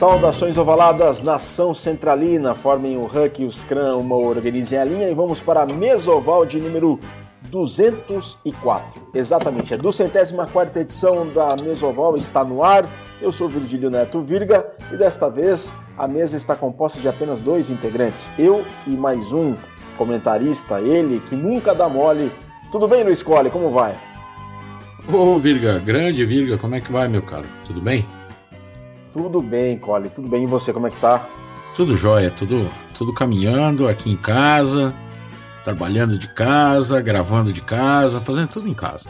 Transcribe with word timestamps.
Saudações 0.00 0.56
ovaladas, 0.56 1.20
nação 1.20 1.74
centralina, 1.74 2.54
formem 2.54 2.96
o 2.96 3.00
Huck 3.00 3.42
e 3.42 3.44
o 3.44 3.50
Scrum, 3.50 4.00
uma 4.00 4.16
organizem 4.16 4.78
a 4.78 4.84
linha 4.86 5.10
e 5.10 5.12
vamos 5.12 5.40
para 5.40 5.60
a 5.60 5.66
mesoval 5.66 6.46
de 6.46 6.58
número 6.58 6.98
204. 7.50 9.02
Exatamente, 9.12 9.74
a 9.74 9.76
204 9.76 10.80
edição 10.80 11.28
da 11.34 11.48
Mesoval 11.62 12.16
está 12.16 12.42
no 12.42 12.64
ar. 12.64 12.88
Eu 13.20 13.30
sou 13.30 13.46
Virgílio 13.46 13.90
Neto 13.90 14.22
Virga 14.22 14.66
e 14.90 14.96
desta 14.96 15.28
vez 15.28 15.70
a 15.98 16.08
mesa 16.08 16.38
está 16.38 16.56
composta 16.56 16.98
de 16.98 17.06
apenas 17.06 17.38
dois 17.38 17.68
integrantes, 17.68 18.30
eu 18.38 18.64
e 18.86 18.92
mais 18.92 19.34
um 19.34 19.54
comentarista, 19.98 20.80
ele 20.80 21.20
que 21.28 21.36
nunca 21.36 21.74
dá 21.74 21.90
mole. 21.90 22.32
Tudo 22.72 22.88
bem, 22.88 23.04
Luiz 23.04 23.22
Cole, 23.22 23.50
como 23.50 23.70
vai? 23.70 23.94
Ô 25.12 25.38
Virga, 25.38 25.78
grande 25.78 26.24
Virga, 26.24 26.56
como 26.56 26.74
é 26.74 26.80
que 26.80 26.90
vai, 26.90 27.06
meu 27.06 27.20
caro? 27.20 27.46
Tudo 27.66 27.82
bem? 27.82 28.06
Tudo 29.12 29.42
bem, 29.42 29.78
Cole, 29.78 30.08
tudo 30.08 30.28
bem. 30.28 30.44
E 30.44 30.46
você, 30.46 30.72
como 30.72 30.86
é 30.86 30.90
que 30.90 31.00
tá? 31.00 31.26
Tudo 31.76 31.96
jóia, 31.96 32.30
tudo, 32.30 32.68
tudo 32.96 33.12
caminhando 33.12 33.88
aqui 33.88 34.10
em 34.10 34.16
casa, 34.16 34.94
trabalhando 35.64 36.18
de 36.18 36.28
casa, 36.34 37.00
gravando 37.00 37.52
de 37.52 37.60
casa, 37.60 38.20
fazendo 38.20 38.48
tudo 38.48 38.68
em 38.68 38.74
casa. 38.74 39.08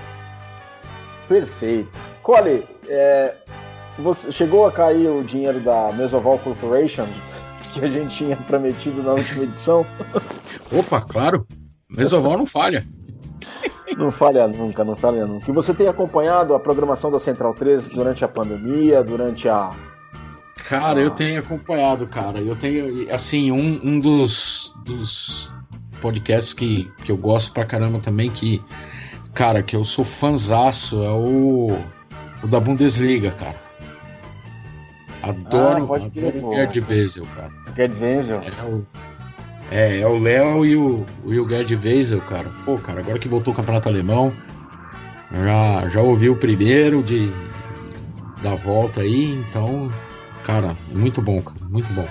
Perfeito. 1.29 1.91
Cole, 2.23 2.67
é, 2.89 3.35
você 3.99 4.33
chegou 4.33 4.67
a 4.67 4.73
cair 4.73 5.09
o 5.09 5.23
dinheiro 5.23 5.61
da 5.61 5.93
Mesoval 5.93 6.39
Corporation 6.39 7.07
que 7.73 7.85
a 7.85 7.89
gente 7.89 8.17
tinha 8.17 8.37
prometido 8.37 9.03
na 9.03 9.13
última 9.13 9.45
edição? 9.45 9.87
Opa, 10.73 11.01
claro. 11.01 11.47
Mesoval 11.89 12.39
não 12.39 12.47
falha. 12.47 12.85
Não 13.97 14.11
falha 14.11 14.47
nunca, 14.47 14.85
não 14.85 14.97
falha 14.97 15.27
nunca. 15.27 15.51
E 15.51 15.55
você 15.55 15.75
tem 15.75 15.89
acompanhado 15.89 16.55
a 16.55 16.61
programação 16.61 17.11
da 17.11 17.19
Central 17.19 17.55
3 17.55 17.91
durante 17.91 18.25
a 18.25 18.29
pandemia, 18.29 19.03
durante 19.03 19.49
a. 19.49 19.71
Cara, 20.69 21.01
eu 21.01 21.11
tenho 21.11 21.41
acompanhado, 21.41 22.07
cara. 22.07 22.39
Eu 22.39 22.55
tenho, 22.55 23.13
assim, 23.13 23.51
um, 23.51 23.81
um 23.83 23.99
dos, 23.99 24.73
dos 24.85 25.53
podcasts 26.01 26.55
que, 26.55 26.91
que 27.05 27.11
eu 27.11 27.17
gosto 27.17 27.53
pra 27.53 27.65
caramba 27.65 27.99
também, 27.99 28.31
que, 28.31 28.63
cara, 29.35 29.63
que 29.63 29.75
eu 29.75 29.85
sou 29.85 30.05
fanzaço, 30.05 31.03
é 31.03 31.11
o, 31.11 31.77
o 32.43 32.47
da 32.47 32.61
Bundesliga, 32.61 33.33
cara. 33.33 33.57
Adoro, 35.23 35.93
ah, 35.93 35.97
adoro 35.97 36.47
o 36.47 36.55
Gerd 36.55 36.81
Wezel, 36.89 37.27
cara. 37.35 37.51
Gerd 37.77 38.01
Wezel? 38.01 38.41
É 38.41 38.65
o, 38.65 38.87
é, 39.71 40.01
é 40.01 40.07
o 40.07 40.19
Léo 40.19 40.67
e 40.67 40.77
o, 40.77 41.07
e 41.27 41.39
o 41.39 41.49
Gerd 41.49 41.75
Wezel, 41.77 42.21
cara. 42.23 42.51
Pô, 42.65 42.77
cara, 42.77 43.01
agora 43.01 43.19
que 43.19 43.29
voltou 43.29 43.53
o 43.53 43.57
Campeonato 43.57 43.89
Alemão, 43.89 44.33
já, 45.33 45.89
já 45.89 46.03
ouvi 46.03 46.29
o 46.29 46.37
primeiro 46.37 47.03
de, 47.03 47.33
da 48.43 48.55
volta 48.57 49.01
aí, 49.01 49.33
então, 49.33 49.91
cara, 50.45 50.77
muito 50.93 51.23
bom, 51.23 51.41
cara, 51.41 51.61
muito 51.71 51.93
bom. 51.93 52.07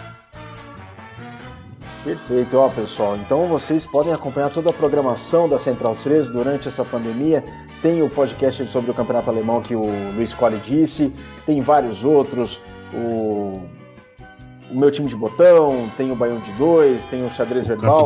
Perfeito, 2.03 2.57
ó 2.57 2.69
pessoal. 2.69 3.17
Então 3.17 3.47
vocês 3.47 3.85
podem 3.85 4.13
acompanhar 4.13 4.49
toda 4.49 4.69
a 4.69 4.73
programação 4.73 5.49
da 5.49 5.59
Central 5.59 5.93
3 5.93 6.29
durante 6.29 6.69
essa 6.69 6.85
pandemia. 6.85 7.43
Tem 7.81 8.01
o 8.01 8.09
podcast 8.09 8.65
sobre 8.67 8.91
o 8.91 8.93
Campeonato 8.93 9.29
Alemão 9.29 9.61
que 9.61 9.75
o 9.75 9.85
Luiz 10.15 10.33
Colli 10.33 10.59
disse, 10.59 11.13
tem 11.45 11.61
vários 11.61 12.05
outros, 12.05 12.61
o, 12.93 13.61
o 14.71 14.77
meu 14.77 14.91
time 14.91 15.07
de 15.07 15.15
botão, 15.15 15.89
tem 15.97 16.11
o 16.11 16.15
Baião 16.15 16.39
de 16.39 16.51
Dois, 16.53 17.05
tem 17.07 17.25
o 17.25 17.29
Xadrez 17.29 17.67
Verbal, 17.67 18.05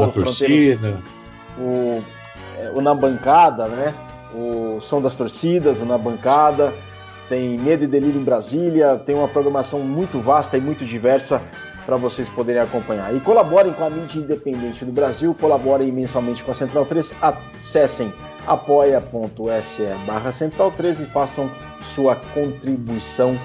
o, 1.57 1.61
o, 1.61 2.03
é, 2.57 2.71
o 2.73 2.81
Na 2.81 2.93
Bancada, 2.93 3.67
né? 3.67 3.93
O 4.33 4.79
Som 4.81 5.01
das 5.01 5.15
Torcidas, 5.15 5.79
o 5.81 5.85
Na 5.85 5.97
Bancada, 5.97 6.73
tem 7.29 7.57
Medo 7.57 7.83
e 7.83 7.87
Delírio 7.87 8.19
em 8.19 8.23
Brasília, 8.23 9.01
tem 9.05 9.15
uma 9.15 9.27
programação 9.27 9.79
muito 9.79 10.19
vasta 10.19 10.57
e 10.57 10.61
muito 10.61 10.85
diversa 10.85 11.41
para 11.85 11.97
vocês 11.97 12.29
poderem 12.29 12.61
acompanhar. 12.61 13.13
E 13.15 13.19
colaborem 13.19 13.73
com 13.73 13.83
a 13.83 13.89
mídia 13.89 14.19
independente 14.19 14.85
do 14.85 14.91
Brasil, 14.91 15.35
colaborem 15.39 15.91
mensalmente 15.91 16.43
com 16.43 16.51
a 16.51 16.53
Central 16.53 16.85
3, 16.85 17.13
acessem 17.21 18.13
apoia.se 18.47 19.83
barra 20.05 20.31
Central 20.31 20.71
3 20.71 21.01
e 21.01 21.05
façam 21.05 21.49
sua 21.85 22.15
contribuição 22.33 23.37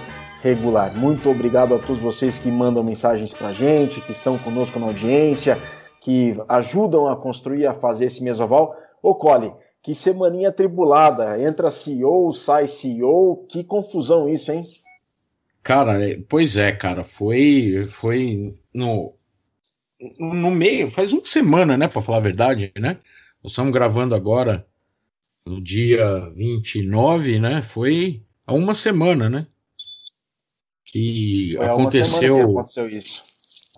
regular. 0.43 0.95
Muito 0.97 1.31
obrigado 1.31 1.75
a 1.75 1.79
todos 1.79 2.01
vocês 2.01 2.39
que 2.39 2.51
mandam 2.51 2.83
mensagens 2.83 3.33
para 3.33 3.53
gente, 3.53 4.01
que 4.01 4.13
estão 4.13 4.39
conosco 4.39 4.79
na 4.79 4.87
audiência, 4.87 5.59
que 6.01 6.37
ajudam 6.49 7.09
a 7.09 7.17
construir, 7.17 7.67
a 7.67 7.75
fazer 7.75 8.07
esse 8.07 8.23
mesoval. 8.23 8.75
Ô 9.03 9.15
Cole, 9.15 9.53
que 9.83 9.95
semaninha 9.95 10.53
tribulada, 10.53 11.43
entra 11.43 11.71
CEO, 11.71 12.33
sai 12.33 12.67
CEO, 12.67 13.47
que 13.49 13.65
confusão 13.65 14.29
isso, 14.29 14.53
hein? 14.53 14.61
Cara, 15.63 16.03
é, 16.03 16.19
pois 16.29 16.57
é, 16.57 16.73
cara, 16.73 17.05
foi, 17.05 17.79
foi 17.81 18.53
no, 18.73 19.15
no 20.19 20.51
meio, 20.51 20.87
faz 20.87 21.13
uma 21.13 21.25
semana, 21.25 21.77
né, 21.77 21.89
para 21.89 22.01
falar 22.01 22.19
a 22.19 22.23
verdade, 22.23 22.73
né? 22.79 22.99
Nós 23.43 23.53
estamos 23.53 23.73
gravando 23.73 24.15
agora 24.15 24.67
no 25.47 25.61
dia 25.61 26.31
29, 26.35 27.39
né? 27.39 27.63
Foi 27.63 28.23
há 28.47 28.55
uma 28.55 28.75
semana, 28.75 29.29
né? 29.29 29.47
Que 30.89 31.55
Foi 31.57 31.67
aconteceu, 31.67 32.37
que 32.37 32.43
aconteceu 32.43 32.85
isso. 32.87 33.23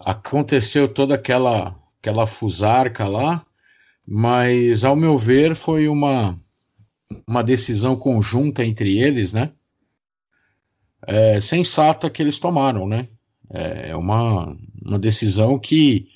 Aconteceu 0.07 0.89
toda 0.89 1.15
aquela 1.15 1.77
aquela 2.01 2.27
fusarca 2.27 3.07
lá, 3.07 3.45
mas 4.07 4.85
ao 4.85 4.97
meu 4.97 5.17
ver 5.17 5.55
foi 5.55 5.89
uma 5.89 6.35
uma 7.27 7.43
decisão 7.43 7.97
conjunta 7.97 8.65
entre 8.65 8.99
eles, 8.99 9.33
né? 9.33 9.53
é, 11.07 11.41
sensata 11.41 12.11
que 12.11 12.23
eles 12.23 12.39
tomaram, 12.39 12.87
né? 12.87 13.09
É, 13.53 13.91
é 13.91 13.97
uma, 13.97 14.57
uma 14.85 14.99
decisão 14.99 15.59
que 15.59 16.09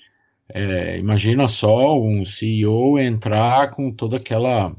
é, 0.49 0.99
imagina 0.99 1.49
só 1.49 2.01
um 2.01 2.25
CEO 2.25 2.99
entrar 2.99 3.71
com 3.73 3.91
toda 3.91 4.17
aquela 4.17 4.75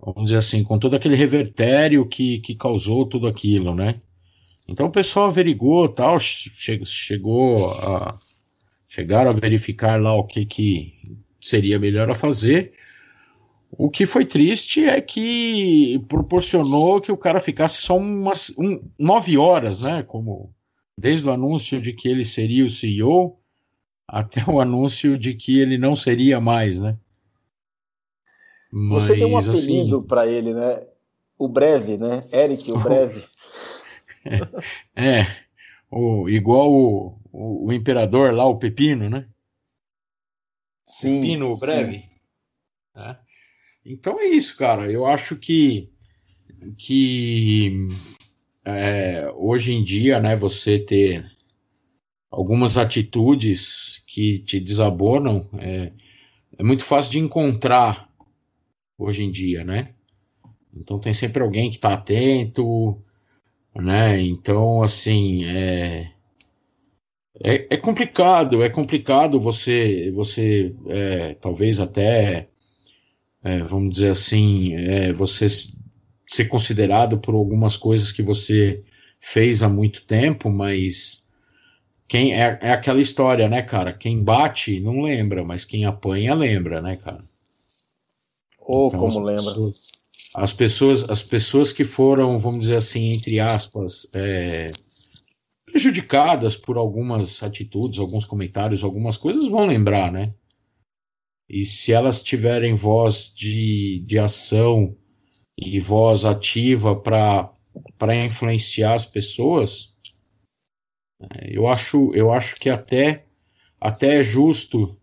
vamos 0.00 0.24
dizer 0.24 0.38
assim, 0.38 0.62
com 0.62 0.78
todo 0.78 0.94
aquele 0.94 1.16
revertério 1.16 2.06
que, 2.06 2.38
que 2.38 2.54
causou 2.54 3.06
tudo 3.06 3.26
aquilo, 3.26 3.74
né? 3.74 4.00
Então 4.68 4.86
o 4.86 4.92
pessoal 4.92 5.26
averigou 5.26 5.88
tal, 5.88 6.18
che 6.20 6.50
chegou 6.84 7.70
a 7.70 8.14
chegaram 8.88 9.30
a 9.30 9.34
verificar 9.34 10.00
lá 10.00 10.14
o 10.14 10.24
que, 10.24 10.44
que 10.44 11.18
seria 11.40 11.78
melhor 11.78 12.10
a 12.10 12.14
fazer 12.14 12.72
o 13.70 13.90
que 13.90 14.06
foi 14.06 14.24
triste 14.24 14.84
é 14.84 15.00
que 15.00 15.98
proporcionou 16.08 17.00
que 17.00 17.12
o 17.12 17.16
cara 17.16 17.40
ficasse 17.40 17.82
só 17.82 17.96
umas 17.96 18.54
um, 18.58 18.80
nove 18.98 19.36
horas, 19.36 19.82
né? 19.82 20.02
Como 20.02 20.54
desde 20.96 21.26
o 21.26 21.30
anúncio 21.30 21.80
de 21.80 21.92
que 21.92 22.08
ele 22.08 22.24
seria 22.24 22.64
o 22.64 22.70
CEO 22.70 23.38
até 24.06 24.42
o 24.48 24.60
anúncio 24.60 25.18
de 25.18 25.34
que 25.34 25.58
ele 25.58 25.76
não 25.76 25.94
seria 25.94 26.40
mais, 26.40 26.80
né? 26.80 26.96
Mas, 28.70 29.04
Você 29.04 29.14
tem 29.14 29.24
um 29.24 29.38
apelido 29.38 29.96
assim, 29.98 30.06
para 30.06 30.26
ele, 30.26 30.52
né? 30.52 30.82
O 31.38 31.48
breve, 31.48 31.96
né? 31.96 32.24
Eric, 32.32 32.70
o 32.72 32.78
breve. 32.80 33.22
é, 34.94 35.26
o, 35.90 36.28
igual 36.28 36.70
o, 36.72 37.18
o, 37.32 37.66
o, 37.66 37.72
imperador 37.72 38.32
lá, 38.32 38.46
o 38.46 38.58
Pepino, 38.58 39.08
né? 39.08 39.26
Sim. 40.86 41.20
Pepino, 41.20 41.56
breve. 41.56 41.98
Sim. 41.98 42.08
É. 42.96 43.16
Então 43.84 44.20
é 44.20 44.26
isso, 44.26 44.56
cara. 44.56 44.90
Eu 44.90 45.06
acho 45.06 45.36
que, 45.36 45.90
que 46.76 47.88
é, 48.64 49.30
hoje 49.34 49.72
em 49.72 49.82
dia, 49.82 50.20
né, 50.20 50.36
você 50.36 50.78
ter 50.78 51.30
algumas 52.30 52.76
atitudes 52.76 54.02
que 54.06 54.40
te 54.40 54.60
desabonam 54.60 55.48
é, 55.58 55.92
é 56.58 56.62
muito 56.62 56.84
fácil 56.84 57.12
de 57.12 57.18
encontrar 57.18 58.12
hoje 58.98 59.24
em 59.24 59.30
dia, 59.30 59.64
né? 59.64 59.94
Então 60.74 60.98
tem 60.98 61.14
sempre 61.14 61.42
alguém 61.42 61.70
que 61.70 61.76
está 61.76 61.94
atento, 61.94 63.02
né? 63.74 64.20
Então, 64.20 64.82
assim, 64.82 65.44
é, 65.44 66.10
é, 67.42 67.74
é, 67.74 67.76
complicado, 67.76 68.62
é 68.62 68.68
complicado 68.68 69.38
você, 69.38 70.10
você 70.12 70.74
é, 70.88 71.34
talvez 71.34 71.80
até 71.80 72.48
é, 73.42 73.62
vamos 73.62 73.94
dizer 73.94 74.10
assim, 74.10 74.74
é, 74.74 75.12
você 75.12 75.46
ser 76.26 76.44
considerado 76.46 77.18
por 77.18 77.34
algumas 77.34 77.76
coisas 77.76 78.12
que 78.12 78.22
você 78.22 78.82
fez 79.20 79.62
há 79.62 79.68
muito 79.68 80.04
tempo, 80.04 80.50
mas 80.50 81.26
quem 82.06 82.34
é, 82.34 82.58
é 82.60 82.72
aquela 82.72 83.00
história, 83.00 83.48
né, 83.48 83.62
cara? 83.62 83.92
Quem 83.92 84.22
bate 84.22 84.80
não 84.80 85.00
lembra, 85.00 85.44
mas 85.44 85.64
quem 85.64 85.84
apanha 85.84 86.34
lembra, 86.34 86.82
né, 86.82 86.96
cara? 86.96 87.22
Ou 88.58 88.84
oh, 88.84 88.86
então, 88.88 89.00
como 89.00 89.20
lembra. 89.20 89.42
Pessoas, 89.42 89.92
as 90.34 90.52
pessoas, 90.52 91.10
as 91.10 91.22
pessoas 91.22 91.72
que 91.72 91.84
foram, 91.84 92.38
vamos 92.38 92.60
dizer 92.60 92.76
assim, 92.76 93.12
entre 93.12 93.40
aspas, 93.40 94.08
é, 94.14 94.66
prejudicadas 95.66 96.56
por 96.56 96.76
algumas 96.76 97.42
atitudes, 97.42 97.98
alguns 97.98 98.24
comentários, 98.26 98.84
algumas 98.84 99.16
coisas, 99.16 99.48
vão 99.48 99.66
lembrar, 99.66 100.12
né? 100.12 100.34
E 101.48 101.64
se 101.64 101.92
elas 101.92 102.22
tiverem 102.22 102.74
voz 102.74 103.32
de, 103.34 104.00
de 104.06 104.18
ação 104.18 104.96
e 105.56 105.80
voz 105.80 106.24
ativa 106.24 106.94
para 106.94 107.48
influenciar 108.24 108.94
as 108.94 109.06
pessoas, 109.06 109.96
É, 111.20 111.56
eu 111.56 111.66
acho, 111.66 112.14
eu 112.14 112.32
acho 112.32 112.56
que 112.56 112.70
até, 112.70 113.26
até 113.80 114.20
é 114.20 114.22
justo 114.22 114.96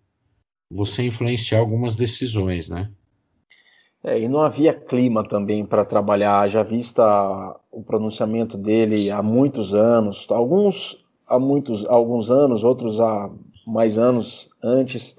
você 0.71 1.03
influenciar 1.03 1.59
algumas 1.59 1.95
decisões, 1.95 2.69
né? 2.69 2.91
É, 4.05 4.19
e 4.19 4.27
não 4.27 4.41
havia 4.41 4.71
clima 4.71 5.27
também 5.27 5.65
para 5.65 5.83
trabalhar, 5.83 6.47
já 6.47 6.61
vista 6.61 7.03
o 7.71 7.81
pronunciamento 7.81 8.55
dele 8.55 9.09
há 9.09 9.23
muitos 9.23 9.73
anos, 9.73 10.27
alguns 10.29 11.03
há 11.27 11.39
muitos 11.39 11.87
alguns 11.87 12.29
anos, 12.29 12.63
outros 12.63 13.01
há 13.01 13.31
mais 13.65 13.97
anos 13.97 14.47
antes, 14.63 15.17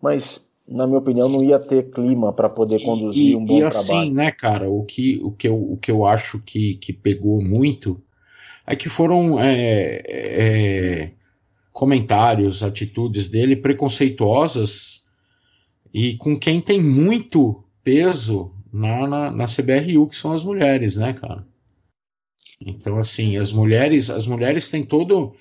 mas 0.00 0.48
na 0.68 0.86
minha 0.86 1.00
opinião 1.00 1.28
não 1.28 1.42
ia 1.42 1.58
ter 1.58 1.90
clima 1.90 2.32
para 2.32 2.48
poder 2.48 2.84
conduzir 2.84 3.32
e, 3.32 3.36
um 3.36 3.44
bom 3.44 3.58
e 3.58 3.64
assim, 3.64 3.88
trabalho. 3.88 4.14
né, 4.14 4.30
cara, 4.30 4.70
o 4.70 4.84
que, 4.84 5.20
o 5.20 5.32
que, 5.32 5.48
eu, 5.48 5.56
o 5.56 5.76
que 5.76 5.90
eu 5.90 6.06
acho 6.06 6.40
que, 6.40 6.76
que 6.76 6.92
pegou 6.92 7.42
muito 7.42 8.00
é 8.64 8.76
que 8.76 8.88
foram 8.88 9.40
é, 9.40 10.00
é, 10.06 11.12
comentários, 11.72 12.62
atitudes 12.62 13.28
dele 13.28 13.56
preconceituosas 13.56 15.04
e 15.92 16.14
com 16.14 16.38
quem 16.38 16.60
tem 16.60 16.80
muito 16.80 17.61
peso 17.82 18.52
na, 18.72 19.06
na, 19.06 19.30
na 19.30 19.44
CBRU, 19.46 20.08
que 20.08 20.16
são 20.16 20.32
as 20.32 20.44
mulheres, 20.44 20.96
né, 20.96 21.12
cara? 21.12 21.46
Então, 22.60 22.98
assim, 22.98 23.36
as 23.36 23.52
mulheres, 23.52 24.08
as 24.08 24.26
mulheres 24.26 24.68
têm 24.68 24.84
todo. 24.84 25.34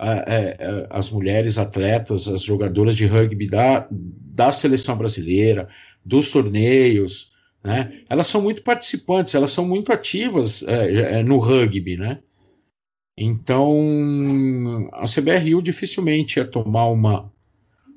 É, 0.00 0.56
é, 0.58 0.86
as 0.90 1.08
mulheres 1.08 1.56
atletas, 1.56 2.26
as 2.26 2.42
jogadoras 2.42 2.96
de 2.96 3.06
rugby 3.06 3.46
da, 3.46 3.86
da 3.90 4.50
seleção 4.50 4.96
brasileira, 4.96 5.68
dos 6.04 6.32
torneios, 6.32 7.32
né? 7.62 8.00
Elas 8.10 8.26
são 8.26 8.42
muito 8.42 8.62
participantes, 8.62 9.36
elas 9.36 9.52
são 9.52 9.64
muito 9.64 9.92
ativas 9.92 10.64
é, 10.66 11.18
é 11.18 11.22
no 11.22 11.38
rugby, 11.38 11.96
né? 11.96 12.18
Então, 13.16 14.90
a 14.92 15.04
CBRU 15.06 15.62
dificilmente 15.62 16.38
ia 16.38 16.44
tomar 16.44 16.88
uma, 16.88 17.32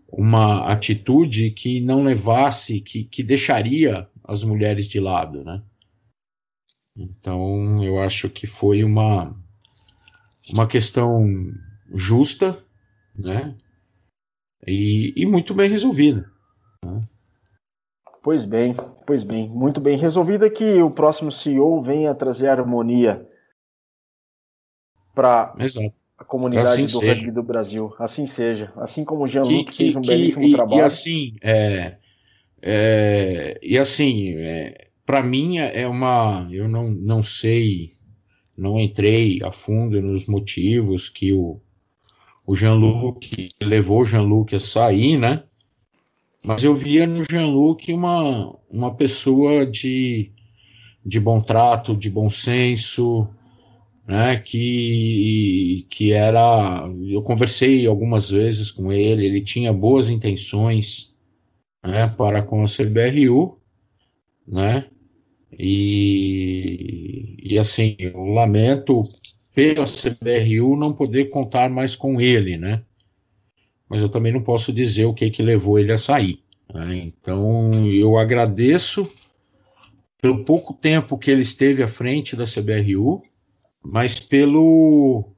uma 0.07 0.71
atitude 0.71 1.51
que 1.51 1.81
não 1.81 2.03
levasse, 2.03 2.79
que, 2.81 3.03
que 3.03 3.21
deixaria 3.21 4.09
as 4.23 4.43
mulheres 4.43 4.87
de 4.87 4.99
lado, 4.99 5.43
né? 5.43 5.61
Então, 6.95 7.75
eu 7.83 7.99
acho 8.01 8.29
que 8.29 8.47
foi 8.47 8.83
uma, 8.83 9.35
uma 10.53 10.67
questão 10.67 11.27
justa, 11.93 12.63
né? 13.15 13.55
E, 14.65 15.13
e 15.15 15.25
muito 15.25 15.53
bem 15.53 15.69
resolvida. 15.69 16.29
Né? 16.83 17.03
Pois 18.23 18.43
bem, 18.45 18.75
pois 19.05 19.23
bem, 19.23 19.47
muito 19.47 19.79
bem 19.79 19.97
resolvida 19.97 20.49
que 20.49 20.81
o 20.81 20.93
próximo 20.93 21.31
CEO 21.31 21.81
venha 21.81 22.15
trazer 22.15 22.49
harmonia 22.49 23.25
para 25.13 25.55
a 26.17 26.23
comunidade 26.23 26.69
assim 26.69 26.85
do 26.85 26.99
seja. 26.99 27.13
rugby 27.13 27.31
do 27.31 27.43
Brasil. 27.43 27.93
Assim 27.99 28.25
seja. 28.25 28.71
Assim 28.77 29.05
como 29.05 29.23
o 29.23 29.27
Jean-Luc 29.27 29.75
fez 29.75 29.95
um 29.95 30.01
que, 30.01 30.07
belíssimo 30.07 30.47
e, 30.47 30.51
trabalho. 30.51 30.81
E 30.81 30.83
assim, 30.83 31.35
é, 31.41 31.97
é, 32.61 33.59
e 33.61 33.77
assim 33.77 34.33
é, 34.37 34.87
para 35.05 35.21
mim 35.21 35.57
é 35.57 35.87
uma. 35.87 36.47
Eu 36.51 36.67
não, 36.67 36.89
não 36.89 37.21
sei, 37.21 37.93
não 38.57 38.79
entrei 38.79 39.39
a 39.43 39.51
fundo 39.51 40.01
nos 40.01 40.25
motivos 40.25 41.07
que 41.07 41.31
o, 41.31 41.61
o 42.45 42.55
Jean-Luc 42.55 43.49
levou 43.61 44.01
o 44.01 44.05
Jean-Luc 44.05 44.55
a 44.55 44.59
sair, 44.59 45.17
né? 45.17 45.43
Mas 46.43 46.63
eu 46.63 46.73
via 46.73 47.05
no 47.05 47.23
Jean-Luc 47.29 47.91
uma, 47.91 48.55
uma 48.69 48.95
pessoa 48.95 49.65
de, 49.65 50.31
de 51.05 51.19
bom 51.19 51.41
trato, 51.41 51.95
de 51.95 52.09
bom 52.09 52.29
senso, 52.29 53.27
né, 54.07 54.39
que, 54.39 55.85
que 55.89 56.13
era. 56.13 56.89
Eu 57.09 57.21
conversei 57.21 57.85
algumas 57.85 58.31
vezes 58.31 58.71
com 58.71 58.91
ele, 58.93 59.25
ele 59.25 59.41
tinha 59.41 59.73
boas 59.73 60.07
intenções 60.09 61.13
né, 61.83 62.07
para 62.17 62.41
com 62.41 62.63
a 62.63 62.67
CBRU, 62.67 63.59
né, 64.47 64.87
e, 65.51 67.35
e 67.43 67.59
assim, 67.59 67.97
eu 67.99 68.23
lamento 68.23 69.01
pela 69.53 69.85
CBRU 69.85 70.77
não 70.77 70.93
poder 70.93 71.25
contar 71.25 71.69
mais 71.69 71.95
com 71.95 72.21
ele, 72.21 72.57
né, 72.57 72.83
mas 73.89 74.01
eu 74.01 74.09
também 74.09 74.31
não 74.31 74.41
posso 74.41 74.71
dizer 74.71 75.05
o 75.05 75.13
que, 75.13 75.29
que 75.29 75.43
levou 75.43 75.77
ele 75.77 75.91
a 75.91 75.97
sair. 75.97 76.39
Né, 76.73 76.97
então 76.97 77.71
eu 77.85 78.17
agradeço 78.17 79.09
pelo 80.21 80.45
pouco 80.45 80.73
tempo 80.73 81.17
que 81.17 81.29
ele 81.29 81.41
esteve 81.41 81.83
à 81.83 81.87
frente 81.87 82.35
da 82.35 82.45
CBRU 82.45 83.26
mas 83.89 84.19
pelo 84.19 85.33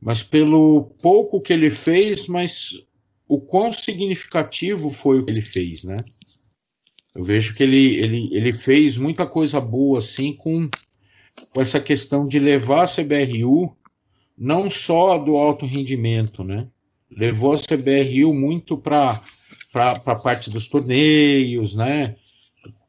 mas 0.00 0.22
pelo 0.22 0.92
pouco 1.00 1.40
que 1.40 1.52
ele 1.52 1.70
fez, 1.70 2.28
mas 2.28 2.78
o 3.26 3.40
quão 3.40 3.72
significativo 3.72 4.90
foi 4.90 5.18
o 5.18 5.24
que 5.24 5.32
ele 5.32 5.40
fez, 5.40 5.84
né? 5.84 5.96
Eu 7.16 7.24
vejo 7.24 7.56
que 7.56 7.62
ele, 7.62 7.96
ele, 7.96 8.28
ele 8.32 8.52
fez 8.52 8.98
muita 8.98 9.26
coisa 9.26 9.60
boa 9.60 10.00
assim 10.00 10.34
com, 10.34 10.68
com 11.50 11.60
essa 11.60 11.80
questão 11.80 12.26
de 12.28 12.38
levar 12.38 12.82
a 12.82 12.86
CBRU 12.86 13.74
não 14.36 14.68
só 14.68 15.16
do 15.16 15.36
alto 15.36 15.64
rendimento, 15.64 16.44
né? 16.44 16.68
Levou 17.10 17.54
a 17.54 17.58
CBRU 17.58 18.34
muito 18.34 18.76
para 18.76 19.22
a 19.74 20.16
parte 20.16 20.50
dos 20.50 20.68
torneios, 20.68 21.74
né? 21.74 22.16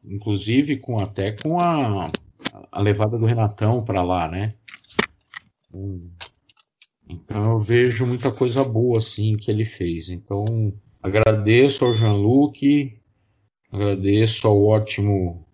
Inclusive 0.03 0.77
com 0.77 0.97
até 1.01 1.31
com 1.31 1.57
a, 1.59 2.11
a 2.71 2.81
levada 2.81 3.17
do 3.17 3.25
Renatão 3.25 3.85
para 3.85 4.01
lá, 4.01 4.27
né? 4.27 4.55
Então 7.07 7.51
eu 7.51 7.59
vejo 7.59 8.05
muita 8.05 8.31
coisa 8.31 8.63
boa 8.63 8.97
assim 8.97 9.37
que 9.37 9.51
ele 9.51 9.65
fez. 9.65 10.09
Então 10.09 10.45
agradeço 11.01 11.85
ao 11.85 11.93
Jean-Luc, 11.93 12.99
agradeço 13.71 14.47
ao 14.47 14.63
ótimo 14.63 15.45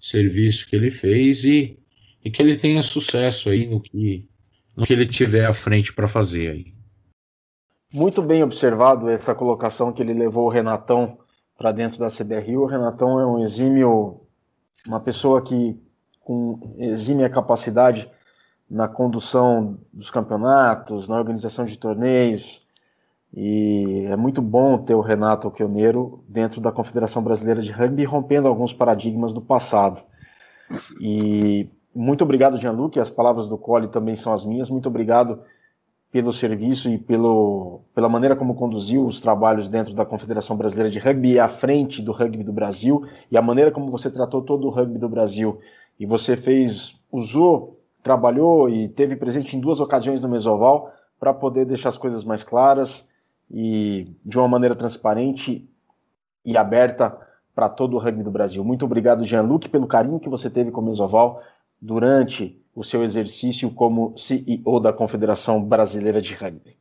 serviço 0.00 0.68
que 0.68 0.76
ele 0.76 0.90
fez 0.90 1.44
e, 1.44 1.78
e 2.24 2.30
que 2.30 2.42
ele 2.42 2.56
tenha 2.56 2.82
sucesso 2.82 3.50
aí 3.50 3.66
no 3.66 3.80
que, 3.80 4.28
no 4.76 4.84
que 4.84 4.92
ele 4.92 5.06
tiver 5.06 5.46
à 5.46 5.52
frente 5.52 5.92
para 5.92 6.08
fazer 6.08 6.50
aí. 6.50 6.78
Muito 7.92 8.20
bem 8.20 8.42
observado 8.42 9.08
essa 9.08 9.34
colocação 9.34 9.92
que 9.92 10.02
ele 10.02 10.12
levou 10.12 10.46
o 10.46 10.50
Renatão 10.50 11.18
para 11.56 11.72
dentro 11.72 11.98
da 11.98 12.08
CBRU. 12.08 12.62
O 12.62 12.66
Renatão 12.66 13.18
é 13.18 13.26
um 13.26 13.38
exímio, 13.42 14.20
uma 14.86 15.00
pessoa 15.00 15.42
que 15.42 15.76
com 16.20 16.74
exímia 16.78 17.30
capacidade 17.30 18.10
na 18.70 18.86
condução 18.86 19.78
dos 19.92 20.10
campeonatos, 20.10 21.08
na 21.08 21.16
organização 21.16 21.64
de 21.64 21.78
torneios. 21.78 22.66
E 23.34 24.06
é 24.08 24.16
muito 24.16 24.40
bom 24.40 24.78
ter 24.78 24.94
o 24.94 25.00
Renato 25.00 25.50
Pioneiro 25.50 26.22
dentro 26.28 26.60
da 26.60 26.72
Confederação 26.72 27.22
Brasileira 27.22 27.60
de 27.60 27.72
Rugby, 27.72 28.04
rompendo 28.04 28.48
alguns 28.48 28.72
paradigmas 28.72 29.32
do 29.32 29.40
passado. 29.40 30.02
E 31.00 31.68
muito 31.94 32.22
obrigado, 32.24 32.58
Jean-Luc. 32.58 32.98
As 32.98 33.10
palavras 33.10 33.48
do 33.48 33.58
Cole 33.58 33.88
também 33.88 34.16
são 34.16 34.32
as 34.32 34.44
minhas. 34.44 34.70
Muito 34.70 34.88
obrigado 34.88 35.40
pelo 36.10 36.32
serviço 36.32 36.88
e 36.88 36.96
pelo, 36.96 37.82
pela 37.94 38.08
maneira 38.08 38.34
como 38.34 38.54
conduziu 38.54 39.06
os 39.06 39.20
trabalhos 39.20 39.68
dentro 39.68 39.92
da 39.92 40.06
Confederação 40.06 40.56
Brasileira 40.56 40.90
de 40.90 40.98
Rugby 40.98 41.38
à 41.38 41.48
frente 41.48 42.00
do 42.00 42.12
rugby 42.12 42.42
do 42.42 42.52
Brasil 42.52 43.06
e 43.30 43.36
a 43.36 43.42
maneira 43.42 43.70
como 43.70 43.90
você 43.90 44.10
tratou 44.10 44.40
todo 44.40 44.66
o 44.66 44.70
rugby 44.70 44.98
do 44.98 45.08
Brasil. 45.08 45.58
E 46.00 46.06
você 46.06 46.34
fez, 46.34 46.98
usou 47.12 47.77
trabalhou 48.02 48.68
e 48.68 48.88
teve 48.88 49.16
presente 49.16 49.56
em 49.56 49.60
duas 49.60 49.80
ocasiões 49.80 50.20
no 50.20 50.28
Mesoval 50.28 50.92
para 51.18 51.34
poder 51.34 51.64
deixar 51.64 51.88
as 51.88 51.98
coisas 51.98 52.24
mais 52.24 52.42
claras 52.42 53.08
e 53.50 54.12
de 54.24 54.38
uma 54.38 54.48
maneira 54.48 54.74
transparente 54.74 55.68
e 56.44 56.56
aberta 56.56 57.16
para 57.54 57.68
todo 57.68 57.94
o 57.94 57.98
rugby 57.98 58.22
do 58.22 58.30
Brasil. 58.30 58.62
Muito 58.62 58.84
obrigado, 58.84 59.24
Jean-Luc, 59.24 59.68
pelo 59.68 59.86
carinho 59.86 60.20
que 60.20 60.28
você 60.28 60.48
teve 60.48 60.70
com 60.70 60.80
o 60.80 60.84
Mesoval 60.84 61.42
durante 61.80 62.62
o 62.74 62.84
seu 62.84 63.02
exercício 63.02 63.70
como 63.70 64.16
CEO 64.16 64.78
da 64.78 64.92
Confederação 64.92 65.62
Brasileira 65.62 66.22
de 66.22 66.34
Rugby. 66.34 66.78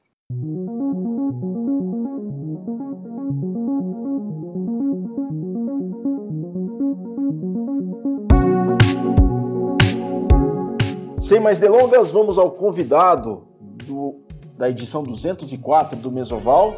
Sem 11.27 11.41
mais 11.41 11.59
delongas, 11.59 12.09
vamos 12.09 12.37
ao 12.37 12.51
convidado 12.51 13.43
do, 13.59 14.15
da 14.57 14.69
edição 14.69 15.03
204 15.03 15.99
do 15.99 16.09
Mesoval. 16.09 16.77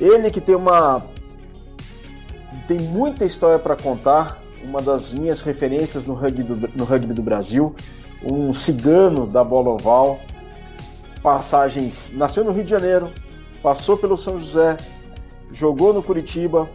Ele 0.00 0.30
que 0.30 0.40
tem 0.40 0.54
uma 0.54 1.02
tem 2.68 2.78
muita 2.78 3.24
história 3.24 3.58
para 3.58 3.74
contar, 3.74 4.40
uma 4.62 4.80
das 4.80 5.12
minhas 5.12 5.40
referências 5.40 6.06
no 6.06 6.14
rugby, 6.14 6.44
do, 6.44 6.68
no 6.72 6.84
rugby 6.84 7.12
do 7.12 7.20
Brasil, 7.20 7.74
um 8.22 8.52
cigano 8.52 9.26
da 9.26 9.42
bola 9.42 9.70
oval, 9.70 10.20
passagens, 11.20 12.12
nasceu 12.14 12.44
no 12.44 12.52
Rio 12.52 12.62
de 12.62 12.70
Janeiro, 12.70 13.10
passou 13.60 13.96
pelo 13.96 14.16
São 14.16 14.38
José, 14.38 14.76
jogou 15.50 15.92
no 15.92 16.00
Curitiba, 16.00 16.70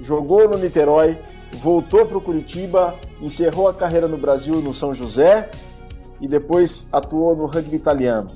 jogou 0.00 0.48
no 0.48 0.56
Niterói, 0.56 1.18
voltou 1.52 2.06
para 2.06 2.16
o 2.16 2.22
Curitiba, 2.22 2.94
encerrou 3.20 3.68
a 3.68 3.74
carreira 3.74 4.08
no 4.08 4.16
Brasil 4.16 4.62
no 4.62 4.72
São 4.72 4.94
José 4.94 5.50
e 6.20 6.28
depois 6.28 6.88
atuou 6.92 7.34
no 7.34 7.46
rugby 7.46 7.76
italiano. 7.76 8.30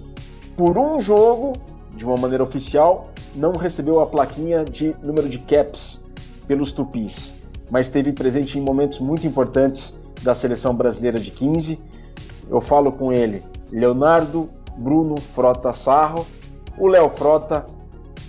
por 0.56 0.78
um 0.78 1.00
jogo, 1.00 1.52
de 1.96 2.04
uma 2.04 2.16
maneira 2.16 2.44
oficial, 2.44 3.08
não 3.34 3.52
recebeu 3.52 4.00
a 4.00 4.06
plaquinha 4.06 4.64
de 4.64 4.94
número 5.02 5.28
de 5.28 5.38
caps 5.38 6.00
pelos 6.46 6.70
tupis, 6.70 7.34
mas 7.70 7.86
esteve 7.86 8.12
presente 8.12 8.58
em 8.58 8.62
momentos 8.62 9.00
muito 9.00 9.26
importantes 9.26 9.92
da 10.22 10.34
seleção 10.34 10.74
brasileira 10.74 11.18
de 11.18 11.30
15. 11.30 11.80
Eu 12.48 12.60
falo 12.60 12.92
com 12.92 13.12
ele, 13.12 13.42
Leonardo 13.70 14.48
Bruno 14.76 15.16
Frota 15.16 15.72
Sarro, 15.72 16.26
o 16.78 16.86
Léo 16.86 17.10
Frota, 17.10 17.64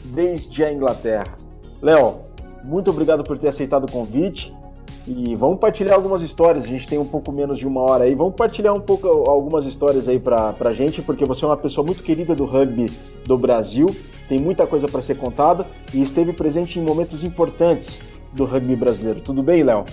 desde 0.05 0.63
a 0.63 0.71
Inglaterra. 0.71 1.35
Léo, 1.81 2.21
muito 2.63 2.89
obrigado 2.89 3.23
por 3.23 3.37
ter 3.37 3.47
aceitado 3.47 3.85
o 3.85 3.91
convite. 3.91 4.53
E 5.07 5.35
vamos 5.35 5.59
partilhar 5.59 5.93
algumas 5.93 6.21
histórias. 6.21 6.65
A 6.65 6.67
gente 6.67 6.87
tem 6.87 6.97
um 6.97 7.05
pouco 7.05 7.31
menos 7.31 7.59
de 7.59 7.67
uma 7.67 7.81
hora 7.81 8.05
aí. 8.05 8.15
Vamos 8.15 8.33
partilhar 8.35 8.73
um 8.73 8.81
pouco 8.81 9.07
algumas 9.07 9.65
histórias 9.65 10.07
aí 10.07 10.19
pra, 10.19 10.51
pra 10.53 10.73
gente, 10.73 11.01
porque 11.01 11.25
você 11.25 11.45
é 11.45 11.47
uma 11.47 11.57
pessoa 11.57 11.85
muito 11.85 12.03
querida 12.03 12.33
do 12.33 12.45
rugby 12.45 12.91
do 13.23 13.37
Brasil. 13.37 13.95
Tem 14.27 14.39
muita 14.39 14.65
coisa 14.65 14.87
para 14.87 15.01
ser 15.01 15.15
contada 15.15 15.67
e 15.93 16.01
esteve 16.01 16.33
presente 16.33 16.79
em 16.79 16.81
momentos 16.81 17.23
importantes 17.23 17.99
do 18.33 18.45
rugby 18.45 18.75
brasileiro. 18.75 19.21
Tudo 19.21 19.43
bem, 19.43 19.61
Léo? 19.61 19.85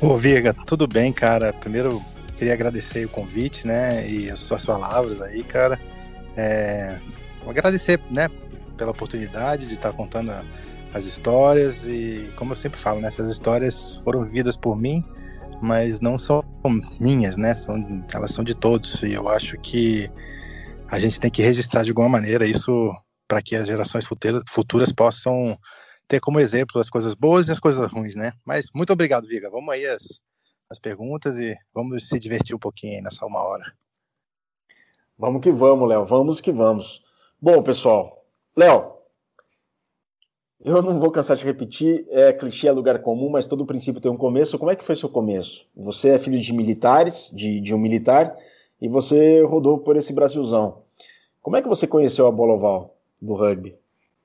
Ô, 0.00 0.16
Viga, 0.16 0.54
tudo 0.66 0.86
bem, 0.86 1.12
cara. 1.12 1.52
Primeiro, 1.52 2.00
queria 2.38 2.54
agradecer 2.54 3.04
o 3.04 3.10
convite, 3.10 3.66
né? 3.66 4.08
E 4.08 4.30
as 4.30 4.38
suas 4.38 4.64
palavras 4.64 5.20
aí, 5.20 5.44
cara. 5.44 5.78
É... 6.34 6.98
Agradecer, 7.46 8.00
né? 8.10 8.30
Pela 8.76 8.92
oportunidade 8.92 9.66
de 9.66 9.74
estar 9.74 9.92
contando 9.92 10.32
as 10.92 11.04
histórias 11.04 11.86
e, 11.86 12.32
como 12.36 12.52
eu 12.52 12.56
sempre 12.56 12.78
falo, 12.78 13.00
né, 13.00 13.08
essas 13.08 13.30
histórias 13.30 13.96
foram 14.02 14.24
vividas 14.24 14.56
por 14.56 14.76
mim, 14.76 15.04
mas 15.60 16.00
não 16.00 16.16
são 16.16 16.42
minhas, 17.00 17.36
né? 17.36 17.54
São, 17.54 18.04
elas 18.12 18.32
são 18.32 18.44
de 18.44 18.54
todos 18.54 19.02
e 19.02 19.12
eu 19.12 19.28
acho 19.28 19.58
que 19.58 20.08
a 20.90 20.98
gente 20.98 21.20
tem 21.20 21.30
que 21.30 21.42
registrar 21.42 21.82
de 21.82 21.90
alguma 21.90 22.08
maneira 22.08 22.46
isso 22.46 22.90
para 23.26 23.42
que 23.42 23.54
as 23.54 23.66
gerações 23.66 24.06
futuras, 24.06 24.42
futuras 24.48 24.92
possam 24.92 25.58
ter 26.06 26.20
como 26.20 26.40
exemplo 26.40 26.80
as 26.80 26.88
coisas 26.88 27.14
boas 27.14 27.48
e 27.48 27.52
as 27.52 27.60
coisas 27.60 27.86
ruins, 27.92 28.14
né? 28.14 28.32
Mas 28.44 28.66
muito 28.74 28.92
obrigado, 28.92 29.28
Viga. 29.28 29.50
Vamos 29.50 29.74
aí 29.74 29.84
as, 29.86 30.02
as 30.70 30.78
perguntas 30.78 31.38
e 31.38 31.54
vamos 31.74 32.08
se 32.08 32.18
divertir 32.18 32.56
um 32.56 32.58
pouquinho 32.58 32.96
aí 32.96 33.02
nessa 33.02 33.26
uma 33.26 33.42
hora. 33.42 33.64
Vamos 35.18 35.42
que 35.42 35.52
vamos, 35.52 35.88
Léo. 35.88 36.06
Vamos 36.06 36.40
que 36.40 36.52
vamos. 36.52 37.04
Bom, 37.40 37.62
pessoal. 37.62 38.24
Léo, 38.56 38.97
eu 40.64 40.82
não 40.82 40.98
vou 40.98 41.10
cansar 41.10 41.36
de 41.36 41.44
repetir, 41.44 42.04
é 42.10 42.32
clichê, 42.32 42.66
é 42.66 42.72
lugar 42.72 42.98
comum, 43.00 43.30
mas 43.30 43.46
todo 43.46 43.64
princípio 43.64 44.00
tem 44.00 44.10
um 44.10 44.16
começo. 44.16 44.58
Como 44.58 44.70
é 44.70 44.76
que 44.76 44.84
foi 44.84 44.96
seu 44.96 45.08
começo? 45.08 45.66
Você 45.76 46.10
é 46.10 46.18
filho 46.18 46.38
de 46.38 46.52
militares, 46.52 47.30
de, 47.32 47.60
de 47.60 47.74
um 47.74 47.78
militar, 47.78 48.36
e 48.80 48.88
você 48.88 49.42
rodou 49.42 49.78
por 49.78 49.96
esse 49.96 50.12
Brasilzão. 50.12 50.82
Como 51.40 51.56
é 51.56 51.62
que 51.62 51.68
você 51.68 51.86
conheceu 51.86 52.26
a 52.26 52.32
bola 52.32 52.54
oval 52.54 52.98
do 53.22 53.34
rugby? 53.34 53.76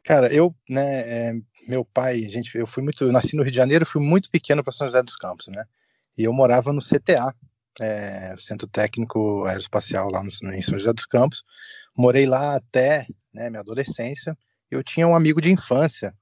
Cara, 0.03 0.33
eu, 0.33 0.53
né, 0.67 1.01
é, 1.29 1.33
meu 1.67 1.85
pai, 1.85 2.19
gente, 2.23 2.57
eu 2.57 2.67
fui 2.67 2.83
muito, 2.83 3.03
eu 3.05 3.11
nasci 3.11 3.37
no 3.37 3.43
Rio 3.43 3.51
de 3.51 3.57
Janeiro, 3.57 3.85
fui 3.85 4.01
muito 4.01 4.29
pequeno 4.29 4.63
para 4.63 4.73
São 4.73 4.87
José 4.87 5.01
dos 5.01 5.15
Campos, 5.15 5.47
né? 5.47 5.63
E 6.17 6.23
eu 6.23 6.33
morava 6.33 6.73
no 6.73 6.81
CTA, 6.81 7.33
é, 7.79 8.35
Centro 8.37 8.67
Técnico 8.67 9.45
Aeroespacial 9.45 10.09
lá 10.11 10.21
no, 10.21 10.29
em 10.53 10.61
São 10.61 10.77
José 10.77 10.91
dos 10.91 11.05
Campos. 11.05 11.43
Morei 11.95 12.25
lá 12.25 12.55
até 12.55 13.05
né, 13.33 13.49
minha 13.49 13.61
adolescência. 13.61 14.37
Eu 14.69 14.83
tinha 14.83 15.07
um 15.07 15.15
amigo 15.15 15.39
de 15.39 15.51
infância 15.51 16.13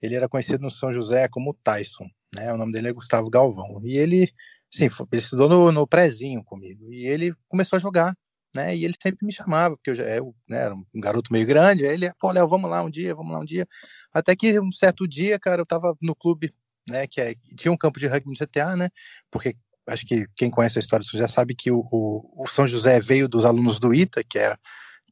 ele 0.00 0.14
era 0.14 0.28
conhecido 0.28 0.62
no 0.62 0.70
São 0.70 0.92
José 0.92 1.28
como 1.28 1.54
Tyson, 1.62 2.08
né? 2.34 2.52
O 2.52 2.56
nome 2.56 2.72
dele 2.72 2.88
é 2.88 2.92
Gustavo 2.92 3.30
Galvão. 3.30 3.80
E 3.84 3.96
ele, 3.96 4.32
sim, 4.70 4.88
ele 5.12 5.20
estudou 5.20 5.48
no, 5.48 5.72
no 5.72 5.86
prézinho 5.86 6.42
comigo. 6.44 6.92
E 6.92 7.06
ele 7.06 7.34
começou 7.48 7.76
a 7.76 7.80
jogar, 7.80 8.14
né? 8.54 8.76
E 8.76 8.84
ele 8.84 8.94
sempre 9.00 9.26
me 9.26 9.32
chamava, 9.32 9.76
porque 9.76 9.90
eu 9.90 9.94
já 9.94 10.04
eu, 10.04 10.34
né, 10.48 10.58
era 10.58 10.74
um 10.74 10.84
garoto 10.96 11.32
meio 11.32 11.46
grande. 11.46 11.86
Aí 11.86 11.94
ele, 11.94 12.12
pô, 12.18 12.30
Léo, 12.30 12.48
vamos 12.48 12.70
lá 12.70 12.82
um 12.82 12.90
dia, 12.90 13.14
vamos 13.14 13.32
lá 13.32 13.40
um 13.40 13.44
dia. 13.44 13.66
Até 14.12 14.36
que 14.36 14.58
um 14.60 14.72
certo 14.72 15.06
dia, 15.08 15.38
cara, 15.38 15.62
eu 15.62 15.66
tava 15.66 15.96
no 16.00 16.14
clube, 16.14 16.54
né? 16.88 17.06
Que 17.06 17.20
é, 17.20 17.34
tinha 17.56 17.72
um 17.72 17.76
campo 17.76 17.98
de 17.98 18.06
rugby 18.06 18.30
no 18.30 18.46
CTA, 18.46 18.76
né? 18.76 18.88
Porque 19.30 19.56
acho 19.88 20.04
que 20.04 20.26
quem 20.36 20.50
conhece 20.50 20.78
a 20.78 20.80
história 20.80 21.02
do 21.02 21.08
São 21.08 21.18
José 21.18 21.28
sabe 21.28 21.54
que 21.54 21.70
o, 21.70 21.80
o, 21.92 22.44
o 22.44 22.46
São 22.48 22.66
José 22.66 23.00
veio 23.00 23.28
dos 23.28 23.44
alunos 23.44 23.78
do 23.78 23.94
ITA, 23.94 24.24
que 24.24 24.38
é, 24.38 24.56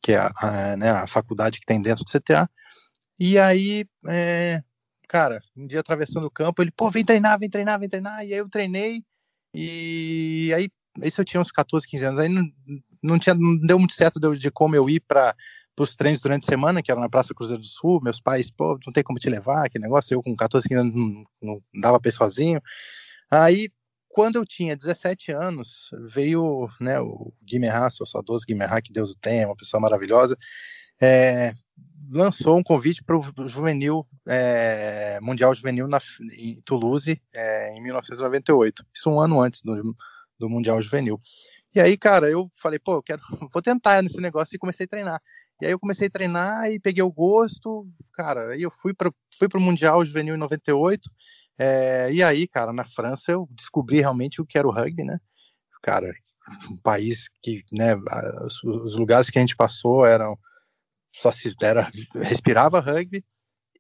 que 0.03 0.13
é 0.13 0.19
a, 0.19 0.33
a, 0.41 0.77
né, 0.77 0.91
a 0.91 1.07
faculdade 1.07 1.61
que 1.61 1.67
tem 1.67 1.81
dentro 1.81 2.05
do 2.05 2.11
CTA. 2.11 2.49
E 3.19 3.39
aí, 3.39 3.87
é, 4.09 4.63
cara, 5.15 5.41
um 5.57 5.65
dia 5.65 5.79
atravessando 5.79 6.27
o 6.27 6.31
campo, 6.31 6.61
ele, 6.61 6.73
pô, 6.73 6.91
vem 6.91 7.05
treinar, 7.05 7.39
vem 7.39 7.49
treinar, 7.49 7.79
vem 7.79 7.89
treinar. 7.89 8.27
E 8.27 8.35
aí 8.35 8.39
eu 8.41 8.49
treinei, 8.49 9.01
e 9.55 10.53
aí, 10.53 10.69
isso 11.05 11.21
eu 11.21 11.25
tinha 11.25 11.41
uns 11.41 11.53
14, 11.53 11.87
15 11.87 12.05
anos. 12.05 12.19
Aí 12.19 12.29
não, 12.29 12.43
não, 13.01 13.17
tinha, 13.17 13.33
não 13.33 13.57
deu 13.57 13.79
muito 13.79 13.95
certo 13.95 14.19
de, 14.19 14.37
de 14.37 14.51
como 14.51 14.75
eu 14.75 14.91
ir 14.91 14.99
para 14.99 15.33
os 15.79 15.95
treinos 15.95 16.21
durante 16.21 16.43
a 16.43 16.49
semana, 16.49 16.83
que 16.83 16.91
era 16.91 17.01
na 17.01 17.09
Praça 17.09 17.33
Cruzeiro 17.33 17.63
do 17.63 17.69
Sul. 17.69 18.01
Meus 18.03 18.21
pais, 18.21 18.51
pô, 18.51 18.77
não 18.85 18.93
tem 18.93 19.05
como 19.05 19.21
te 19.21 19.31
levar, 19.31 19.65
aquele 19.65 19.85
negócio. 19.85 20.15
Eu 20.15 20.21
com 20.21 20.35
14, 20.35 20.69
15 20.69 20.81
anos 20.81 20.95
não, 20.97 21.25
não 21.41 21.63
dava 21.81 22.01
pra 22.01 22.09
ir 22.09 22.13
sozinho. 22.13 22.61
Aí, 23.31 23.71
quando 24.09 24.35
eu 24.35 24.45
tinha 24.45 24.77
17 24.77 25.31
anos, 25.31 25.91
veio 26.09 26.69
né, 26.81 27.01
o 27.01 27.33
Guimerá, 27.41 27.89
seu 27.89 28.05
saudoso 28.05 28.45
Guimerá, 28.45 28.83
que 28.83 28.93
Deus 28.93 29.13
o 29.13 29.17
tenha, 29.17 29.47
uma 29.47 29.57
pessoa 29.57 29.81
maravilhosa, 29.81 30.37
é, 31.01 31.53
lançou 32.11 32.57
um 32.57 32.63
convite 32.63 33.03
para 33.03 33.17
o 33.17 33.49
juvenil 33.49 34.07
é, 34.27 35.19
mundial 35.21 35.55
juvenil 35.55 35.87
na, 35.87 35.99
em 36.39 36.61
Toulouse 36.63 37.21
é, 37.33 37.77
em 37.77 37.83
1998. 37.83 38.85
Isso 38.95 39.11
um 39.11 39.21
ano 39.21 39.41
antes 39.41 39.63
do, 39.63 39.97
do 40.39 40.49
mundial 40.49 40.81
juvenil. 40.81 41.21
E 41.75 41.81
aí, 41.81 41.97
cara, 41.97 42.31
eu 42.31 42.49
falei, 42.61 42.79
pô, 42.79 42.95
eu 42.95 43.03
quero, 43.03 43.21
vou 43.53 43.63
tentar 43.63 44.03
nesse 44.03 44.21
negócio 44.21 44.55
e 44.55 44.59
comecei 44.59 44.85
a 44.85 44.89
treinar. 44.89 45.23
E 45.61 45.67
aí 45.67 45.73
eu 45.73 45.79
comecei 45.79 46.09
a 46.09 46.11
treinar 46.11 46.71
e 46.71 46.81
peguei 46.81 47.03
o 47.03 47.13
gosto, 47.13 47.89
cara. 48.13 48.53
Aí 48.53 48.63
eu 48.63 48.71
fui 48.71 48.93
para 48.93 49.13
fui 49.39 49.49
o 49.55 49.61
mundial 49.61 50.05
juvenil 50.05 50.35
em 50.35 50.39
98. 50.39 51.11
É, 51.57 52.13
e 52.13 52.23
aí, 52.23 52.49
cara, 52.49 52.73
na 52.73 52.85
França 52.85 53.33
eu 53.33 53.49
descobri 53.53 54.01
realmente 54.01 54.41
o 54.41 54.47
que 54.47 54.59
era 54.59 54.67
o 54.67 54.73
rugby, 54.73 55.05
né? 55.05 55.19
Cara, 55.83 56.11
um 56.71 56.77
país 56.79 57.29
que, 57.43 57.63
né, 57.71 57.95
os, 58.45 58.97
lugares 58.97 59.29
que 59.29 59.39
a 59.39 59.41
gente 59.41 59.55
passou 59.55 60.07
eram 60.07 60.37
só 61.15 61.31
se 61.31 61.55
era, 61.63 61.91
respirava 62.15 62.81
rugby, 62.81 63.25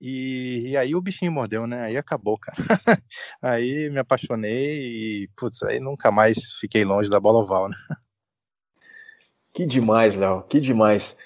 e, 0.00 0.68
e, 0.68 0.76
aí 0.76 0.94
o 0.94 1.00
bichinho 1.00 1.32
mordeu, 1.32 1.66
né? 1.66 1.82
Aí 1.82 1.96
acabou, 1.96 2.36
cara. 2.38 2.58
aí 3.40 3.88
me 3.90 3.98
apaixonei 3.98 5.22
e, 5.22 5.28
putz, 5.36 5.62
aí 5.62 5.80
nunca 5.80 6.10
mais 6.10 6.52
fiquei 6.60 6.84
longe 6.84 7.08
da 7.08 7.20
bola 7.20 7.38
oval, 7.38 7.68
né? 7.68 7.76
Que 9.52 9.64
demais, 9.64 10.16
Léo, 10.16 10.42
que 10.42 10.60
demais. 10.60 11.16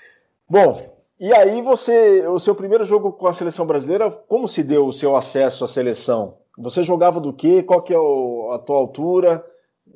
Bom, 0.49 0.97
e 1.19 1.33
aí 1.33 1.61
você, 1.63 2.27
o 2.29 2.39
seu 2.39 2.55
primeiro 2.55 2.85
jogo 2.85 3.13
com 3.13 3.27
a 3.27 3.33
seleção 3.33 3.67
brasileira, 3.67 4.11
como 4.11 4.47
se 4.47 4.63
deu 4.63 4.87
o 4.87 4.93
seu 4.93 5.17
acesso 5.17 5.65
à 5.65 5.69
seleção? 5.69 6.39
Você 6.59 6.83
jogava 6.83 7.21
do 7.21 7.33
quê? 7.33 7.63
Qual 7.63 7.83
que 7.83 7.95
é 7.95 7.97
a 7.97 8.59
tua 8.59 8.77
altura? 8.77 9.45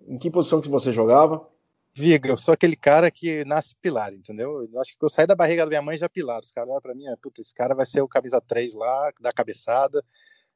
Em 0.08 0.18
que 0.18 0.30
posição 0.30 0.60
que 0.60 0.68
você 0.68 0.90
jogava? 0.90 1.46
Viga, 1.94 2.30
eu 2.30 2.36
sou 2.36 2.54
aquele 2.54 2.74
cara 2.74 3.10
que 3.10 3.44
nasce 3.44 3.74
pilar, 3.80 4.14
entendeu? 4.14 4.66
Eu 4.72 4.80
acho 4.80 4.96
que 4.98 5.04
eu 5.04 5.10
saí 5.10 5.26
da 5.26 5.34
barriga 5.34 5.64
da 5.64 5.68
minha 5.68 5.82
mãe 5.82 5.98
já 5.98 6.08
pilar. 6.08 6.40
Os 6.40 6.50
caras 6.50 6.70
olham 6.70 6.80
pra 6.80 6.94
mim, 6.94 7.04
puta, 7.22 7.42
esse 7.42 7.54
cara 7.54 7.74
vai 7.74 7.84
ser 7.84 8.00
o 8.00 8.08
camisa 8.08 8.40
3 8.40 8.72
lá, 8.74 9.12
da 9.20 9.30
cabeçada, 9.30 10.02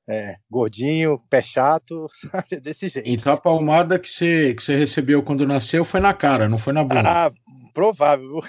é, 0.08 0.36
gordinho, 0.50 1.18
pé 1.28 1.42
chato, 1.42 2.06
sabe? 2.32 2.60
Desse 2.60 2.88
jeito. 2.88 3.08
Então 3.08 3.34
a 3.34 3.36
palmada 3.36 3.98
que 3.98 4.08
você, 4.08 4.54
que 4.54 4.62
você 4.62 4.76
recebeu 4.76 5.22
quando 5.22 5.46
nasceu 5.46 5.84
foi 5.84 6.00
na 6.00 6.14
cara, 6.14 6.48
não 6.48 6.56
foi 6.56 6.72
na 6.72 6.82
bunda. 6.82 7.26
Ah, 7.26 7.30
provável. 7.74 8.40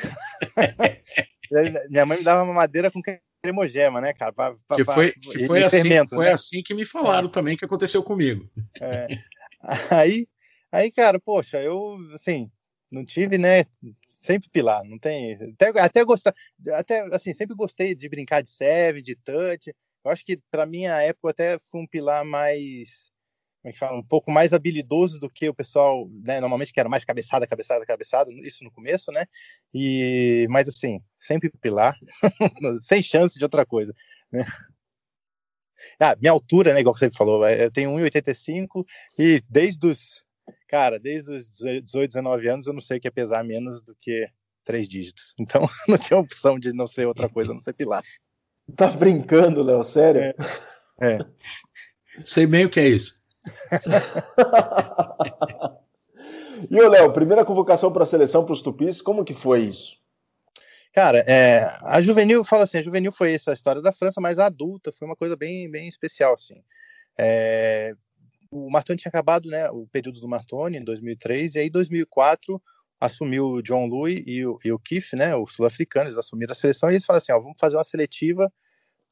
minha 1.89 2.05
mãe 2.05 2.17
me 2.17 2.23
dava 2.23 2.43
uma 2.43 2.53
madeira 2.53 2.89
com 2.89 3.01
cremogema, 3.43 3.99
né, 3.99 4.13
cara? 4.13 4.31
Pra, 4.31 4.53
pra, 4.65 4.77
que 4.77 4.85
foi, 4.85 5.11
que 5.11 5.45
foi, 5.45 5.63
assim, 5.63 6.07
foi 6.07 6.25
né? 6.25 6.31
assim 6.31 6.63
que 6.63 6.73
me 6.73 6.85
falaram 6.85 7.27
é. 7.27 7.31
também 7.31 7.57
que 7.57 7.65
aconteceu 7.65 8.01
comigo. 8.01 8.49
É. 8.79 9.07
Aí, 9.89 10.27
aí, 10.71 10.91
cara, 10.91 11.19
poxa, 11.19 11.59
eu, 11.61 11.97
assim, 12.13 12.49
não 12.91 13.05
tive, 13.05 13.37
né? 13.37 13.65
Sempre 14.21 14.49
pilar, 14.49 14.83
não 14.83 14.97
tem. 14.97 15.33
Até, 15.53 15.79
até 15.79 16.03
gostar, 16.03 16.33
até 16.73 17.01
assim, 17.13 17.33
sempre 17.33 17.55
gostei 17.55 17.93
de 17.93 18.07
brincar 18.09 18.41
de 18.41 18.49
serve, 18.49 19.01
de 19.01 19.15
touch. 19.15 19.73
Eu 20.03 20.11
acho 20.11 20.25
que 20.25 20.39
para 20.49 20.65
minha 20.65 21.01
época 21.01 21.31
até 21.31 21.57
fui 21.59 21.81
um 21.81 21.87
pilar 21.87 22.23
mais, 22.23 23.11
como 23.61 23.69
é 23.69 23.73
que 23.73 23.79
fala, 23.79 23.97
um 23.97 24.03
pouco 24.03 24.31
mais 24.31 24.53
habilidoso 24.53 25.19
do 25.19 25.29
que 25.29 25.49
o 25.49 25.53
pessoal, 25.53 26.07
né? 26.23 26.39
Normalmente 26.39 26.73
que 26.73 26.79
era 26.79 26.89
mais 26.89 27.03
cabeçada, 27.03 27.45
cabeçada, 27.45 27.85
cabeçada, 27.85 28.31
isso 28.43 28.63
no 28.63 28.71
começo, 28.71 29.11
né? 29.11 29.25
E, 29.73 30.47
mas 30.49 30.69
assim, 30.69 31.01
sempre 31.17 31.49
pilar, 31.61 31.95
sem 32.81 33.01
chance 33.01 33.37
de 33.37 33.43
outra 33.43 33.65
coisa, 33.65 33.93
né? 34.31 34.41
Ah, 35.99 36.15
minha 36.19 36.31
altura, 36.31 36.73
né, 36.73 36.79
igual 36.79 36.95
você 36.95 37.09
falou, 37.09 37.47
eu 37.47 37.71
tenho 37.71 37.91
1,85 37.91 38.85
e 39.17 39.41
desde 39.47 39.87
os 39.87 40.23
cara, 40.67 40.99
desde 40.99 41.33
os 41.33 41.49
18, 41.49 42.11
19 42.11 42.47
anos 42.47 42.67
eu 42.67 42.73
não 42.73 42.81
sei 42.81 42.97
o 42.97 43.01
que 43.01 43.07
é 43.07 43.11
pesar 43.11 43.43
menos 43.43 43.81
do 43.81 43.95
que 43.95 44.29
três 44.63 44.87
dígitos. 44.87 45.33
Então 45.39 45.67
não 45.87 45.97
tinha 45.97 46.19
opção 46.19 46.59
de 46.59 46.71
não 46.73 46.85
ser 46.85 47.07
outra 47.07 47.27
coisa, 47.29 47.53
não 47.53 47.59
ser 47.59 47.73
pilar. 47.73 48.03
Tá 48.75 48.87
brincando, 48.87 49.63
Léo? 49.63 49.81
Sério? 49.83 50.21
É. 50.21 50.35
é. 51.01 51.19
Sei 52.23 52.45
bem 52.45 52.65
o 52.65 52.69
que 52.69 52.79
é 52.79 52.89
isso. 52.89 53.19
e 56.69 56.79
o 56.79 56.89
Léo, 56.89 57.13
primeira 57.13 57.45
convocação 57.45 57.93
para 57.93 58.03
a 58.03 58.07
seleção 58.07 58.43
para 58.43 58.53
os 58.53 58.61
Tupis, 58.61 59.01
como 59.01 59.23
que 59.23 59.33
foi 59.33 59.61
isso? 59.61 59.95
Cara, 60.93 61.23
é, 61.27 61.69
a 61.83 62.01
juvenil, 62.01 62.43
fala 62.43 62.63
assim, 62.63 62.79
a 62.79 62.81
juvenil 62.81 63.11
foi 63.11 63.33
essa 63.33 63.53
história 63.53 63.81
da 63.81 63.93
França, 63.93 64.19
mas 64.19 64.39
a 64.39 64.47
adulta 64.47 64.91
foi 64.91 65.07
uma 65.07 65.15
coisa 65.15 65.35
bem, 65.35 65.69
bem 65.69 65.87
especial, 65.87 66.33
assim. 66.33 66.63
É, 67.17 67.95
o 68.51 68.69
Martoni 68.69 68.97
tinha 68.97 69.09
acabado, 69.09 69.49
né, 69.49 69.69
o 69.69 69.87
período 69.87 70.19
do 70.19 70.27
Martoni 70.27 70.77
em 70.77 70.83
2003, 70.83 71.55
e 71.55 71.59
aí 71.59 71.67
em 71.67 71.71
2004 71.71 72.61
assumiu 72.99 73.47
o 73.47 73.61
John 73.61 73.85
Louis 73.85 74.23
e 74.25 74.45
o, 74.45 74.57
e 74.65 74.71
o 74.71 74.79
Keith, 74.79 75.13
né, 75.13 75.35
os 75.35 75.53
sul-africanos, 75.53 76.17
assumiram 76.17 76.51
a 76.51 76.55
seleção, 76.55 76.89
e 76.89 76.93
eles 76.93 77.05
falaram 77.05 77.17
assim, 77.17 77.31
ó, 77.31 77.39
vamos 77.39 77.57
fazer 77.59 77.77
uma 77.77 77.83
seletiva, 77.83 78.51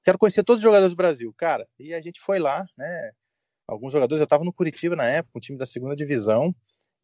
quero 0.03 0.17
conhecer 0.17 0.43
todos 0.43 0.59
os 0.59 0.63
jogadores 0.63 0.91
do 0.91 0.97
Brasil. 0.97 1.33
Cara, 1.37 1.67
e 1.79 1.93
a 1.93 2.01
gente 2.01 2.19
foi 2.19 2.39
lá, 2.39 2.65
né, 2.77 3.11
alguns 3.67 3.91
jogadores, 3.91 4.19
eu 4.19 4.25
estava 4.25 4.43
no 4.43 4.53
Curitiba 4.53 4.95
na 4.95 5.05
época, 5.05 5.37
um 5.37 5.41
time 5.41 5.57
da 5.57 5.65
segunda 5.65 5.95
divisão, 5.95 6.53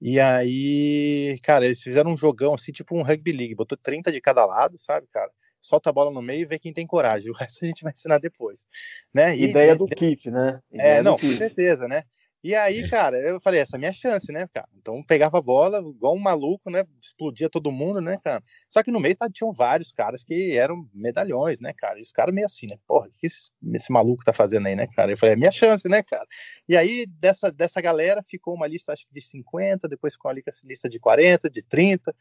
e 0.01 0.19
aí, 0.19 1.39
cara, 1.43 1.63
eles 1.63 1.83
fizeram 1.83 2.11
um 2.11 2.17
jogão 2.17 2.55
assim, 2.55 2.71
tipo 2.71 2.97
um 2.97 3.03
rugby 3.03 3.31
league, 3.31 3.53
botou 3.53 3.77
30 3.77 4.11
de 4.11 4.19
cada 4.19 4.43
lado, 4.43 4.75
sabe, 4.79 5.05
cara? 5.11 5.29
Solta 5.61 5.91
a 5.91 5.93
bola 5.93 6.09
no 6.09 6.23
meio 6.23 6.41
e 6.41 6.45
vê 6.45 6.57
quem 6.57 6.73
tem 6.73 6.88
coragem. 6.88 7.29
O 7.31 7.35
resto 7.35 7.63
a 7.63 7.67
gente 7.67 7.83
vai 7.83 7.93
ensinar 7.93 8.17
depois, 8.17 8.65
né? 9.13 9.38
E, 9.38 9.43
Ideia 9.43 9.75
do 9.75 9.85
Keith, 9.85 10.25
né? 10.25 10.59
Ideia 10.71 10.97
é, 10.97 11.01
não, 11.03 11.19
com 11.19 11.29
certeza, 11.38 11.88
né? 11.88 12.03
E 12.43 12.55
aí, 12.55 12.89
cara, 12.89 13.19
eu 13.19 13.39
falei, 13.39 13.60
essa 13.60 13.75
é 13.75 13.77
a 13.77 13.79
minha 13.79 13.93
chance, 13.93 14.31
né, 14.31 14.48
cara? 14.51 14.67
Então 14.75 15.03
pegava 15.03 15.38
a 15.38 15.41
bola, 15.41 15.77
igual 15.77 16.15
um 16.15 16.19
maluco, 16.19 16.71
né? 16.71 16.83
Explodia 17.00 17.48
todo 17.48 17.71
mundo, 17.71 18.01
né, 18.01 18.17
cara? 18.24 18.43
Só 18.67 18.81
que 18.81 18.89
no 18.89 19.00
meio 19.00 19.15
tá, 19.15 19.29
tinham 19.31 19.51
vários 19.51 19.93
caras 19.93 20.24
que 20.24 20.57
eram 20.57 20.89
medalhões, 20.91 21.60
né, 21.60 21.71
cara? 21.71 22.00
E 22.00 22.01
os 22.01 22.12
caras 22.12 22.33
meio 22.33 22.48
assim, 22.48 22.65
né? 22.65 22.77
Porra, 22.88 23.07
o 23.07 23.12
que 23.19 23.27
esse, 23.27 23.51
esse, 23.75 23.91
maluco 23.91 24.24
tá 24.24 24.33
fazendo 24.33 24.67
aí, 24.67 24.75
né, 24.75 24.88
cara? 24.88 25.12
Eu 25.12 25.17
falei, 25.17 25.33
é 25.33 25.38
minha 25.38 25.51
chance, 25.51 25.88
né, 25.88 26.01
cara? 26.01 26.25
E 26.67 26.75
aí, 26.75 27.05
dessa, 27.05 27.51
dessa 27.51 27.79
galera, 27.79 28.24
ficou 28.24 28.55
uma 28.55 28.65
lista, 28.65 28.91
acho 28.91 29.05
que 29.05 29.13
de 29.13 29.21
50, 29.21 29.88
depois 29.88 30.13
ficou 30.13 30.31
uma 30.31 30.41
lista 30.65 30.89
de 30.89 31.00
40, 31.00 31.48
de 31.48 31.62
30, 31.62 32.15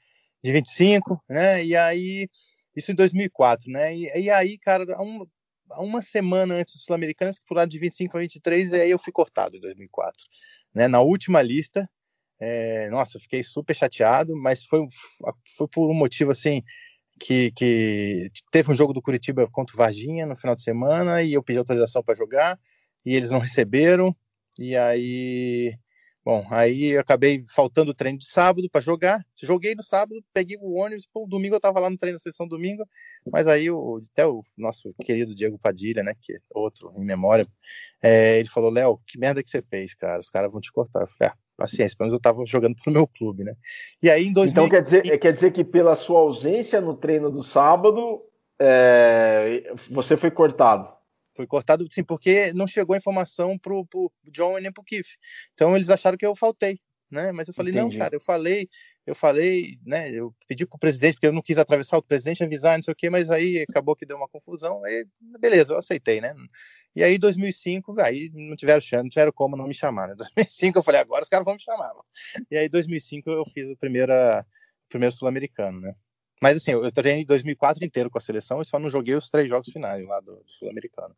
de 0.45 0.53
25, 0.53 1.25
né? 1.31 1.65
E 1.65 1.75
aí, 1.75 2.29
isso 2.77 2.93
em 2.93 2.95
2004, 2.95 3.73
né? 3.73 3.97
E, 3.97 4.25
e 4.25 4.31
aí, 4.31 4.59
cara, 4.59 4.85
um, 5.01 5.27
uma 5.79 6.03
semana 6.03 6.55
antes 6.55 6.75
dos 6.75 6.85
Sul-Americanos, 6.85 7.39
que 7.39 7.47
pularam 7.47 7.69
de 7.69 7.79
25 7.79 8.13
para 8.13 8.21
23, 8.21 8.73
e 8.73 8.81
aí 8.81 8.91
eu 8.91 8.99
fui 8.99 9.13
cortado 9.13 9.57
em 9.57 9.61
2004. 9.61 10.13
Né? 10.75 10.89
Na 10.89 11.01
última 11.01 11.43
lista, 11.43 11.89
é, 12.39 12.89
nossa, 12.91 13.21
fiquei 13.21 13.43
super 13.43 13.75
chateado, 13.75 14.35
mas 14.35 14.65
foi, 14.65 14.81
foi 15.57 15.69
por 15.69 15.91
um 15.91 15.95
motivo 15.95 16.31
assim 16.31 16.63
que, 17.21 17.53
que 17.53 18.31
teve 18.51 18.73
um 18.73 18.75
jogo 18.75 18.95
do 18.95 19.03
Curitiba 19.03 19.47
contra 19.51 19.75
o 19.75 19.77
Varginha 19.77 20.25
no 20.27 20.35
final 20.35 20.57
de 20.57 20.63
semana 20.63 21.23
e 21.23 21.35
eu 21.35 21.43
pedi 21.43 21.59
autorização 21.59 22.03
para 22.03 22.15
jogar 22.15 22.59
e 23.05 23.15
eles 23.15 23.31
não 23.31 23.39
receberam 23.39 24.17
e 24.59 24.75
aí 24.77 25.75
Bom, 26.23 26.47
aí 26.51 26.89
eu 26.89 27.01
acabei 27.01 27.43
faltando 27.49 27.93
o 27.93 27.95
treino 27.95 28.19
de 28.19 28.27
sábado 28.27 28.69
para 28.71 28.81
jogar. 28.81 29.25
Joguei 29.43 29.75
no 29.75 29.83
sábado, 29.83 30.23
peguei 30.35 30.59
o 30.61 30.75
ônibus, 30.75 31.09
pô, 31.11 31.27
domingo 31.27 31.55
eu 31.55 31.61
tava 31.61 31.81
lá 31.81 31.89
no 31.89 31.97
treino 31.97 32.17
da 32.17 32.23
sessão 32.23 32.47
domingo, 32.47 32.85
mas 33.33 33.47
aí 33.47 33.71
o, 33.71 34.01
até 34.13 34.27
o 34.27 34.43
nosso 34.57 34.95
querido 35.03 35.35
Diego 35.35 35.59
Padilha, 35.59 36.03
né, 36.03 36.13
que 36.21 36.35
é 36.35 36.37
outro 36.51 36.93
em 36.95 37.05
memória, 37.07 37.49
é, 38.03 38.39
ele 38.39 38.49
falou: 38.49 38.71
Léo, 38.71 39.01
que 39.07 39.19
merda 39.19 39.43
que 39.43 39.49
você 39.49 39.63
fez, 39.63 39.95
cara? 39.95 40.21
Os 40.21 40.29
caras 40.29 40.53
vão 40.53 40.61
te 40.61 40.71
cortar. 40.71 41.01
Eu 41.01 41.07
falei: 41.07 41.33
ah, 41.33 41.39
paciência, 41.57 41.97
pelo 41.97 42.09
menos 42.09 42.15
eu 42.15 42.21
tava 42.21 42.45
jogando 42.45 42.77
pro 42.77 42.93
meu 42.93 43.07
clube, 43.07 43.45
né? 43.45 43.55
E 44.03 44.11
aí 44.11 44.27
em 44.27 44.33
2000... 44.33 44.51
Então 44.51 44.69
quer 44.69 44.83
dizer, 44.83 45.19
quer 45.19 45.33
dizer 45.33 45.51
que 45.53 45.65
pela 45.65 45.97
sua 45.97 46.21
ausência 46.21 46.83
no 46.83 46.95
treino 46.95 47.31
do 47.31 47.43
sábado, 47.43 48.23
é, 48.59 49.73
você 49.91 50.19
foi 50.19 50.31
cortado. 50.31 51.00
Foi 51.41 51.47
cortado, 51.47 51.87
sim, 51.91 52.05
porque 52.05 52.53
não 52.53 52.67
chegou 52.67 52.93
a 52.93 52.99
informação 52.99 53.59
pro, 53.59 53.87
pro 53.87 54.13
John 54.25 54.59
e 54.59 54.61
nem 54.61 54.71
pro 54.71 54.85
Keith. 54.85 55.17
Então 55.55 55.75
eles 55.75 55.89
acharam 55.89 56.19
que 56.19 56.27
eu 56.27 56.37
faltei, 56.37 56.79
né? 57.11 57.33
Mas 57.33 57.49
eu 57.49 57.55
falei, 57.55 57.73
Entendi. 57.73 57.97
não, 57.97 57.99
cara, 57.99 58.15
eu 58.15 58.21
falei, 58.21 58.69
eu 59.07 59.15
falei, 59.15 59.79
né? 59.87 60.11
Eu 60.11 60.35
pedi 60.47 60.67
pro 60.67 60.79
presidente, 60.79 61.15
porque 61.15 61.27
eu 61.27 61.33
não 61.33 61.41
quis 61.41 61.57
atravessar 61.57 61.97
o 61.97 62.03
presidente, 62.03 62.45
avisar, 62.45 62.77
não 62.77 62.83
sei 62.83 62.93
o 62.93 62.95
quê, 62.95 63.09
mas 63.09 63.31
aí 63.31 63.65
acabou 63.67 63.97
que 63.97 64.05
deu 64.05 64.19
uma 64.19 64.29
confusão, 64.29 64.85
aí 64.85 65.07
beleza, 65.41 65.73
eu 65.73 65.79
aceitei, 65.79 66.21
né? 66.21 66.35
E 66.95 67.03
aí, 67.03 67.17
2005, 67.17 67.99
aí 68.03 68.31
não 68.35 68.55
tiveram 68.55 68.83
chance, 68.83 69.03
não 69.03 69.09
tiveram 69.09 69.33
como 69.33 69.57
não 69.57 69.67
me 69.67 69.73
chamar, 69.73 70.09
né? 70.09 70.15
2005 70.15 70.79
eu 70.79 70.83
falei, 70.83 71.01
agora 71.01 71.23
os 71.23 71.29
caras 71.31 71.47
vão 71.47 71.55
me 71.55 71.63
chamar. 71.63 71.89
Mano. 71.89 72.05
E 72.51 72.57
aí, 72.59 72.69
2005 72.69 73.31
eu 73.31 73.47
fiz 73.47 73.71
o 73.71 73.77
primeiro, 73.79 74.13
o 74.13 74.45
primeiro 74.91 75.15
sul-americano, 75.15 75.81
né? 75.81 75.95
Mas 76.43 76.57
assim, 76.57 76.73
eu 76.73 76.91
treinei 76.91 77.25
2004 77.25 77.85
inteiro 77.85 78.09
com 78.09 78.17
a 78.17 78.21
seleção 78.21 78.63
e 78.63 78.65
só 78.65 78.79
não 78.79 78.89
joguei 78.89 79.15
os 79.15 79.29
três 79.29 79.49
jogos 79.49 79.71
finais 79.71 80.07
lá 80.07 80.21
do, 80.21 80.37
do 80.37 80.51
sul-americano. 80.51 81.15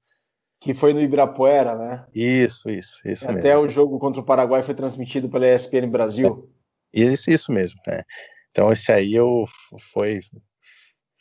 Que 0.62 0.75
foi 0.75 0.94
no 0.94 1.01
Ibirapuera, 1.01 1.77
né? 1.77 2.07
Isso, 2.14 2.70
isso, 2.70 3.01
isso 3.05 3.25
Até 3.25 3.33
mesmo. 3.35 3.48
Até 3.48 3.59
o 3.59 3.68
jogo 3.68 3.98
contra 3.98 4.20
o 4.20 4.25
Paraguai 4.25 4.62
foi 4.62 4.75
transmitido 4.75 5.29
pela 5.29 5.46
ESPN 5.46 5.90
Brasil. 5.90 6.48
É, 6.94 7.01
isso, 7.01 7.31
isso 7.31 7.51
mesmo. 7.51 7.81
É. 7.88 8.05
Então 8.51 8.70
esse 8.70 8.92
aí 8.92 9.12
eu 9.12 9.44
foi 9.92 10.20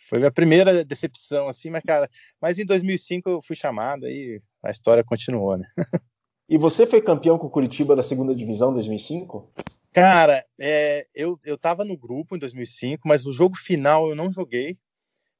foi 0.07 0.19
minha 0.19 0.31
primeira 0.31 0.85
decepção 0.85 1.47
assim, 1.47 1.69
mas 1.69 1.81
cara, 1.81 2.09
mas 2.39 2.59
em 2.59 2.65
2005 2.65 3.29
eu 3.29 3.41
fui 3.41 3.55
chamado 3.55 4.07
e 4.07 4.39
a 4.61 4.69
história 4.69 5.03
continuou, 5.03 5.57
né? 5.57 5.65
E 6.49 6.57
você 6.57 6.85
foi 6.85 7.01
campeão 7.01 7.37
com 7.37 7.47
o 7.47 7.49
Curitiba 7.49 7.95
da 7.95 8.03
segunda 8.03 8.35
divisão 8.35 8.71
em 8.71 8.73
2005? 8.73 9.53
Cara, 9.93 10.45
é, 10.59 11.07
eu, 11.15 11.39
eu 11.45 11.57
tava 11.57 11.85
no 11.85 11.95
grupo 11.95 12.35
em 12.35 12.39
2005, 12.39 13.07
mas 13.07 13.25
o 13.25 13.31
jogo 13.31 13.55
final 13.55 14.09
eu 14.09 14.15
não 14.15 14.29
joguei, 14.33 14.77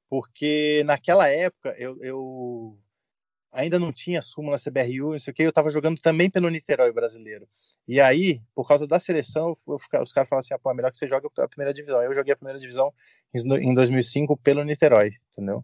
porque 0.10 0.84
naquela 0.86 1.28
época 1.28 1.76
eu, 1.78 2.02
eu 2.02 2.80
ainda 3.52 3.78
não 3.78 3.92
tinha 3.92 4.22
súmula 4.22 4.58
CBRU, 4.58 5.12
não 5.12 5.20
sei 5.20 5.32
o 5.32 5.34
que, 5.34 5.44
eu 5.44 5.52
tava 5.52 5.70
jogando 5.70 6.00
também 6.00 6.30
pelo 6.30 6.50
Niterói 6.50 6.92
brasileiro. 6.92 7.48
E 7.88 8.00
aí, 8.00 8.42
por 8.56 8.68
causa 8.68 8.88
da 8.88 9.00
seleção, 9.00 9.56
os 9.68 9.88
caras 10.14 10.30
falaram 10.30 10.40
assim, 10.40 10.54
ah, 10.54 10.60
pô, 10.60 10.72
é 10.72 10.74
melhor 10.74 10.92
que 10.92 10.98
você 10.98 11.08
jogue 11.08 11.28
a 11.38 11.48
primeira 11.48 11.74
divisão. 11.74 12.02
Eu 12.02 12.16
joguei 12.16 12.34
a 12.34 12.38
primeira 12.38 12.60
divisão 12.60 12.94
em 13.34 13.74
2005 13.74 14.38
pelo 14.38 14.64
Niterói, 14.64 15.12
entendeu? 15.32 15.64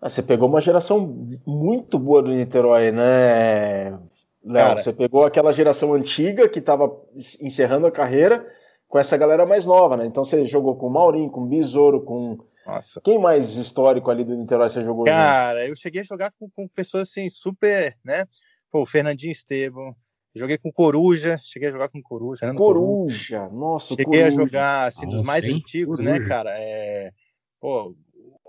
Ah, 0.00 0.08
você 0.08 0.22
pegou 0.22 0.48
uma 0.48 0.60
geração 0.60 1.26
muito 1.46 1.98
boa 1.98 2.22
do 2.22 2.30
Niterói, 2.30 2.92
né? 2.92 3.98
Léo, 4.44 4.78
você 4.78 4.92
pegou 4.92 5.24
aquela 5.24 5.52
geração 5.52 5.94
antiga 5.94 6.48
que 6.48 6.58
estava 6.58 6.94
encerrando 7.40 7.86
a 7.86 7.90
carreira 7.90 8.46
com 8.86 8.98
essa 8.98 9.16
galera 9.16 9.46
mais 9.46 9.64
nova, 9.64 9.96
né? 9.96 10.04
Então 10.06 10.22
você 10.22 10.44
jogou 10.44 10.76
com 10.76 10.86
o 10.86 10.90
Maurinho, 10.90 11.30
com 11.30 11.42
o 11.42 11.46
Besouro, 11.46 12.02
com. 12.02 12.38
Nossa. 12.66 13.00
Quem 13.00 13.18
mais 13.18 13.56
histórico 13.56 14.10
ali 14.10 14.24
do 14.24 14.34
Niterói 14.34 14.70
você 14.70 14.82
jogou? 14.82 15.04
Cara, 15.04 15.60
junto? 15.60 15.70
eu 15.70 15.76
cheguei 15.76 16.00
a 16.00 16.04
jogar 16.04 16.32
com, 16.38 16.48
com, 16.50 16.66
pessoas 16.68 17.08
assim, 17.08 17.28
super, 17.28 17.96
né? 18.04 18.26
Pô, 18.70 18.82
o 18.82 18.86
Fernandinho 18.86 19.32
Estevam. 19.32 19.94
Joguei 20.34 20.58
com 20.58 20.72
Coruja, 20.72 21.38
cheguei 21.42 21.68
a 21.68 21.72
jogar 21.72 21.88
com 21.88 22.02
Coruja. 22.02 22.52
Coruja, 22.54 23.38
Coruja. 23.38 23.48
nossa, 23.50 23.88
Cheguei 23.88 24.04
Coruja. 24.04 24.26
a 24.26 24.30
jogar, 24.30 24.88
assim, 24.88 25.08
dos 25.08 25.22
mais 25.22 25.44
antigos, 25.44 26.00
né, 26.00 26.12
Coruja. 26.12 26.20
né, 26.20 26.28
cara? 26.28 26.58
É, 26.58 27.12
pô, 27.60 27.94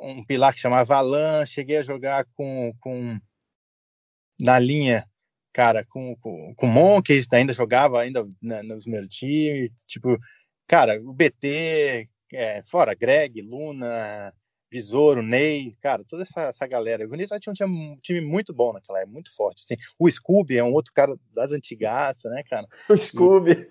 um 0.02 0.26
pilar 0.26 0.54
que 0.54 0.60
chamava 0.60 0.96
Alan, 0.96 1.46
cheguei 1.46 1.78
a 1.78 1.84
jogar 1.84 2.26
com, 2.36 2.74
com 2.80 3.20
na 4.40 4.58
linha 4.58 5.06
cara, 5.56 5.86
com, 5.86 6.14
com, 6.18 6.54
com 6.54 6.68
o 6.68 6.70
Mon, 6.70 7.02
que 7.02 7.24
ainda 7.32 7.54
jogava 7.54 8.02
ainda 8.02 8.28
na, 8.42 8.62
nos 8.62 8.86
meus 8.86 9.08
times, 9.08 9.72
tipo, 9.88 10.18
cara, 10.68 11.02
o 11.02 11.14
BT, 11.14 12.10
é, 12.34 12.62
fora 12.64 12.94
Greg, 12.94 13.42
Luna, 13.42 14.34
Besouro, 14.70 15.22
Ney, 15.22 15.76
cara, 15.82 16.04
toda 16.04 16.24
essa, 16.24 16.42
essa 16.50 16.68
galera. 16.68 17.06
O 17.06 17.10
Bonito 17.10 17.34
tinha, 17.40 17.68
um 17.68 17.98
time 18.02 18.22
muito 18.22 18.54
bom 18.54 18.74
naquela 18.74 19.00
época, 19.00 19.14
muito 19.14 19.34
forte. 19.34 19.64
Assim. 19.64 19.82
O 19.98 20.10
Scooby 20.10 20.58
é 20.58 20.64
um 20.64 20.74
outro 20.74 20.92
cara 20.94 21.16
das 21.34 21.52
antigaças, 21.52 22.32
né, 22.32 22.44
cara? 22.44 22.68
O 22.90 22.98
Scooby. 22.98 23.68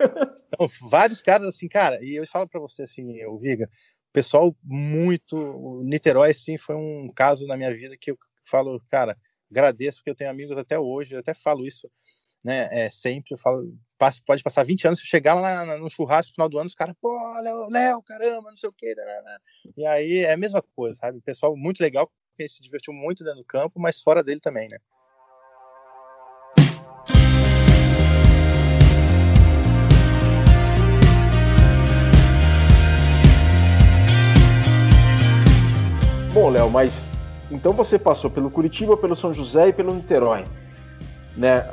Então, 0.48 0.68
vários 0.88 1.20
caras, 1.20 1.48
assim, 1.48 1.68
cara, 1.68 1.98
e 2.02 2.14
eu 2.14 2.26
falo 2.26 2.48
para 2.48 2.60
você, 2.60 2.82
assim, 2.82 3.24
o 3.26 3.38
Viga, 3.38 3.68
pessoal 4.12 4.56
muito. 4.62 5.36
O 5.36 5.82
Niterói, 5.82 6.30
assim, 6.30 6.56
foi 6.56 6.76
um 6.76 7.10
caso 7.14 7.46
na 7.46 7.56
minha 7.56 7.74
vida 7.74 7.96
que 8.00 8.12
eu 8.12 8.18
falo, 8.46 8.80
cara, 8.88 9.16
agradeço 9.50 9.98
porque 9.98 10.10
eu 10.10 10.14
tenho 10.14 10.30
amigos 10.30 10.56
até 10.56 10.78
hoje, 10.78 11.14
eu 11.14 11.20
até 11.20 11.34
falo 11.34 11.66
isso, 11.66 11.90
né, 12.44 12.68
é, 12.70 12.90
sempre, 12.90 13.32
eu 13.32 13.38
falo, 13.38 13.74
passa, 13.96 14.20
pode 14.26 14.42
passar 14.42 14.64
20 14.64 14.86
anos, 14.86 14.98
se 14.98 15.06
eu 15.06 15.08
chegar 15.08 15.34
lá 15.34 15.64
no 15.78 15.88
churrasco 15.88 16.30
no 16.30 16.34
final 16.34 16.48
do 16.48 16.58
ano, 16.58 16.66
os 16.66 16.74
caras, 16.74 16.94
pô, 17.00 17.10
Léo, 17.40 17.68
Léo, 17.70 18.02
caramba, 18.02 18.50
não 18.50 18.56
sei 18.56 18.68
o 18.68 18.72
que, 18.72 18.94
né, 18.94 19.04
né, 19.04 19.22
né. 19.24 19.38
e 19.78 19.86
aí 19.86 20.18
é 20.18 20.32
a 20.32 20.36
mesma 20.36 20.62
coisa, 20.76 20.98
sabe, 20.98 21.18
o 21.18 21.22
pessoal 21.22 21.56
muito 21.56 21.80
legal, 21.80 22.10
se 22.46 22.62
divertiu 22.62 22.92
muito 22.92 23.24
dentro 23.24 23.40
do 23.40 23.46
campo, 23.46 23.80
mas 23.80 24.02
fora 24.02 24.22
dele 24.22 24.40
também, 24.40 24.68
né. 24.68 24.78
Bom, 36.34 36.50
Léo, 36.50 36.68
mas 36.68 37.08
então 37.48 37.72
você 37.72 37.96
passou 37.96 38.28
pelo 38.28 38.50
Curitiba, 38.50 38.96
pelo 38.96 39.14
São 39.14 39.32
José 39.32 39.68
e 39.68 39.72
pelo 39.72 39.94
Niterói. 39.94 40.44
Né? 41.36 41.64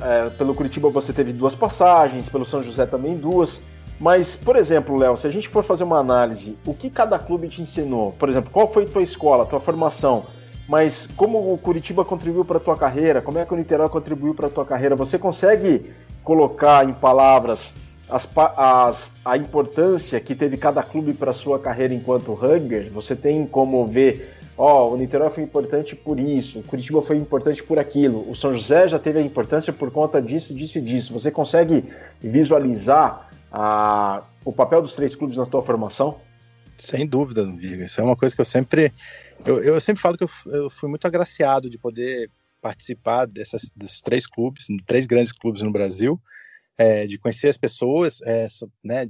É, 0.00 0.30
pelo 0.30 0.54
Curitiba 0.54 0.88
você 0.90 1.12
teve 1.12 1.32
duas 1.32 1.54
passagens, 1.54 2.28
pelo 2.28 2.44
São 2.44 2.62
José 2.62 2.86
também 2.86 3.16
duas. 3.16 3.62
Mas, 3.98 4.34
por 4.34 4.56
exemplo, 4.56 4.96
Léo, 4.96 5.16
se 5.16 5.26
a 5.26 5.30
gente 5.30 5.48
for 5.48 5.62
fazer 5.62 5.84
uma 5.84 5.98
análise, 5.98 6.56
o 6.66 6.72
que 6.72 6.88
cada 6.88 7.18
clube 7.18 7.48
te 7.48 7.60
ensinou? 7.60 8.12
Por 8.12 8.28
exemplo, 8.30 8.50
qual 8.50 8.66
foi 8.66 8.84
a 8.84 8.88
tua 8.88 9.02
escola, 9.02 9.44
tua 9.44 9.60
formação? 9.60 10.24
Mas 10.66 11.06
como 11.16 11.52
o 11.52 11.58
Curitiba 11.58 12.04
contribuiu 12.04 12.44
para 12.44 12.58
tua 12.58 12.76
carreira? 12.76 13.20
Como 13.20 13.38
é 13.38 13.44
que 13.44 13.52
o 13.52 13.56
Niterói 13.56 13.88
contribuiu 13.88 14.34
para 14.34 14.48
tua 14.48 14.64
carreira? 14.64 14.96
Você 14.96 15.18
consegue 15.18 15.92
colocar 16.24 16.88
em 16.88 16.94
palavras 16.94 17.74
as, 18.10 18.28
as, 18.56 19.12
a 19.24 19.36
importância 19.36 20.20
que 20.20 20.34
teve 20.34 20.56
cada 20.56 20.82
clube 20.82 21.12
para 21.12 21.32
sua 21.32 21.58
carreira 21.58 21.94
enquanto 21.94 22.34
rugby, 22.34 22.88
você 22.88 23.14
tem 23.14 23.46
como 23.46 23.86
ver, 23.86 24.36
ó, 24.56 24.88
oh, 24.88 24.94
o 24.94 24.96
Niterói 24.96 25.30
foi 25.30 25.42
importante 25.42 25.96
por 25.96 26.18
isso, 26.18 26.60
o 26.60 26.62
Curitiba 26.62 27.02
foi 27.02 27.16
importante 27.16 27.62
por 27.62 27.78
aquilo, 27.78 28.28
o 28.30 28.36
São 28.36 28.52
José 28.52 28.88
já 28.88 28.98
teve 28.98 29.18
a 29.18 29.22
importância 29.22 29.72
por 29.72 29.90
conta 29.90 30.20
disso, 30.20 30.54
disso 30.54 30.78
e 30.78 30.80
disso. 30.80 31.12
Você 31.12 31.30
consegue 31.30 31.84
visualizar 32.20 33.30
a, 33.50 34.22
o 34.44 34.52
papel 34.52 34.82
dos 34.82 34.94
três 34.94 35.16
clubes 35.16 35.36
na 35.36 35.44
sua 35.44 35.62
formação? 35.62 36.20
Sem 36.78 37.06
dúvida, 37.06 37.44
Viga. 37.44 37.84
Isso 37.84 38.00
é 38.00 38.04
uma 38.04 38.16
coisa 38.16 38.34
que 38.34 38.40
eu 38.40 38.44
sempre. 38.44 38.92
Eu, 39.44 39.62
eu 39.62 39.80
sempre 39.80 40.00
falo 40.00 40.16
que 40.16 40.24
eu, 40.24 40.30
eu 40.46 40.70
fui 40.70 40.88
muito 40.88 41.06
agraciado 41.06 41.68
de 41.68 41.76
poder 41.76 42.30
participar 42.60 43.26
dessas, 43.26 43.70
dos 43.76 44.00
três 44.00 44.26
clubes, 44.26 44.66
três 44.86 45.06
grandes 45.06 45.32
clubes 45.32 45.62
no 45.62 45.72
Brasil, 45.72 46.20
é, 46.76 47.06
de 47.06 47.18
conhecer 47.18 47.48
as 47.48 47.56
pessoas 47.56 48.20
é, 48.22 48.46
né, 48.82 49.06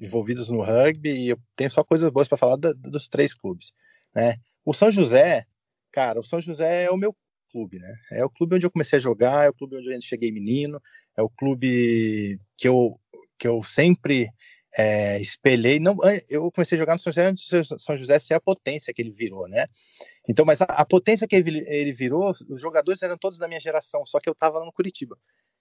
envolvidas 0.00 0.48
no 0.48 0.62
rugby, 0.62 1.10
e 1.10 1.28
eu 1.30 1.38
tenho 1.54 1.70
só 1.70 1.82
coisas 1.82 2.08
boas 2.10 2.28
para 2.28 2.38
falar 2.38 2.56
da, 2.56 2.72
dos 2.72 3.08
três 3.08 3.34
clubes. 3.34 3.72
Né? 4.14 4.36
O 4.66 4.74
São 4.74 4.90
José, 4.90 5.46
cara, 5.92 6.18
o 6.18 6.24
São 6.24 6.42
José 6.42 6.86
é 6.86 6.90
o 6.90 6.96
meu 6.96 7.14
clube, 7.52 7.78
né? 7.78 7.94
É 8.10 8.24
o 8.24 8.28
clube 8.28 8.56
onde 8.56 8.66
eu 8.66 8.70
comecei 8.70 8.96
a 8.96 9.00
jogar, 9.00 9.46
é 9.46 9.48
o 9.48 9.54
clube 9.54 9.76
onde 9.76 9.94
eu 9.94 10.00
cheguei 10.02 10.32
menino, 10.32 10.82
é 11.16 11.22
o 11.22 11.30
clube 11.30 12.40
que 12.58 12.66
eu, 12.66 12.98
que 13.38 13.46
eu 13.46 13.62
sempre 13.62 14.28
é, 14.76 15.20
espelhei. 15.20 15.78
Não, 15.78 15.96
eu 16.28 16.50
comecei 16.50 16.76
a 16.76 16.80
jogar 16.80 16.94
no 16.94 16.98
São 16.98 17.12
José 17.12 17.26
antes 17.26 17.48
do 17.48 17.78
São 17.78 17.96
José 17.96 18.18
ser 18.18 18.34
a 18.34 18.40
potência 18.40 18.92
que 18.92 19.00
ele 19.00 19.12
virou, 19.12 19.48
né? 19.48 19.68
Então, 20.28 20.44
mas 20.44 20.60
a, 20.60 20.64
a 20.64 20.84
potência 20.84 21.28
que 21.28 21.36
ele, 21.36 21.64
ele, 21.68 21.92
virou, 21.92 22.34
os 22.48 22.60
jogadores 22.60 23.00
eram 23.04 23.16
todos 23.16 23.38
da 23.38 23.46
minha 23.46 23.60
geração, 23.60 24.04
só 24.04 24.18
que 24.18 24.28
eu 24.28 24.32
estava 24.32 24.58
lá 24.58 24.66
no 24.66 24.72
Curitiba. 24.72 25.16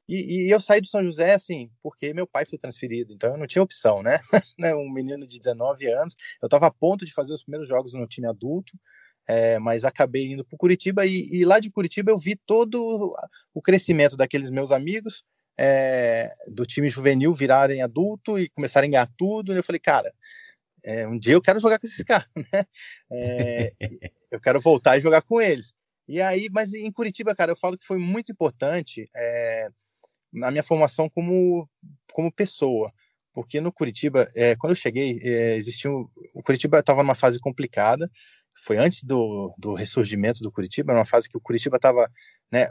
E, 0.08 0.48
e, 0.48 0.54
eu 0.54 0.60
saí 0.60 0.82
do 0.82 0.88
São 0.88 1.04
José, 1.04 1.34
assim, 1.34 1.70
porque 1.82 2.14
meu 2.14 2.28
pai 2.28 2.46
foi 2.46 2.60
transferido, 2.60 3.14
então 3.14 3.32
eu 3.32 3.38
não 3.38 3.48
tinha 3.48 3.64
opção, 3.64 4.04
né? 4.04 4.20
né 4.60 4.76
um 4.76 4.92
menino 4.92 5.26
de 5.26 5.40
19 5.40 5.88
anos, 5.92 6.16
eu 6.42 6.48
estava 6.48 6.68
a 6.68 6.72
ponto 6.72 7.06
de 7.06 7.14
fazer 7.14 7.34
os 7.34 7.44
primeiros 7.44 7.68
jogos 7.68 7.94
no 7.94 8.08
time 8.08 8.28
adulto, 8.28 8.78
é, 9.28 9.58
mas 9.58 9.84
acabei 9.84 10.32
indo 10.32 10.46
para 10.46 10.58
Curitiba 10.58 11.06
e, 11.06 11.28
e, 11.34 11.46
lá 11.46 11.60
de 11.60 11.72
Curitiba 11.72 12.12
eu 12.12 12.18
vi 12.18 12.36
todo 12.36 13.16
o 13.54 13.62
crescimento 13.62 14.16
daqueles 14.16 14.52
meus 14.52 14.72
amigos 14.72 15.24
é, 15.58 16.32
do 16.48 16.66
time 16.66 16.90
juvenil 16.90 17.34
virarem 17.34 17.82
adulto 17.82 18.38
e 18.38 18.50
começarem 18.50 18.90
a 18.90 18.92
ganhar 18.92 19.12
tudo. 19.18 19.54
E 19.54 19.58
eu 19.58 19.64
falei, 19.64 19.80
cara, 19.80 20.14
é, 20.84 21.08
um 21.08 21.18
dia 21.18 21.34
eu 21.34 21.42
quero 21.42 21.60
jogar 21.60 21.80
com 21.80 21.88
esses 21.88 22.04
caras, 22.06 22.30
né? 22.36 22.66
É, 23.12 23.74
eu 24.30 24.40
quero 24.40 24.60
voltar 24.60 24.98
e 24.98 25.02
jogar 25.02 25.22
com 25.22 25.42
eles. 25.42 25.74
E 26.08 26.22
aí, 26.22 26.50
mas 26.52 26.74
em 26.74 26.92
Curitiba, 26.92 27.36
cara, 27.36 27.52
eu 27.52 27.56
falo 27.56 27.78
que 27.78 27.86
foi 27.86 27.98
muito 27.98 28.32
importante 28.32 29.10
é, 29.16 29.70
na 30.36 30.52
minha 30.52 30.64
formação 30.64 31.10
como, 31.10 31.68
como 32.14 32.32
pessoa. 32.32 32.92
Porque 33.34 33.60
no 33.60 33.72
Curitiba, 33.72 34.30
é, 34.36 34.56
quando 34.56 34.72
eu 34.72 34.76
cheguei, 34.76 35.20
é, 35.22 35.60
o 36.34 36.44
Curitiba 36.44 36.80
estava 36.80 37.04
numa 37.04 37.16
fase 37.16 37.40
complicada. 37.40 38.10
Foi 38.64 38.78
antes 38.78 39.04
do, 39.04 39.54
do 39.58 39.74
ressurgimento 39.74 40.40
do 40.40 40.52
Curitiba, 40.52 40.94
uma 40.94 41.06
fase 41.06 41.30
que 41.30 41.38
o 41.38 41.42
Curitiba 41.42 41.76
estava, 41.76 42.10
né, 42.50 42.68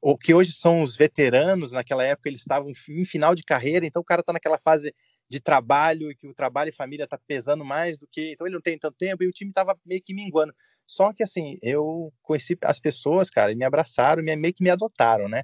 o 0.00 0.16
que 0.16 0.32
hoje 0.32 0.52
são 0.52 0.80
os 0.80 0.96
veteranos, 0.96 1.72
naquela 1.72 2.04
época 2.04 2.28
eles 2.28 2.40
estavam 2.40 2.70
em 2.70 3.04
final 3.04 3.34
de 3.34 3.42
carreira, 3.42 3.84
então 3.84 4.00
o 4.00 4.04
cara 4.04 4.20
está 4.20 4.32
naquela 4.32 4.58
fase 4.58 4.94
de 5.28 5.40
trabalho 5.40 6.10
e 6.10 6.14
que 6.14 6.28
o 6.28 6.34
trabalho 6.34 6.68
e 6.68 6.74
família 6.74 7.06
tá 7.06 7.18
pesando 7.26 7.64
mais 7.64 7.96
do 7.96 8.06
que, 8.06 8.32
então 8.32 8.46
ele 8.46 8.54
não 8.54 8.62
tem 8.62 8.78
tanto 8.78 8.96
tempo 8.96 9.24
e 9.24 9.26
o 9.26 9.32
time 9.32 9.50
estava 9.50 9.76
meio 9.84 10.02
que 10.02 10.14
minguando. 10.14 10.54
Só 10.86 11.12
que 11.12 11.22
assim, 11.22 11.56
eu 11.62 12.12
conheci 12.22 12.56
as 12.62 12.78
pessoas, 12.78 13.30
cara, 13.30 13.52
e 13.52 13.54
me 13.54 13.64
abraçaram, 13.64 14.22
me, 14.22 14.34
meio 14.36 14.54
que 14.54 14.62
me 14.62 14.70
adotaram, 14.70 15.28
né? 15.28 15.42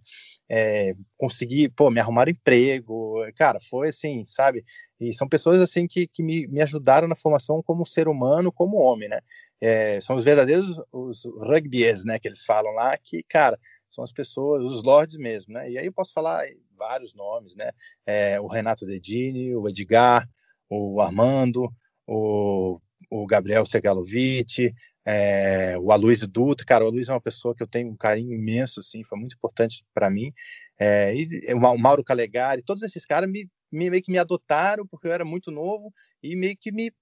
É, 0.49 0.95
consegui, 1.17 1.69
pô, 1.69 1.91
me 1.91 2.01
arrumar 2.01 2.29
emprego, 2.29 3.17
cara, 3.37 3.59
foi 3.61 3.89
assim, 3.89 4.25
sabe? 4.27 4.65
E 5.01 5.13
são 5.13 5.29
pessoas 5.29 5.61
assim 5.61 5.87
que, 5.87 6.07
que 6.07 6.23
me, 6.23 6.47
me 6.49 6.61
ajudaram 6.63 7.09
na 7.09 7.17
formação 7.17 7.63
como 7.63 7.87
ser 7.87 8.09
humano, 8.09 8.53
como 8.53 8.79
homem, 8.79 9.09
né? 9.09 9.21
É, 9.61 10.01
são 10.01 10.17
os 10.17 10.25
verdadeiros 10.25 10.81
os 10.93 11.25
rugbyers, 11.25 12.05
né, 12.05 12.19
que 12.19 12.29
eles 12.29 12.45
falam 12.45 12.73
lá, 12.75 12.97
que, 12.97 13.25
cara, 13.29 13.59
são 13.89 14.05
as 14.05 14.13
pessoas, 14.13 14.63
os 14.71 14.83
lords 14.83 15.17
mesmo, 15.17 15.55
né? 15.55 15.71
E 15.71 15.79
aí 15.79 15.87
eu 15.87 15.93
posso 15.93 16.13
falar 16.13 16.45
vários 16.77 17.15
nomes, 17.15 17.57
né? 17.57 17.71
É, 18.07 18.41
o 18.41 18.47
Renato 18.47 18.87
Dedini, 18.87 19.55
o 19.55 19.69
Edgar, 19.69 20.29
o 20.69 21.01
Armando, 21.01 21.73
o, 22.07 22.81
o 23.11 23.27
Gabriel 23.27 23.65
Segalovic, 23.65 24.73
é, 25.09 25.79
o 25.79 25.91
Aloysio 25.91 26.29
Dutra, 26.29 26.67
cara, 26.67 26.85
o 26.85 26.89
Aloysio 26.89 27.13
é 27.13 27.15
uma 27.15 27.21
pessoa 27.21 27.55
que 27.55 27.63
eu 27.63 27.67
tenho 27.67 27.89
um 27.89 27.97
carinho 27.97 28.35
imenso, 28.35 28.81
assim, 28.81 29.03
foi 29.03 29.19
muito 29.19 29.35
importante 29.37 29.83
para 29.95 30.11
mim, 30.11 30.33
é, 30.79 31.15
e 31.15 31.55
o 31.55 31.79
Mauro 31.79 32.05
Calegari, 32.05 32.63
todos 32.63 32.83
esses 32.83 33.07
caras 33.07 33.31
me, 33.31 33.49
me, 33.73 33.89
meio 33.89 34.03
que 34.03 34.13
me 34.13 34.19
adotaram, 34.19 34.87
porque 34.87 35.07
eu 35.07 35.13
era 35.13 35.25
muito 35.25 35.51
novo, 35.51 35.93
e 36.23 36.37
meio 36.37 36.57
que 36.61 36.71
me, 36.71 36.93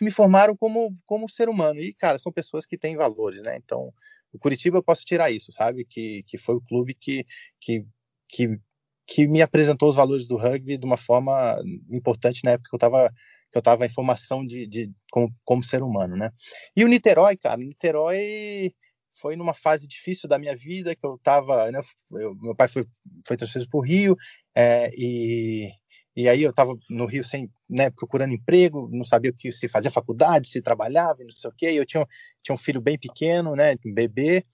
me 0.00 0.10
formaram 0.10 0.56
como, 0.56 0.96
como 1.04 1.28
ser 1.28 1.50
humano, 1.50 1.78
e, 1.78 1.92
cara, 1.92 2.18
são 2.18 2.32
pessoas 2.32 2.64
que 2.64 2.78
têm 2.78 2.96
valores, 2.96 3.42
né, 3.42 3.56
então, 3.56 3.92
o 4.32 4.38
Curitiba 4.38 4.78
eu 4.78 4.82
posso 4.82 5.04
tirar 5.04 5.30
isso, 5.30 5.52
sabe? 5.52 5.84
Que, 5.84 6.22
que 6.26 6.38
foi 6.38 6.54
o 6.54 6.60
clube 6.62 6.94
que, 6.94 7.26
que, 7.60 7.84
que, 8.26 8.58
que 9.06 9.26
me 9.28 9.42
apresentou 9.42 9.90
os 9.90 9.96
valores 9.96 10.26
do 10.26 10.36
rugby 10.36 10.78
de 10.78 10.86
uma 10.86 10.96
forma 10.96 11.60
importante 11.90 12.40
na 12.42 12.52
época 12.52 12.70
que 12.70 12.74
eu 12.74 12.78
estava 12.78 13.12
que 13.52 13.58
eu 13.58 13.60
estava 13.60 13.86
em 13.86 13.90
formação 13.90 14.44
de, 14.44 14.66
de 14.66 14.90
como, 15.10 15.32
como 15.44 15.62
ser 15.62 15.82
humano, 15.82 16.16
né? 16.16 16.30
E 16.74 16.84
o 16.84 16.88
Niterói, 16.88 17.36
cara, 17.36 17.60
o 17.60 17.64
Niterói 17.64 18.72
foi 19.20 19.36
numa 19.36 19.54
fase 19.54 19.86
difícil 19.86 20.28
da 20.28 20.38
minha 20.38 20.56
vida 20.56 20.96
que 20.96 21.06
eu 21.06 21.16
estava, 21.16 21.70
né, 21.70 21.80
eu, 22.12 22.34
meu 22.36 22.56
pai 22.56 22.66
foi 22.66 22.82
foi 23.26 23.36
transferido 23.36 23.70
para 23.70 23.78
o 23.78 23.82
Rio 23.82 24.16
é, 24.56 24.90
e 24.96 25.70
e 26.14 26.28
aí 26.28 26.42
eu 26.42 26.50
estava 26.50 26.74
no 26.90 27.06
Rio 27.06 27.24
sem, 27.24 27.50
né, 27.68 27.90
procurando 27.90 28.34
emprego, 28.34 28.88
não 28.92 29.02
sabia 29.04 29.30
o 29.30 29.34
que 29.34 29.50
se 29.50 29.66
fazia 29.68 29.90
faculdade, 29.90 30.46
se 30.48 30.60
trabalhava, 30.60 31.24
não 31.24 31.30
sei 31.32 31.50
o 31.50 31.54
quê. 31.56 31.70
E 31.72 31.76
eu 31.76 31.86
tinha, 31.86 32.06
tinha 32.42 32.54
um 32.54 32.58
filho 32.58 32.82
bem 32.82 32.98
pequeno, 32.98 33.56
né, 33.56 33.76
um 33.86 33.94
bebê. 33.94 34.44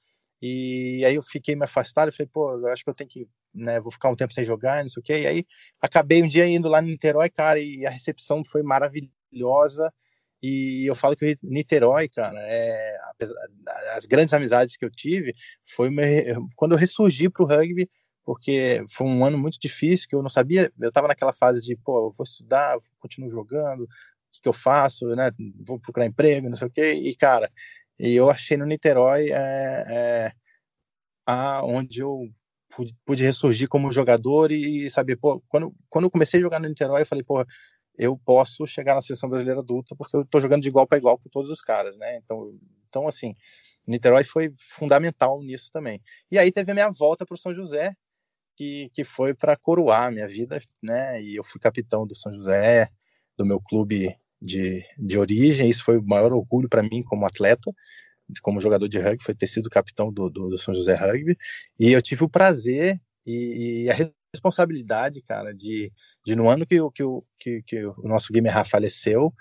E 0.40 1.05
aí 1.05 1.14
eu 1.14 1.22
fiquei 1.22 1.57
me 1.57 1.64
afastado, 1.64 2.12
falei, 2.12 2.31
pô, 2.33 2.53
eu 2.53 2.68
acho 2.68 2.85
que 2.85 2.90
eu 2.90 2.94
tenho 2.94 3.11
que, 3.11 3.29
né, 3.53 3.81
vou 3.81 3.90
ficar 3.90 4.11
um 4.11 4.16
tempo 4.16 4.33
sem 4.33 4.44
jogar, 4.44 4.83
não 4.83 4.88
sei 4.88 5.01
o 5.01 5.05
quê. 5.05 5.20
E 5.22 5.27
aí 5.27 5.46
acabei 5.81 6.22
um 6.22 6.29
dia 6.29 6.46
indo 6.46 6.68
lá 6.68 6.81
no 6.81 6.88
Niterói, 6.88 7.29
cara, 7.31 7.59
e 7.59 7.85
a 7.87 7.90
recepção 7.90 8.44
foi 8.44 8.62
maravilhosa. 8.62 9.92
E 10.40 10.87
eu 10.87 10.94
falo 10.94 11.16
que 11.16 11.33
o 11.33 11.38
Niterói, 11.42 12.09
cara, 12.09 12.38
é, 12.40 12.96
as 13.96 14.07
grandes 14.07 14.33
amizades 14.33 14.77
que 14.77 14.85
eu 14.85 14.90
tive 14.90 15.33
foi 15.64 15.90
quando 16.55 16.72
eu 16.72 16.79
ressurgi 16.79 17.29
para 17.29 17.42
o 17.42 17.46
rugby, 17.46 17.90
porque 18.24 18.85
foi 18.90 19.07
um 19.07 19.24
ano 19.24 19.38
muito 19.38 19.59
difícil, 19.59 20.07
que 20.09 20.14
eu 20.14 20.22
não 20.22 20.29
sabia, 20.29 20.70
eu 20.79 20.88
estava 20.90 21.09
naquela 21.09 21.33
fase 21.33 21.62
de, 21.62 21.74
pô, 21.77 22.09
eu 22.09 22.12
vou 22.12 22.24
estudar, 22.24 22.72
vou 22.72 22.83
continuo 23.01 23.31
jogando, 23.31 23.85
o 23.85 23.88
que, 24.31 24.42
que, 24.42 24.48
eu 24.48 24.53
faço, 24.53 25.07
né, 25.16 25.31
vou 25.66 25.81
procurar 25.81 26.05
emprego, 26.05 26.48
não 26.48 26.57
sei 26.57 26.68
o 26.68 26.70
quê, 26.70 26.92
e 26.92 27.16
cara, 27.16 27.51
e 27.98 28.14
eu 28.14 28.30
achei 28.30 28.56
no 28.56 28.66
Niterói 28.66 29.30
é, 29.30 29.84
é, 29.88 30.32
a, 31.26 31.64
onde 31.64 32.00
eu 32.00 32.28
pude, 32.68 32.96
pude, 33.04 33.24
ressurgir 33.24 33.68
como 33.68 33.92
jogador 33.92 34.52
e 34.52 34.88
saber, 34.90 35.16
pô, 35.16 35.42
quando, 35.48 35.74
quando 35.88 36.04
eu 36.04 36.11
comecei 36.11 36.38
a 36.40 36.42
jogar 36.42 36.61
no 36.61 36.68
Niterói, 36.68 37.02
eu 37.02 37.06
falei, 37.06 37.24
pô, 37.24 37.44
eu 37.96 38.16
posso 38.24 38.66
chegar 38.66 38.94
na 38.94 39.02
seleção 39.02 39.28
brasileira 39.28 39.61
adulta 39.61 39.96
porque 39.96 40.16
eu 40.16 40.22
estou 40.22 40.40
jogando 40.40 40.62
de 40.62 40.68
igual 40.68 40.87
para 40.87 40.98
igual 40.98 41.18
com 41.18 41.28
todos 41.28 41.50
os 41.50 41.61
caras, 41.61 41.98
né, 41.98 42.18
então, 42.18 42.58
então 42.88 43.08
assim, 43.08 43.34
Niterói 43.88 44.22
foi 44.22 44.52
fundamental 44.58 45.40
nisso 45.42 45.70
também. 45.72 46.00
E 46.30 46.38
aí 46.38 46.52
teve 46.52 46.70
a 46.70 46.74
minha 46.74 46.90
volta 46.90 47.24
para 47.24 47.34
o 47.34 47.38
São 47.38 47.54
José, 47.54 47.94
que, 48.54 48.90
que 48.92 49.02
foi 49.02 49.32
para 49.34 49.56
coroar 49.56 50.04
a 50.04 50.11
minha 50.11 50.28
vida, 50.28 50.61
né? 50.82 51.22
E 51.22 51.37
eu 51.37 51.44
fui 51.44 51.61
capitão 51.61 52.06
do 52.06 52.14
São 52.14 52.34
José, 52.34 52.90
do 53.37 53.46
meu 53.46 53.61
clube 53.61 54.14
de, 54.40 54.85
de 54.98 55.18
origem. 55.18 55.68
Isso 55.68 55.85
foi 55.85 55.98
o 55.98 56.07
maior 56.07 56.33
orgulho 56.33 56.68
para 56.68 56.83
mim 56.83 57.03
como 57.03 57.27
atleta, 57.27 57.72
como 58.42 58.61
jogador 58.61 58.88
de 58.88 58.98
rugby, 58.98 59.22
foi 59.22 59.35
ter 59.35 59.46
sido 59.46 59.70
capitão 59.70 60.12
do, 60.12 60.29
do, 60.29 60.51
do 60.51 60.59
São 60.59 60.74
José 60.74 60.94
Rugby. 60.94 61.37
E 61.79 61.90
eu 61.90 62.03
tive 62.03 62.24
o 62.24 62.29
prazer 62.29 63.01
e, 63.27 63.85
e 63.85 63.90
a 63.90 63.94
responsabilidade, 64.35 65.22
cara, 65.22 65.55
de, 65.55 65.92
de 66.24 66.37
no 66.37 66.48
ano 66.48 66.66
que, 66.66 66.77
que, 66.94 67.05
que, 67.38 67.62
que 67.62 67.87
o 67.87 68.09
nosso 68.09 68.33
Guimerá 68.33 68.64
faleceu, 68.64 69.33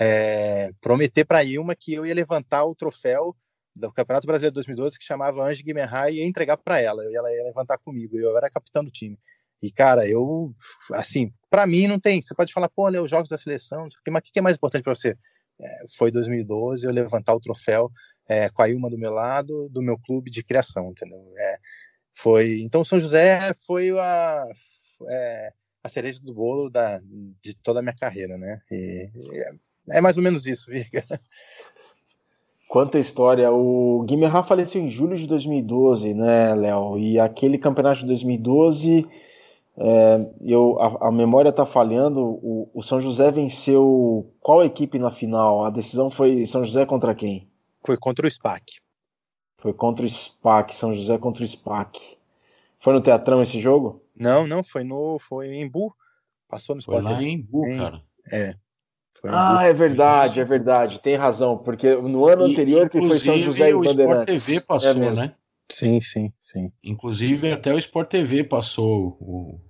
é, 0.00 0.72
prometer 0.80 1.24
para 1.24 1.38
a 1.38 1.44
Ilma 1.44 1.74
que 1.74 1.94
eu 1.94 2.06
ia 2.06 2.14
levantar 2.14 2.64
o 2.64 2.74
troféu 2.74 3.36
do 3.74 3.92
Campeonato 3.92 4.26
Brasileiro 4.26 4.52
de 4.52 4.56
2012 4.56 4.98
que 4.98 5.04
chamava 5.04 5.44
Ange 5.44 5.62
Guimarães 5.62 6.14
e 6.14 6.18
ia 6.18 6.26
entregar 6.26 6.56
para 6.56 6.80
ela, 6.80 7.04
e 7.04 7.14
ela 7.14 7.32
ia 7.32 7.44
levantar 7.44 7.78
comigo, 7.78 8.18
eu 8.18 8.36
era 8.36 8.50
capitão 8.50 8.84
do 8.84 8.90
time. 8.90 9.18
E, 9.62 9.70
cara, 9.70 10.08
eu, 10.08 10.52
assim, 10.94 11.32
para 11.48 11.66
mim 11.66 11.86
não 11.86 12.00
tem. 12.00 12.20
Você 12.20 12.34
pode 12.34 12.52
falar, 12.52 12.68
pô, 12.68 12.82
olha, 12.82 13.02
os 13.02 13.10
jogos 13.10 13.30
da 13.30 13.38
seleção, 13.38 13.84
mas 13.84 13.94
o 13.94 14.32
que 14.32 14.38
é 14.38 14.42
mais 14.42 14.56
importante 14.56 14.82
para 14.82 14.94
você? 14.94 15.16
É, 15.60 15.68
foi 15.96 16.10
2012 16.10 16.84
eu 16.84 16.92
levantar 16.92 17.34
o 17.34 17.40
troféu 17.40 17.90
é, 18.28 18.48
com 18.48 18.62
a 18.62 18.68
Ilma 18.68 18.90
do 18.90 18.98
meu 18.98 19.12
lado, 19.12 19.68
do 19.70 19.80
meu 19.80 19.96
clube 19.98 20.30
de 20.30 20.42
criação, 20.42 20.90
entendeu? 20.90 21.20
É, 21.38 21.56
foi, 22.14 22.60
então, 22.60 22.82
São 22.82 22.98
José 22.98 23.52
foi 23.66 23.90
a, 23.96 24.44
é, 25.08 25.52
a 25.84 25.88
cereja 25.88 26.20
do 26.20 26.34
bolo 26.34 26.68
da, 26.68 27.00
de 27.42 27.54
toda 27.62 27.78
a 27.78 27.82
minha 27.82 27.94
carreira, 27.94 28.36
né? 28.36 28.60
E, 28.70 29.08
é, 29.90 30.00
mais 30.00 30.16
ou 30.16 30.22
menos 30.22 30.46
isso, 30.46 30.70
Virga. 30.70 31.04
Quanta 32.68 32.98
história. 32.98 33.52
O 33.52 34.02
Guimarães 34.02 34.48
faleceu 34.48 34.80
em 34.80 34.88
julho 34.88 35.16
de 35.16 35.28
2012, 35.28 36.14
né, 36.14 36.54
Léo? 36.54 36.98
E 36.98 37.20
aquele 37.20 37.58
campeonato 37.58 38.00
de 38.00 38.06
2012 38.06 39.06
É, 39.76 40.30
eu, 40.42 40.78
a, 40.80 41.08
a 41.08 41.12
memória 41.12 41.48
está 41.48 41.64
falhando. 41.64 42.20
O, 42.20 42.70
o, 42.74 42.82
São 42.82 43.00
José 43.00 43.30
venceu 43.30 44.30
qual 44.40 44.62
equipe 44.62 44.98
na 44.98 45.10
final? 45.10 45.64
A 45.64 45.70
decisão 45.70 46.10
foi 46.10 46.44
São 46.46 46.64
José 46.64 46.84
contra 46.84 47.14
quem? 47.14 47.48
Foi 47.84 47.96
contra 47.96 48.26
o 48.26 48.30
SPAC. 48.30 48.80
Foi 49.58 49.72
contra 49.72 50.04
o 50.04 50.08
SPAC, 50.08 50.74
São 50.74 50.92
José 50.92 51.16
contra 51.18 51.44
o 51.44 51.46
SPAC. 51.46 52.18
Foi 52.78 52.92
no 52.92 53.00
Teatrão 53.00 53.40
esse 53.40 53.60
jogo? 53.60 54.02
Não, 54.14 54.46
não, 54.46 54.62
foi 54.62 54.84
no 54.84 55.18
foi 55.18 55.54
em 55.54 55.68
Bu. 55.68 55.94
Passou 56.48 56.76
no 56.76 56.82
Foi 56.82 57.00
lá 57.00 57.22
em 57.22 57.40
Bu, 57.40 57.66
em, 57.66 57.78
cara. 57.78 58.02
É. 58.30 58.54
ah, 59.24 59.64
é 59.64 59.72
verdade, 59.72 60.38
é 60.38 60.44
verdade. 60.44 61.00
Tem 61.00 61.16
razão, 61.16 61.56
porque 61.56 61.94
no 61.94 62.28
ano 62.28 62.46
e, 62.46 62.52
anterior 62.52 62.90
que 62.90 62.98
foi 62.98 63.18
São 63.18 63.38
José 63.38 63.70
e 63.70 63.74
o 63.74 63.84
Sport 63.84 64.26
TV 64.26 64.60
passou, 64.60 65.02
é 65.02 65.14
né? 65.14 65.34
Sim, 65.72 66.00
sim, 66.00 66.32
sim. 66.40 66.70
Inclusive 66.84 67.50
até 67.50 67.72
o 67.72 67.78
Sport 67.78 68.10
TV 68.10 68.44
passou 68.44 69.16
o, 69.20 69.60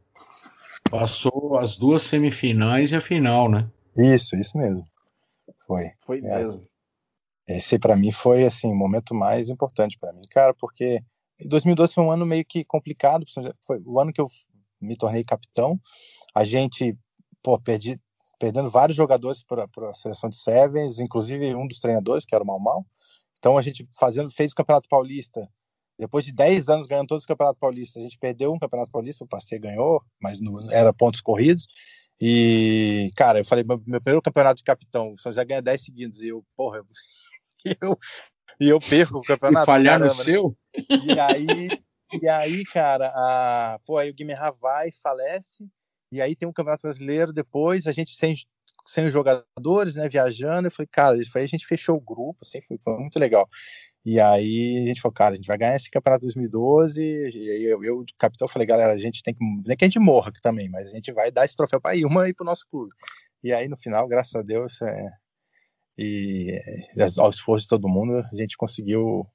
passou 0.90 1.56
as 1.56 1.76
duas 1.76 2.02
semifinais 2.02 2.90
e 2.90 2.96
a 2.96 3.00
final, 3.00 3.48
né? 3.48 3.70
Isso, 3.96 4.34
isso 4.34 4.58
mesmo. 4.58 4.84
Foi. 5.64 5.90
Foi 6.04 6.18
é. 6.18 6.44
mesmo. 6.44 6.66
Esse 7.48 7.78
para 7.78 7.96
mim 7.96 8.10
foi 8.10 8.44
assim 8.44 8.68
o 8.68 8.74
momento 8.74 9.14
mais 9.14 9.48
importante 9.48 9.96
para 9.98 10.12
mim, 10.12 10.22
cara, 10.28 10.52
porque 10.54 11.00
2012 11.46 11.94
foi 11.94 12.04
um 12.04 12.10
ano 12.10 12.26
meio 12.26 12.44
que 12.44 12.64
complicado, 12.64 13.24
foi 13.64 13.80
o 13.84 14.00
ano 14.00 14.12
que 14.12 14.20
eu 14.20 14.26
me 14.80 14.96
tornei 14.96 15.22
capitão. 15.22 15.80
A 16.34 16.44
gente, 16.44 16.96
pô, 17.42 17.60
perdi, 17.60 18.00
perdendo 18.38 18.68
vários 18.68 18.96
jogadores 18.96 19.42
para 19.42 19.66
a 19.90 19.94
seleção 19.94 20.28
de 20.28 20.36
Sevens, 20.36 20.98
inclusive 20.98 21.54
um 21.54 21.66
dos 21.66 21.78
treinadores, 21.78 22.24
que 22.24 22.34
era 22.34 22.42
o 22.42 22.46
Mal 22.46 22.58
Mal. 22.58 22.86
Então 23.38 23.56
a 23.56 23.62
gente 23.62 23.86
fazendo, 23.98 24.30
fez 24.30 24.52
o 24.52 24.54
Campeonato 24.56 24.88
Paulista. 24.88 25.48
Depois 25.98 26.24
de 26.24 26.32
10 26.32 26.68
anos 26.68 26.86
ganhando 26.86 27.08
todos 27.08 27.22
os 27.22 27.26
Campeonatos 27.26 27.60
Paulistas, 27.60 28.00
a 28.00 28.04
gente 28.04 28.18
perdeu 28.18 28.52
um 28.52 28.58
Campeonato 28.58 28.90
Paulista, 28.90 29.24
o 29.24 29.28
Pasteur 29.28 29.60
ganhou, 29.60 30.02
mas 30.20 30.40
não 30.40 30.54
era 30.72 30.92
pontos 30.92 31.20
corridos. 31.20 31.66
E, 32.20 33.10
cara, 33.16 33.40
eu 33.40 33.44
falei, 33.44 33.64
meu, 33.64 33.82
meu 33.86 34.00
primeiro 34.00 34.22
campeonato 34.22 34.58
de 34.58 34.64
capitão, 34.64 35.12
o 35.12 35.18
São 35.18 35.32
José 35.32 35.44
ganha 35.44 35.62
10 35.62 35.84
seguidos. 35.84 36.22
E 36.22 36.28
eu, 36.28 36.44
porra, 36.56 36.78
eu, 36.78 36.86
eu, 37.80 37.98
e 38.60 38.68
eu 38.68 38.80
perco 38.80 39.18
o 39.18 39.22
campeonato. 39.22 39.64
E 39.64 39.66
falhar 39.66 39.98
caramba, 39.98 40.12
no 40.12 40.18
né? 40.18 40.24
seu? 40.24 40.56
E 41.04 41.18
aí, 41.18 41.68
e 42.20 42.28
aí 42.28 42.64
cara, 42.64 43.12
a, 43.14 43.78
pô, 43.84 43.98
aí 43.98 44.10
o 44.10 44.14
Guimarães 44.14 44.54
vai, 44.60 44.90
falece, 45.02 45.66
e 46.12 46.20
aí 46.20 46.36
tem 46.36 46.48
um 46.48 46.52
campeonato 46.52 46.82
brasileiro 46.82 47.32
depois, 47.32 47.86
a 47.86 47.92
gente 47.92 48.14
sem, 48.14 48.34
sem 48.86 49.06
os 49.06 49.12
jogadores, 49.12 49.94
né, 49.94 50.08
viajando, 50.08 50.66
eu 50.66 50.70
falei, 50.70 50.88
cara, 50.92 51.16
isso 51.16 51.36
aí 51.36 51.44
a 51.44 51.48
gente 51.48 51.66
fechou 51.66 51.96
o 51.96 52.00
grupo, 52.00 52.38
assim, 52.42 52.60
foi, 52.68 52.78
foi 52.82 52.98
muito 52.98 53.18
legal. 53.18 53.48
E 54.04 54.20
aí 54.20 54.82
a 54.84 54.86
gente 54.88 55.00
falou, 55.00 55.14
cara, 55.14 55.34
a 55.34 55.36
gente 55.36 55.46
vai 55.46 55.56
ganhar 55.56 55.76
esse 55.76 55.90
campeonato 55.90 56.22
2012. 56.22 57.02
E 57.02 57.50
aí 57.50 57.64
eu, 57.64 57.82
eu 57.84 58.04
capitão, 58.18 58.48
falei, 58.48 58.66
galera, 58.66 58.92
a 58.92 58.98
gente 58.98 59.22
tem 59.22 59.34
que. 59.34 59.44
Nem 59.66 59.76
que 59.76 59.84
a 59.84 59.88
gente 59.88 60.00
morra 60.00 60.32
também, 60.42 60.68
mas 60.68 60.88
a 60.88 60.90
gente 60.90 61.12
vai 61.12 61.30
dar 61.30 61.44
esse 61.44 61.56
troféu 61.56 61.80
para 61.80 61.96
Ilma 61.96 62.28
e 62.28 62.34
para 62.34 62.42
o 62.44 62.46
nosso 62.46 62.66
clube. 62.70 62.92
E 63.44 63.52
aí 63.52 63.68
no 63.68 63.76
final, 63.76 64.08
graças 64.08 64.34
a 64.34 64.42
Deus, 64.42 64.80
é, 64.82 65.08
e 65.98 66.58
ao 67.18 67.30
esforço 67.30 67.64
de 67.64 67.68
todo 67.68 67.88
mundo, 67.88 68.24
a 68.32 68.36
gente 68.36 68.56
conseguiu 68.56 69.26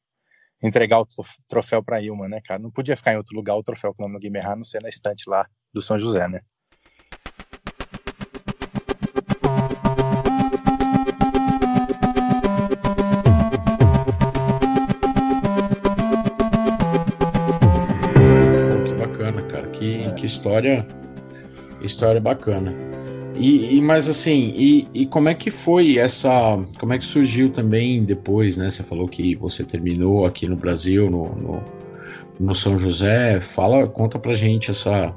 entregar 0.62 1.00
o 1.00 1.06
troféu 1.48 1.84
para 1.84 2.02
Ilma, 2.02 2.28
né, 2.28 2.42
cara? 2.44 2.60
Não 2.60 2.72
podia 2.72 2.98
ficar 2.98 3.14
em 3.14 3.18
outro 3.18 3.36
lugar 3.36 3.56
o 3.56 3.64
troféu 3.64 3.94
com 3.94 4.04
o 4.04 4.08
nome 4.08 4.20
do 4.20 4.22
Guimerá, 4.22 4.56
não 4.56 4.64
ser 4.64 4.82
na 4.82 4.90
estante 4.90 5.30
lá 5.30 5.48
do 5.74 5.82
São 5.82 6.00
José, 6.00 6.28
né? 6.28 6.40
História, 20.28 20.88
história 21.82 22.22
bacana. 22.22 22.74
E, 23.36 23.78
e, 23.78 23.82
mas 23.82 24.08
assim, 24.08 24.52
e, 24.56 24.88
e, 24.94 25.06
como 25.06 25.30
é 25.30 25.34
que 25.34 25.52
foi 25.52 25.98
essa. 25.98 26.30
Como 26.80 26.94
é 26.94 26.98
que 26.98 27.06
surgiu 27.06 27.52
também 27.52 28.04
depois, 28.04 28.58
né? 28.58 28.70
Você 28.70 28.84
falou 28.84 29.08
que 29.08 29.36
você 29.36 29.64
terminou 29.64 30.26
aqui 30.26 30.48
no 30.48 30.56
Brasil, 30.56 31.10
no, 31.10 31.36
no, 31.36 31.64
no 32.40 32.56
São 32.56 32.78
José. 32.80 33.40
Fala, 33.40 33.88
conta 33.88 34.18
pra 34.18 34.34
gente 34.34 34.72
essa, 34.72 35.14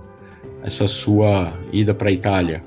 essa 0.63 0.87
sua 0.87 1.53
ida 1.73 1.95
pra 1.95 2.11
Itália. 2.11 2.63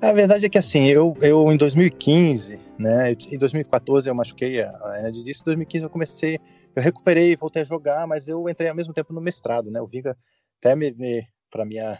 A 0.00 0.12
verdade 0.12 0.46
é 0.46 0.48
que 0.48 0.58
assim, 0.58 0.86
eu, 0.86 1.14
eu 1.20 1.50
em 1.52 1.56
2015, 1.56 2.60
né? 2.78 3.12
Em 3.30 3.38
2014 3.38 4.08
eu 4.08 4.14
machuquei 4.14 4.62
a 4.62 4.94
hernia 4.96 5.12
de 5.12 5.20
Em 5.20 5.44
2015 5.44 5.84
eu 5.84 5.90
comecei, 5.90 6.38
eu 6.74 6.82
recuperei, 6.82 7.34
voltei 7.36 7.62
a 7.62 7.64
jogar, 7.64 8.06
mas 8.06 8.28
eu 8.28 8.48
entrei 8.48 8.68
ao 8.68 8.76
mesmo 8.76 8.94
tempo 8.94 9.12
no 9.12 9.20
mestrado, 9.20 9.70
né? 9.70 9.80
O 9.80 9.86
Viga 9.86 10.16
até 10.58 10.76
me, 10.76 10.92
me 10.92 11.26
para 11.50 11.64
minha 11.64 11.98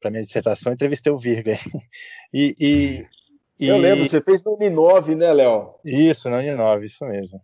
para 0.00 0.10
minha 0.10 0.22
dissertação, 0.22 0.72
entrevistei 0.72 1.12
o 1.12 1.18
Virga. 1.18 1.52
E, 2.30 2.54
e, 2.60 3.06
e, 3.58 3.68
eu 3.68 3.78
lembro, 3.78 4.06
você 4.06 4.20
fez 4.20 4.44
no 4.44 4.54
Uninove, 4.54 5.14
né, 5.14 5.32
Léo? 5.32 5.76
Isso, 5.82 6.28
no 6.28 6.36
Uninove, 6.36 6.84
isso 6.84 7.06
mesmo. 7.06 7.42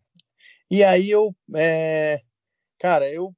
E 0.70 0.84
aí 0.84 1.10
eu, 1.10 1.34
é, 1.54 2.20
cara, 2.78 3.08
eu 3.08 3.34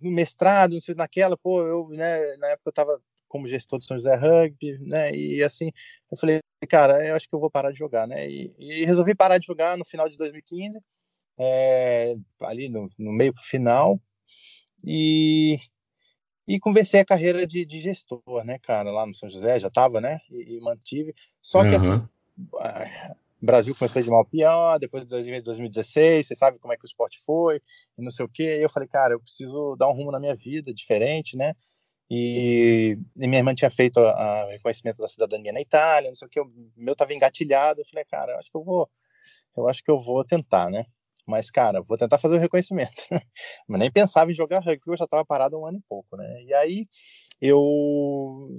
no 0.00 0.10
mestrado, 0.10 0.72
não 0.72 0.80
sei, 0.80 0.94
naquela, 0.94 1.36
pô, 1.36 1.62
eu, 1.62 1.88
né, 1.90 2.36
na 2.36 2.48
época 2.48 2.70
eu 2.70 2.72
tava 2.72 3.00
como 3.28 3.46
gestor 3.46 3.78
do 3.78 3.84
São 3.84 3.96
José 3.96 4.14
Rugby, 4.14 4.78
né, 4.80 5.14
e 5.14 5.42
assim, 5.42 5.70
eu 6.10 6.16
falei, 6.16 6.40
cara, 6.68 7.06
eu 7.06 7.14
acho 7.14 7.28
que 7.28 7.34
eu 7.34 7.40
vou 7.40 7.50
parar 7.50 7.70
de 7.70 7.78
jogar, 7.78 8.06
né, 8.06 8.28
e, 8.28 8.54
e 8.58 8.84
resolvi 8.84 9.14
parar 9.14 9.38
de 9.38 9.46
jogar 9.46 9.76
no 9.76 9.84
final 9.84 10.08
de 10.08 10.16
2015, 10.16 10.78
é, 11.38 12.16
ali 12.40 12.68
no, 12.68 12.88
no 12.98 13.12
meio 13.12 13.34
pro 13.34 13.42
final, 13.42 14.00
e, 14.84 15.58
e 16.48 16.58
conversei 16.58 17.00
a 17.00 17.04
carreira 17.04 17.46
de, 17.46 17.62
de, 17.66 17.78
gestor, 17.78 18.42
né, 18.42 18.58
cara, 18.58 18.90
lá 18.90 19.04
no 19.04 19.14
São 19.14 19.28
José, 19.28 19.58
já 19.58 19.68
tava, 19.68 20.00
né, 20.00 20.18
e, 20.30 20.56
e 20.56 20.60
mantive. 20.60 21.14
Só 21.42 21.60
que, 21.62 21.76
uhum. 21.76 21.92
assim, 21.94 22.08
o 23.42 23.44
Brasil 23.44 23.74
começou 23.76 24.00
de 24.00 24.08
mal 24.08 24.24
pior, 24.24 24.78
depois 24.78 25.04
de 25.04 25.40
2016, 25.42 26.26
você 26.26 26.34
sabe 26.34 26.58
como 26.58 26.72
é 26.72 26.76
que 26.78 26.84
o 26.84 26.86
esporte 26.86 27.20
foi, 27.20 27.60
e 27.98 28.02
não 28.02 28.10
sei 28.10 28.24
o 28.24 28.28
quê. 28.28 28.56
E 28.58 28.62
eu 28.62 28.70
falei, 28.70 28.88
cara, 28.88 29.12
eu 29.12 29.20
preciso 29.20 29.76
dar 29.76 29.88
um 29.88 29.92
rumo 29.92 30.10
na 30.10 30.18
minha 30.18 30.34
vida 30.34 30.72
diferente, 30.72 31.36
né, 31.36 31.54
e, 32.10 32.98
e 33.14 33.26
minha 33.26 33.40
irmã 33.40 33.54
tinha 33.54 33.70
feito 33.70 34.00
o 34.00 34.48
reconhecimento 34.48 35.02
da 35.02 35.08
cidadania 35.08 35.52
na 35.52 35.60
Itália, 35.60 36.08
não 36.08 36.16
sei 36.16 36.26
o 36.28 36.30
que, 36.30 36.40
o 36.40 36.50
meu 36.74 36.96
tava 36.96 37.12
engatilhado, 37.12 37.82
eu 37.82 37.84
falei, 37.84 38.06
cara, 38.06 38.32
eu 38.32 38.38
acho 38.38 38.50
que 38.50 38.56
eu 38.56 38.64
vou, 38.64 38.88
eu 39.54 39.68
acho 39.68 39.84
que 39.84 39.90
eu 39.90 39.98
vou 39.98 40.24
tentar, 40.24 40.70
né. 40.70 40.86
Mas, 41.28 41.50
cara, 41.50 41.82
vou 41.82 41.98
tentar 41.98 42.16
fazer 42.18 42.36
o 42.36 42.38
reconhecimento. 42.38 43.02
Mas 43.68 43.78
nem 43.78 43.92
pensava 43.92 44.30
em 44.30 44.34
jogar 44.34 44.60
rugby, 44.60 44.80
eu 44.86 44.96
já 44.96 45.04
estava 45.04 45.26
parado 45.26 45.60
um 45.60 45.66
ano 45.66 45.76
e 45.76 45.82
pouco, 45.86 46.16
né? 46.16 46.42
E 46.42 46.54
aí, 46.54 46.86
eu... 47.38 48.56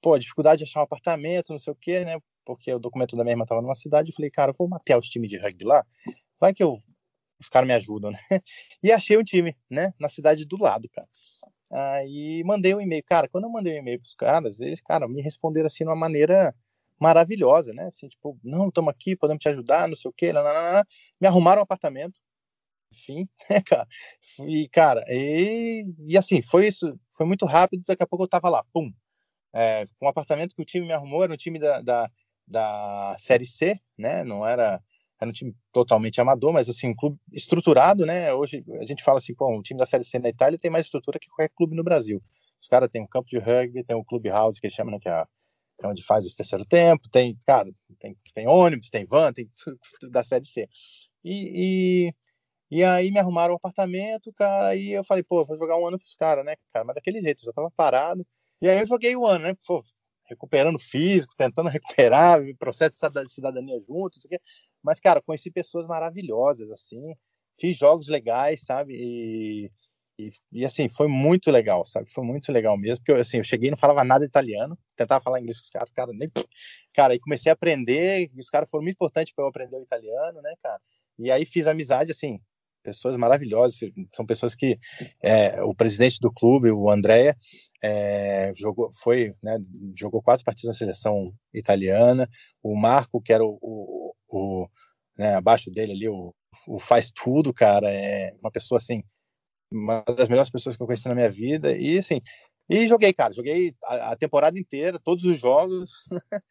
Pô, 0.00 0.18
dificuldade 0.18 0.60
de 0.60 0.64
achar 0.64 0.80
um 0.80 0.84
apartamento, 0.84 1.50
não 1.50 1.58
sei 1.58 1.74
o 1.74 1.76
quê, 1.76 2.06
né? 2.06 2.18
Porque 2.42 2.72
o 2.72 2.78
documento 2.78 3.16
da 3.16 3.22
minha 3.22 3.34
irmã 3.34 3.42
estava 3.42 3.60
numa 3.60 3.74
cidade. 3.74 4.10
Eu 4.10 4.14
falei, 4.14 4.30
cara, 4.30 4.52
vou 4.58 4.66
mapear 4.66 4.98
os 4.98 5.08
times 5.08 5.28
de 5.28 5.36
rugby 5.36 5.66
lá. 5.66 5.84
Vai 6.40 6.54
que 6.54 6.62
eu... 6.62 6.76
os 7.38 7.50
caras 7.50 7.68
me 7.68 7.74
ajudam, 7.74 8.10
né? 8.10 8.18
E 8.82 8.90
achei 8.90 9.18
um 9.18 9.22
time, 9.22 9.54
né? 9.70 9.92
Na 10.00 10.08
cidade 10.08 10.46
do 10.46 10.56
lado, 10.58 10.88
cara. 10.88 11.08
Aí 11.70 12.42
mandei 12.46 12.74
um 12.74 12.80
e-mail. 12.80 13.04
Cara, 13.04 13.28
quando 13.28 13.44
eu 13.44 13.50
mandei 13.50 13.74
um 13.74 13.78
e-mail 13.78 14.00
pros 14.00 14.14
caras, 14.14 14.58
eles, 14.60 14.80
cara, 14.80 15.06
me 15.06 15.20
responderam 15.20 15.66
assim 15.66 15.84
de 15.84 15.90
uma 15.90 15.96
maneira 15.96 16.54
maravilhosa, 17.00 17.72
né? 17.72 17.86
Assim, 17.86 18.08
tipo, 18.08 18.38
não, 18.42 18.68
estamos 18.68 18.90
aqui, 18.90 19.16
podemos 19.16 19.40
te 19.40 19.48
ajudar, 19.48 19.88
não 19.88 19.96
sei 19.96 20.08
o 20.10 20.14
quê. 20.14 20.32
Lá. 20.32 20.84
Me 21.20 21.26
arrumaram 21.28 21.60
um 21.60 21.64
apartamento, 21.64 22.18
enfim, 22.92 23.28
né, 23.50 23.62
cara? 23.62 23.86
E, 24.40 24.68
cara, 24.68 25.04
e, 25.08 25.86
e 26.06 26.18
assim, 26.18 26.42
foi 26.42 26.66
isso, 26.68 26.98
foi 27.12 27.26
muito 27.26 27.46
rápido, 27.46 27.84
daqui 27.86 28.02
a 28.02 28.06
pouco 28.06 28.24
eu 28.24 28.28
tava 28.28 28.50
lá, 28.50 28.64
pum. 28.72 28.92
É, 29.54 29.84
um 30.02 30.08
apartamento 30.08 30.54
que 30.54 30.62
o 30.62 30.64
time 30.64 30.86
me 30.86 30.92
arrumou 30.92 31.24
era 31.24 31.32
um 31.32 31.36
time 31.36 31.58
da, 31.58 31.80
da, 31.80 32.10
da 32.46 33.16
Série 33.18 33.46
C, 33.46 33.80
né? 33.98 34.22
Não 34.24 34.46
era, 34.46 34.82
era 35.20 35.30
um 35.30 35.32
time 35.32 35.54
totalmente 35.72 36.20
amador, 36.20 36.52
mas 36.52 36.68
assim, 36.68 36.88
um 36.88 36.94
clube 36.94 37.18
estruturado, 37.32 38.04
né? 38.04 38.32
Hoje 38.34 38.64
a 38.80 38.84
gente 38.84 39.02
fala 39.02 39.18
assim, 39.18 39.34
pô, 39.34 39.50
um 39.50 39.62
time 39.62 39.78
da 39.78 39.86
Série 39.86 40.04
C 40.04 40.18
na 40.18 40.28
Itália 40.28 40.58
tem 40.58 40.70
mais 40.70 40.86
estrutura 40.86 41.18
que 41.18 41.28
qualquer 41.28 41.50
clube 41.54 41.74
no 41.74 41.84
Brasil. 41.84 42.22
Os 42.60 42.68
caras 42.68 42.88
têm 42.90 43.02
um 43.02 43.06
campo 43.06 43.28
de 43.28 43.38
rugby, 43.38 43.84
tem 43.84 43.96
um 43.96 44.04
clube 44.04 44.28
house 44.28 44.58
que 44.58 44.66
eles 44.66 44.74
chamam, 44.74 44.92
né, 44.92 44.98
que 45.00 45.08
é 45.08 45.12
a 45.12 45.26
é 45.82 45.86
onde 45.86 46.02
faz 46.04 46.26
o 46.26 46.34
terceiro 46.34 46.64
tempo, 46.64 47.08
tem, 47.10 47.36
cara, 47.46 47.70
tem, 47.98 48.16
tem 48.34 48.46
ônibus, 48.48 48.90
tem 48.90 49.04
van, 49.04 49.32
tem 49.32 49.48
tudo 50.00 50.10
da 50.10 50.24
série 50.24 50.46
C. 50.46 50.68
E, 51.24 52.08
e, 52.08 52.78
e, 52.78 52.84
aí 52.84 53.10
me 53.10 53.18
arrumaram 53.18 53.54
um 53.54 53.56
apartamento, 53.56 54.32
cara, 54.32 54.74
e 54.76 54.92
eu 54.92 55.04
falei, 55.04 55.22
pô, 55.22 55.44
vou 55.44 55.56
jogar 55.56 55.78
um 55.78 55.86
ano 55.86 55.98
pros 55.98 56.14
caras, 56.14 56.44
né, 56.44 56.56
cara, 56.72 56.84
mas 56.84 56.94
daquele 56.94 57.20
jeito, 57.20 57.42
eu 57.42 57.46
já 57.46 57.52
tava 57.52 57.70
parado. 57.70 58.26
E 58.60 58.68
aí 58.68 58.78
eu 58.80 58.86
joguei 58.86 59.16
o 59.16 59.22
um 59.22 59.26
ano, 59.26 59.44
né, 59.46 59.54
pô, 59.66 59.82
recuperando 60.26 60.78
físico, 60.78 61.34
tentando 61.36 61.68
recuperar, 61.70 62.40
processo 62.58 62.96
de 63.10 63.32
cidadania 63.32 63.78
junto, 63.80 64.16
não 64.16 64.20
sei 64.20 64.28
o 64.28 64.30
quê. 64.30 64.40
Mas, 64.82 65.00
cara, 65.00 65.22
conheci 65.22 65.50
pessoas 65.50 65.86
maravilhosas, 65.86 66.70
assim, 66.70 67.14
fiz 67.58 67.76
jogos 67.76 68.08
legais, 68.08 68.62
sabe, 68.64 68.94
e 68.94 69.72
e, 70.18 70.28
e, 70.52 70.64
assim, 70.64 70.88
foi 70.88 71.08
muito 71.08 71.50
legal, 71.50 71.84
sabe? 71.84 72.10
Foi 72.10 72.24
muito 72.24 72.50
legal 72.50 72.76
mesmo, 72.78 73.04
porque 73.04 73.20
assim, 73.20 73.38
eu 73.38 73.44
cheguei 73.44 73.68
e 73.68 73.70
não 73.70 73.76
falava 73.76 74.02
nada 74.02 74.24
italiano, 74.24 74.78
tentava 74.96 75.22
falar 75.22 75.40
inglês 75.40 75.58
com 75.58 75.64
os 75.64 75.70
caras, 75.70 75.90
cara, 75.90 76.12
nem. 76.12 76.30
Cara, 76.94 77.12
aí 77.12 77.20
comecei 77.20 77.50
a 77.50 77.52
aprender, 77.52 78.30
e 78.34 78.40
os 78.40 78.48
caras 78.48 78.70
foram 78.70 78.84
muito 78.84 78.96
importantes 78.96 79.34
para 79.34 79.44
eu 79.44 79.48
aprender 79.48 79.76
o 79.76 79.82
italiano, 79.82 80.40
né, 80.40 80.54
cara? 80.62 80.80
E 81.18 81.30
aí 81.30 81.44
fiz 81.44 81.66
amizade, 81.66 82.10
assim, 82.10 82.40
pessoas 82.82 83.16
maravilhosas, 83.16 83.80
são 84.14 84.24
pessoas 84.24 84.54
que 84.54 84.78
é, 85.22 85.62
o 85.62 85.74
presidente 85.74 86.18
do 86.20 86.32
clube, 86.32 86.70
o 86.70 86.88
Andréa, 86.88 87.36
é, 87.82 88.52
jogou, 88.56 88.90
foi, 89.02 89.34
né, 89.42 89.58
jogou 89.98 90.22
quatro 90.22 90.44
partidas 90.44 90.76
na 90.76 90.78
seleção 90.78 91.32
italiana, 91.52 92.28
o 92.62 92.76
Marco, 92.76 93.20
que 93.20 93.32
era 93.32 93.44
o, 93.44 93.58
o, 93.60 94.14
o 94.28 94.68
né, 95.18 95.34
abaixo 95.34 95.70
dele 95.70 95.92
ali, 95.92 96.08
o, 96.08 96.34
o 96.66 96.78
faz 96.78 97.10
tudo, 97.10 97.52
cara, 97.52 97.90
é 97.90 98.32
uma 98.40 98.50
pessoa 98.50 98.78
assim, 98.78 99.02
uma 99.70 100.04
das 100.16 100.28
melhores 100.28 100.50
pessoas 100.50 100.76
que 100.76 100.82
eu 100.82 100.86
conheci 100.86 101.08
na 101.08 101.14
minha 101.14 101.30
vida, 101.30 101.76
e 101.76 101.98
assim, 101.98 102.20
e 102.68 102.86
joguei, 102.88 103.12
cara, 103.12 103.32
joguei 103.32 103.74
a, 103.84 104.12
a 104.12 104.16
temporada 104.16 104.58
inteira, 104.58 104.98
todos 104.98 105.24
os 105.24 105.38
jogos, 105.38 105.90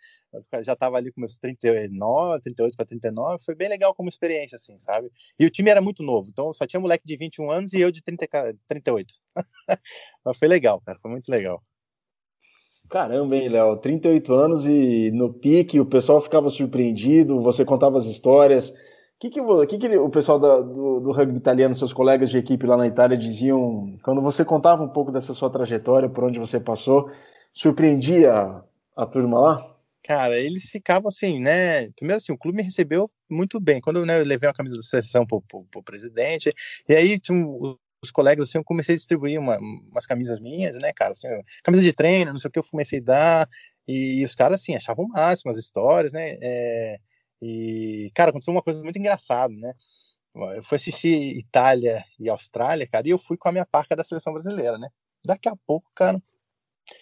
já 0.63 0.73
estava 0.73 0.97
ali 0.97 1.11
com 1.11 1.19
meus 1.21 1.37
39, 1.37 2.41
38 2.41 2.75
para 2.75 2.85
39, 2.85 3.43
foi 3.43 3.55
bem 3.55 3.67
legal 3.67 3.93
como 3.93 4.07
experiência, 4.07 4.55
assim, 4.55 4.79
sabe? 4.79 5.11
E 5.37 5.45
o 5.45 5.49
time 5.49 5.69
era 5.69 5.81
muito 5.81 6.03
novo, 6.03 6.29
então 6.29 6.53
só 6.53 6.65
tinha 6.65 6.79
moleque 6.79 7.05
de 7.05 7.17
21 7.17 7.51
anos 7.51 7.73
e 7.73 7.81
eu 7.81 7.91
de 7.91 8.01
30, 8.01 8.27
38. 8.67 9.13
Mas 10.23 10.37
foi 10.37 10.47
legal, 10.47 10.81
cara, 10.81 10.97
foi 11.01 11.11
muito 11.11 11.29
legal. 11.29 11.61
Caramba, 12.89 13.35
hein, 13.35 13.49
Léo? 13.49 13.77
38 13.77 14.33
anos 14.33 14.67
e 14.67 15.11
no 15.11 15.33
pique 15.33 15.79
o 15.79 15.85
pessoal 15.85 16.21
ficava 16.21 16.49
surpreendido, 16.49 17.41
você 17.41 17.65
contava 17.65 17.97
as 17.97 18.05
histórias. 18.05 18.73
Que, 19.29 19.41
que, 19.67 19.77
que, 19.79 19.89
que 19.89 19.97
o 19.97 20.09
pessoal 20.09 20.39
da, 20.39 20.61
do, 20.61 20.99
do, 20.99 21.11
rugby 21.11 21.37
italiano, 21.37 21.73
seus 21.73 21.91
colegas 21.91 22.29
de 22.29 22.37
equipe 22.37 22.67
lá 22.67 22.77
na 22.77 22.85
Itália, 22.85 23.17
diziam 23.17 23.97
quando 24.03 24.21
você 24.21 24.45
contava 24.45 24.83
um 24.83 24.89
pouco 24.89 25.11
dessa 25.11 25.33
sua 25.33 25.49
trajetória, 25.49 26.07
por 26.07 26.23
onde 26.23 26.37
você 26.39 26.59
passou? 26.59 27.09
Surpreendia 27.51 28.33
a, 28.33 28.63
a 28.95 29.05
turma 29.05 29.39
lá? 29.39 29.75
Cara, 30.03 30.37
eles 30.37 30.69
ficavam 30.69 31.09
assim, 31.09 31.39
né? 31.39 31.89
Primeiro 31.93 32.17
assim, 32.17 32.31
o 32.31 32.37
clube 32.37 32.57
me 32.57 32.63
recebeu 32.63 33.09
muito 33.27 33.59
bem. 33.59 33.81
Quando 33.81 34.05
né, 34.05 34.19
eu 34.19 34.25
levei 34.25 34.47
a 34.47 34.53
camisa 34.53 34.75
da 34.75 34.83
seleção 34.83 35.25
pro, 35.25 35.41
pro, 35.41 35.63
pro 35.71 35.81
presidente, 35.81 36.53
e 36.87 36.93
aí 36.93 37.19
tinha 37.19 37.35
um, 37.35 37.75
os 38.03 38.11
colegas, 38.11 38.47
assim, 38.47 38.59
eu 38.59 38.63
comecei 38.63 38.93
a 38.93 38.97
distribuir 38.97 39.39
uma, 39.39 39.57
umas 39.57 40.05
camisas 40.05 40.39
minhas, 40.39 40.77
né, 40.77 40.93
cara? 40.93 41.13
Assim, 41.13 41.27
camisa 41.63 41.81
de 41.81 41.93
treino, 41.93 42.31
não 42.31 42.39
sei 42.39 42.49
o 42.49 42.51
que, 42.51 42.59
eu 42.59 42.63
comecei 42.69 42.99
a 42.99 43.03
dar, 43.03 43.49
e, 43.87 44.19
e 44.19 44.23
os 44.23 44.35
caras, 44.35 44.61
assim, 44.61 44.75
achavam 44.75 45.05
o 45.05 45.09
máximo 45.09 45.49
as 45.49 45.57
histórias, 45.57 46.13
né? 46.13 46.37
É, 46.39 46.99
e, 47.41 48.11
cara, 48.13 48.29
aconteceu 48.29 48.53
uma 48.53 48.61
coisa 48.61 48.81
muito 48.83 48.97
engraçada, 48.97 49.53
né? 49.53 49.73
Eu 50.55 50.63
fui 50.63 50.75
assistir 50.75 51.37
Itália 51.37 52.03
e 52.19 52.29
Austrália, 52.29 52.87
cara, 52.87 53.07
e 53.07 53.11
eu 53.11 53.17
fui 53.17 53.37
com 53.37 53.47
a 53.47 53.51
minha 53.51 53.65
parca 53.65 53.95
da 53.95 54.03
seleção 54.03 54.33
brasileira, 54.33 54.77
né? 54.77 54.89
Daqui 55.25 55.47
a 55.47 55.55
pouco, 55.65 55.89
cara, 55.95 56.21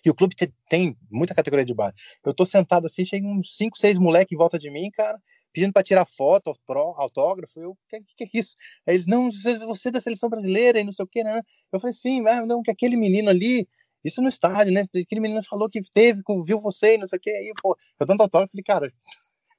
e 0.06 0.10
o 0.10 0.16
clube 0.16 0.36
tem 0.70 0.98
muita 1.10 1.36
categoria 1.36 1.66
de 1.66 1.74
base. 1.74 1.96
Eu 2.26 2.34
tô 2.34 2.46
sentado 2.46 2.86
assim, 2.86 3.06
chega 3.06 3.26
uns 3.28 3.56
5, 3.56 3.78
6 3.78 3.98
moleques 3.98 4.34
em 4.34 4.38
volta 4.38 4.58
de 4.58 4.70
mim, 4.70 4.90
cara, 4.92 5.20
pedindo 5.52 5.74
para 5.74 5.84
tirar 5.84 6.06
foto, 6.06 6.54
autógrafo. 6.96 7.60
Eu, 7.60 7.78
que, 7.90 8.02
que, 8.02 8.28
que 8.28 8.38
é 8.38 8.40
isso? 8.40 8.56
Aí 8.88 8.96
eles, 8.96 9.08
não, 9.08 9.30
você 9.32 9.90
é 9.90 9.92
da 9.92 10.02
seleção 10.02 10.30
brasileira 10.30 10.80
e 10.80 10.84
não 10.84 10.92
sei 10.92 11.04
o 11.04 11.08
que, 11.08 11.24
né? 11.24 11.42
Eu 11.72 11.80
falei, 11.80 11.94
sim, 11.94 12.22
mas 12.22 12.48
não, 12.48 12.62
que 12.62 12.72
aquele 12.72 12.96
menino 12.96 13.30
ali, 13.30 13.68
isso 14.04 14.22
no 14.22 14.30
estádio, 14.30 14.74
né? 14.74 14.82
Aquele 14.82 15.22
menino 15.22 15.44
falou 15.44 15.70
que 15.70 15.82
teve, 15.92 16.22
viu 16.46 16.60
você 16.60 16.96
e 16.96 16.98
não 16.98 17.08
sei 17.08 17.18
o 17.18 17.22
que. 17.22 17.30
Aí, 17.30 17.52
pô, 17.62 17.78
eu 18.00 18.06
dando 18.06 18.22
autógrafo, 18.22 18.52
falei, 18.52 18.64
cara, 18.64 18.94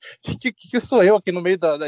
que, 0.40 0.52
que, 0.52 0.68
que 0.68 0.80
sou 0.80 1.02
eu 1.02 1.16
aqui 1.16 1.32
no 1.32 1.40
meio 1.40 1.58
da, 1.58 1.76
da 1.76 1.86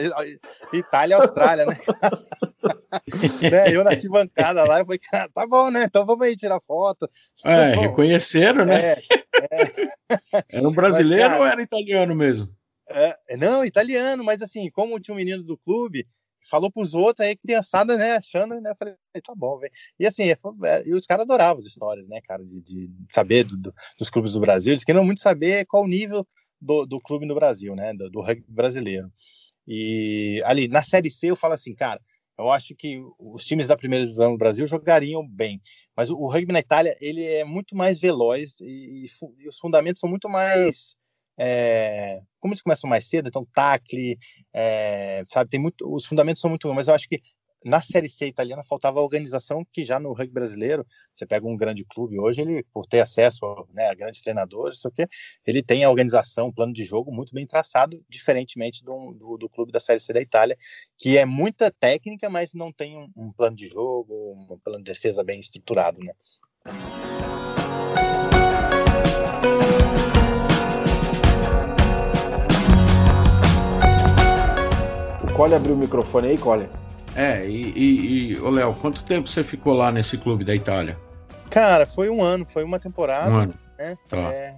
Itália 0.73 1.17
e 1.17 1.21
Austrália, 1.21 1.67
né? 1.67 1.77
né? 3.51 3.75
Eu 3.75 3.85
na 3.85 3.91
arquibancada 3.91 4.65
lá, 4.65 4.81
eu 4.81 4.87
falei, 4.87 4.99
cara, 4.99 5.29
tá 5.33 5.47
bom, 5.47 5.71
né? 5.71 5.85
Então 5.85 6.05
vamos 6.05 6.27
aí 6.27 6.37
tirar 6.37 6.61
foto. 6.61 7.09
É, 7.45 7.75
reconheceram, 7.75 8.65
né? 8.65 8.93
É, 8.93 8.99
é. 9.53 9.73
Era 10.49 10.69
um 10.69 10.73
brasileiro 10.73 11.23
mas, 11.23 11.33
cara, 11.33 11.41
ou 11.41 11.47
era 11.47 11.63
italiano 11.63 12.15
mesmo? 12.15 12.49
É, 12.89 13.37
não, 13.37 13.65
italiano, 13.65 14.23
mas 14.25 14.43
assim, 14.43 14.71
como 14.71 15.01
tinha 15.01 15.15
um 15.15 15.19
menino 15.19 15.43
do 15.43 15.59
clube, 15.59 16.07
falou 16.49 16.71
pros 16.71 16.95
outros, 16.95 17.27
aí 17.27 17.37
criançada, 17.37 17.97
né, 17.97 18.17
achando, 18.17 18.61
né, 18.61 18.71
eu 18.71 18.77
falei, 18.77 18.95
tá 19.25 19.35
bom, 19.37 19.59
velho. 19.59 19.73
E 19.99 20.07
assim, 20.07 20.31
é, 20.31 20.37
e 20.85 20.95
os 20.95 21.05
caras 21.05 21.25
adoravam 21.25 21.59
as 21.59 21.67
histórias, 21.67 22.09
né, 22.09 22.21
cara, 22.27 22.45
de, 22.45 22.61
de 22.61 22.91
saber 23.11 23.45
do, 23.45 23.57
do, 23.57 23.75
dos 23.99 24.09
clubes 24.09 24.33
do 24.33 24.41
Brasil, 24.41 24.73
eles 24.73 24.85
queriam 24.85 25.05
muito 25.05 25.21
saber 25.21 25.67
qual 25.67 25.83
o 25.83 25.89
nível 25.89 26.27
do, 26.61 26.87
do 26.87 27.01
clube 27.01 27.27
no 27.27 27.35
Brasil, 27.35 27.75
né? 27.75 27.93
Do, 27.95 28.11
do 28.11 28.21
rugby 28.21 28.45
brasileiro. 28.49 29.13
E 29.67 30.41
ali 30.45 30.69
na 30.69 30.83
Série 30.83 31.11
C 31.11 31.29
eu 31.29 31.37
falo 31.37 31.55
assim, 31.55 31.75
cara, 31.75 32.01
eu 32.39 32.51
acho 32.51 32.75
que 32.75 33.03
os 33.19 33.45
times 33.45 33.67
da 33.67 33.77
primeira 33.77 34.05
divisão 34.05 34.33
do 34.33 34.39
Brasil 34.39 34.67
jogariam 34.67 35.27
bem, 35.27 35.61
mas 35.97 36.11
o, 36.11 36.17
o 36.17 36.29
rugby 36.29 36.53
na 36.53 36.61
Itália 36.61 36.95
ele 37.01 37.25
é 37.25 37.45
muito 37.45 37.75
mais 37.75 38.01
veloz 38.01 38.61
e, 38.61 39.07
e 39.43 39.49
os 39.49 39.59
fundamentos 39.59 40.01
são 40.01 40.09
muito 40.09 40.29
mais 40.29 40.97
é, 41.39 42.21
como 42.41 42.55
eles 42.55 42.63
começam 42.63 42.89
mais 42.89 43.07
cedo, 43.07 43.29
então 43.29 43.47
tacle, 43.53 44.19
é, 44.53 45.25
sabe, 45.29 45.51
tem 45.51 45.61
muito, 45.61 45.93
os 45.95 46.07
fundamentos 46.07 46.41
são 46.41 46.49
muito 46.49 46.67
bons, 46.67 46.75
mas 46.75 46.89
eu 46.89 46.95
acho 46.95 47.09
que 47.09 47.21
na 47.67 47.83
Série 47.83 48.09
C 48.09 48.29
italiana 48.29 48.63
faltava 48.63 49.01
organização 49.01 49.67
que 49.73 49.85
já 49.85 49.99
no 49.99 50.13
rugby 50.13 50.33
brasileiro, 50.33 50.87
você 51.13 51.27
pega 51.27 51.45
um 51.45 51.57
grande 51.57 51.85
clube 51.85 52.17
hoje, 52.17 52.41
ele 52.41 52.65
por 52.73 52.87
ter 52.87 53.01
acesso 53.01 53.45
né, 53.75 53.89
a 53.89 53.95
grandes 53.95 54.21
treinadores, 54.21 54.79
isso 54.79 54.87
aqui, 54.87 55.05
ele 55.45 55.65
tem 55.65 55.83
a 55.83 55.91
organização, 55.91 56.47
um 56.47 56.53
plano 56.53 56.73
de 56.73 56.85
jogo 56.85 57.13
muito 57.13 57.35
bem 57.35 57.45
traçado, 57.45 58.01
diferentemente 58.09 58.85
do, 58.85 59.13
do, 59.15 59.37
do, 59.37 59.49
clube 59.49 59.73
da 59.73 59.81
Série 59.81 59.99
C 59.99 60.13
da 60.13 60.21
Itália, 60.21 60.57
que 60.97 61.19
é 61.19 61.25
muita 61.25 61.69
técnica, 61.69 62.31
mas 62.31 62.55
não 62.55 62.73
tem 62.73 62.97
um, 62.97 63.11
um 63.17 63.33
plano 63.33 63.57
de 63.57 63.67
jogo, 63.67 64.35
um 64.49 64.59
plano 64.63 64.79
de 64.79 64.93
defesa 64.93 65.25
bem 65.25 65.41
estruturado, 65.41 65.99
né? 65.99 66.13
O 75.25 75.37
Cole 75.37 75.55
abriu 75.55 75.75
o 75.75 75.79
microfone 75.79 76.29
aí, 76.29 76.39
Cole. 76.39 76.69
É, 77.17 77.49
e, 77.49 77.73
e, 77.73 78.33
e 78.33 78.39
Léo, 78.39 78.75
quanto 78.75 79.03
tempo 79.03 79.27
você 79.27 79.43
ficou 79.43 79.73
lá 79.73 79.91
nesse 79.91 80.19
clube 80.19 80.45
da 80.45 80.55
Itália? 80.55 80.99
Cara, 81.51 81.87
foi 81.87 82.11
um 82.11 82.23
ano, 82.23 82.47
foi 82.47 82.63
uma 82.63 82.79
temporada. 82.79 83.31
Um 83.31 83.37
ano. 83.37 83.55
Né? 83.79 83.97
Tá. 84.07 84.33
É, 84.33 84.55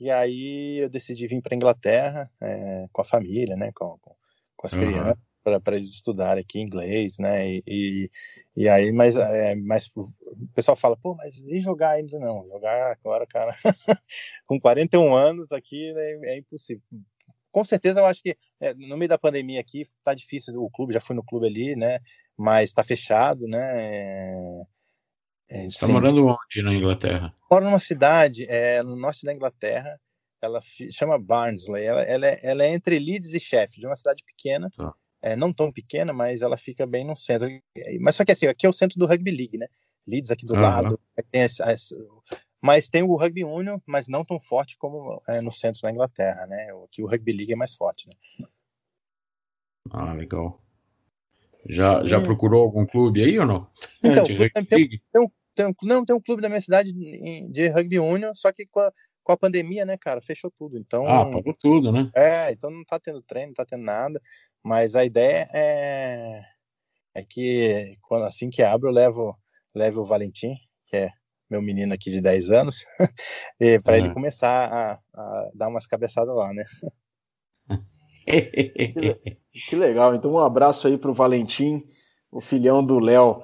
e 0.00 0.10
aí 0.10 0.78
eu 0.78 0.88
decidi 0.88 1.26
vir 1.26 1.42
para 1.42 1.54
Inglaterra 1.54 2.30
é, 2.40 2.86
com 2.90 3.02
a 3.02 3.04
família, 3.04 3.56
né? 3.56 3.70
Com, 3.74 3.98
com, 4.00 4.14
com 4.56 4.66
as 4.66 4.72
uhum. 4.72 4.86
crianças 4.86 5.26
para 5.62 5.76
eles 5.76 5.90
estudarem 5.90 6.42
aqui 6.42 6.60
inglês, 6.60 7.18
né? 7.18 7.46
E, 7.46 7.62
e, 7.66 8.10
e 8.56 8.68
aí, 8.68 8.90
mas, 8.90 9.16
é, 9.16 9.54
mas 9.54 9.88
o 9.94 10.04
pessoal 10.54 10.76
fala, 10.76 10.96
pô, 10.96 11.14
mas 11.14 11.40
e 11.42 11.60
jogar 11.60 11.90
ainda? 11.90 12.18
Não, 12.18 12.48
jogar 12.48 12.92
agora, 12.92 13.26
cara, 13.26 13.54
com 14.46 14.58
41 14.58 15.14
anos 15.14 15.52
aqui 15.52 15.92
é, 15.94 16.32
é 16.32 16.38
impossível 16.38 16.82
com 17.56 17.64
certeza 17.64 18.00
eu 18.00 18.06
acho 18.06 18.22
que 18.22 18.36
é, 18.60 18.74
no 18.74 18.98
meio 18.98 19.08
da 19.08 19.16
pandemia 19.16 19.58
aqui 19.58 19.88
tá 20.04 20.12
difícil 20.12 20.62
o 20.62 20.68
clube, 20.68 20.92
já 20.92 21.00
fui 21.00 21.16
no 21.16 21.24
clube 21.24 21.46
ali, 21.46 21.74
né? 21.74 22.00
Mas 22.36 22.70
tá 22.70 22.84
fechado, 22.84 23.48
né? 23.48 23.58
É, 23.72 24.62
é, 25.48 25.68
tá 25.80 25.88
morando 25.88 26.26
onde 26.26 26.62
na 26.62 26.74
Inglaterra? 26.74 27.34
Moro 27.50 27.64
numa 27.64 27.80
cidade 27.80 28.44
é, 28.46 28.82
no 28.82 28.94
norte 28.94 29.24
da 29.24 29.32
Inglaterra, 29.32 29.98
ela 30.42 30.60
chama 30.90 31.18
Barnsley, 31.18 31.82
ela, 31.82 32.02
ela, 32.02 32.26
é, 32.26 32.40
ela 32.42 32.62
é 32.62 32.74
entre 32.74 32.98
Leeds 32.98 33.32
e 33.32 33.40
Sheffield, 33.40 33.86
uma 33.86 33.96
cidade 33.96 34.22
pequena, 34.22 34.68
tá. 34.76 34.92
é, 35.22 35.34
não 35.34 35.50
tão 35.50 35.72
pequena, 35.72 36.12
mas 36.12 36.42
ela 36.42 36.58
fica 36.58 36.86
bem 36.86 37.06
no 37.06 37.16
centro. 37.16 37.48
Mas 38.02 38.16
só 38.16 38.24
que 38.26 38.32
assim, 38.32 38.46
aqui 38.48 38.66
é 38.66 38.68
o 38.68 38.72
centro 38.72 38.98
do 38.98 39.06
Rugby 39.06 39.30
League, 39.30 39.56
né? 39.56 39.66
Leeds 40.06 40.30
aqui 40.30 40.44
do 40.44 40.54
lado, 40.54 41.00
tem 41.32 41.40
esse, 41.40 41.62
mas 42.60 42.88
tem 42.88 43.02
o 43.02 43.16
rugby 43.16 43.44
union, 43.44 43.78
mas 43.86 44.08
não 44.08 44.24
tão 44.24 44.40
forte 44.40 44.76
como 44.78 45.22
é, 45.28 45.40
no 45.40 45.52
centro 45.52 45.82
da 45.82 45.90
Inglaterra, 45.90 46.46
né? 46.46 46.68
Aqui 46.84 47.02
o 47.02 47.06
rugby 47.06 47.32
league 47.32 47.52
é 47.52 47.56
mais 47.56 47.74
forte, 47.74 48.08
né? 48.08 48.48
Ah, 49.90 50.12
legal. 50.12 50.60
Já, 51.68 52.04
já 52.04 52.20
procurou 52.20 52.62
algum 52.62 52.86
clube 52.86 53.22
aí 53.22 53.38
ou 53.38 53.46
não? 53.46 53.68
Então, 54.02 54.24
tem, 54.24 54.88
tem, 54.88 55.22
um, 55.22 55.30
tem, 55.54 55.66
um, 55.66 55.72
não, 55.82 56.04
tem 56.04 56.14
um 56.14 56.20
clube 56.20 56.40
da 56.40 56.48
minha 56.48 56.60
cidade 56.60 56.92
de, 56.92 57.48
de 57.50 57.68
rugby 57.68 57.98
union, 57.98 58.32
só 58.34 58.52
que 58.52 58.66
com 58.66 58.80
a, 58.80 58.92
com 59.22 59.32
a 59.32 59.36
pandemia, 59.36 59.84
né, 59.84 59.96
cara, 59.96 60.22
fechou 60.22 60.50
tudo. 60.56 60.78
Então, 60.78 61.06
ah, 61.08 61.28
pagou 61.28 61.54
tudo, 61.54 61.90
né? 61.90 62.10
É, 62.14 62.52
então 62.52 62.70
não 62.70 62.84
tá 62.84 62.98
tendo 63.00 63.20
treino, 63.22 63.48
não 63.48 63.54
tá 63.54 63.64
tendo 63.64 63.82
nada. 63.82 64.20
Mas 64.62 64.94
a 64.94 65.04
ideia 65.04 65.48
é, 65.52 66.42
é 67.14 67.24
que 67.24 67.96
quando, 68.02 68.24
assim 68.24 68.48
que 68.50 68.62
abre, 68.62 68.88
eu 68.88 68.92
levo, 68.92 69.36
levo 69.74 70.02
o 70.02 70.04
Valentim, 70.04 70.54
que 70.86 70.96
é 70.96 71.10
meu 71.50 71.62
menino 71.62 71.94
aqui 71.94 72.10
de 72.10 72.20
10 72.20 72.50
anos, 72.50 72.84
para 73.84 73.98
ele 73.98 74.12
começar 74.12 74.50
a, 74.50 74.92
a, 75.14 75.50
dar 75.54 75.68
umas 75.68 75.86
cabeçadas 75.86 76.34
lá, 76.34 76.52
né? 76.52 76.64
que, 78.26 79.36
que 79.68 79.76
legal. 79.76 80.14
Então, 80.14 80.32
um 80.32 80.38
abraço 80.38 80.86
aí 80.86 80.98
para 80.98 81.10
o 81.10 81.14
Valentim, 81.14 81.84
o 82.30 82.40
filhão 82.40 82.84
do 82.84 82.98
Léo. 82.98 83.42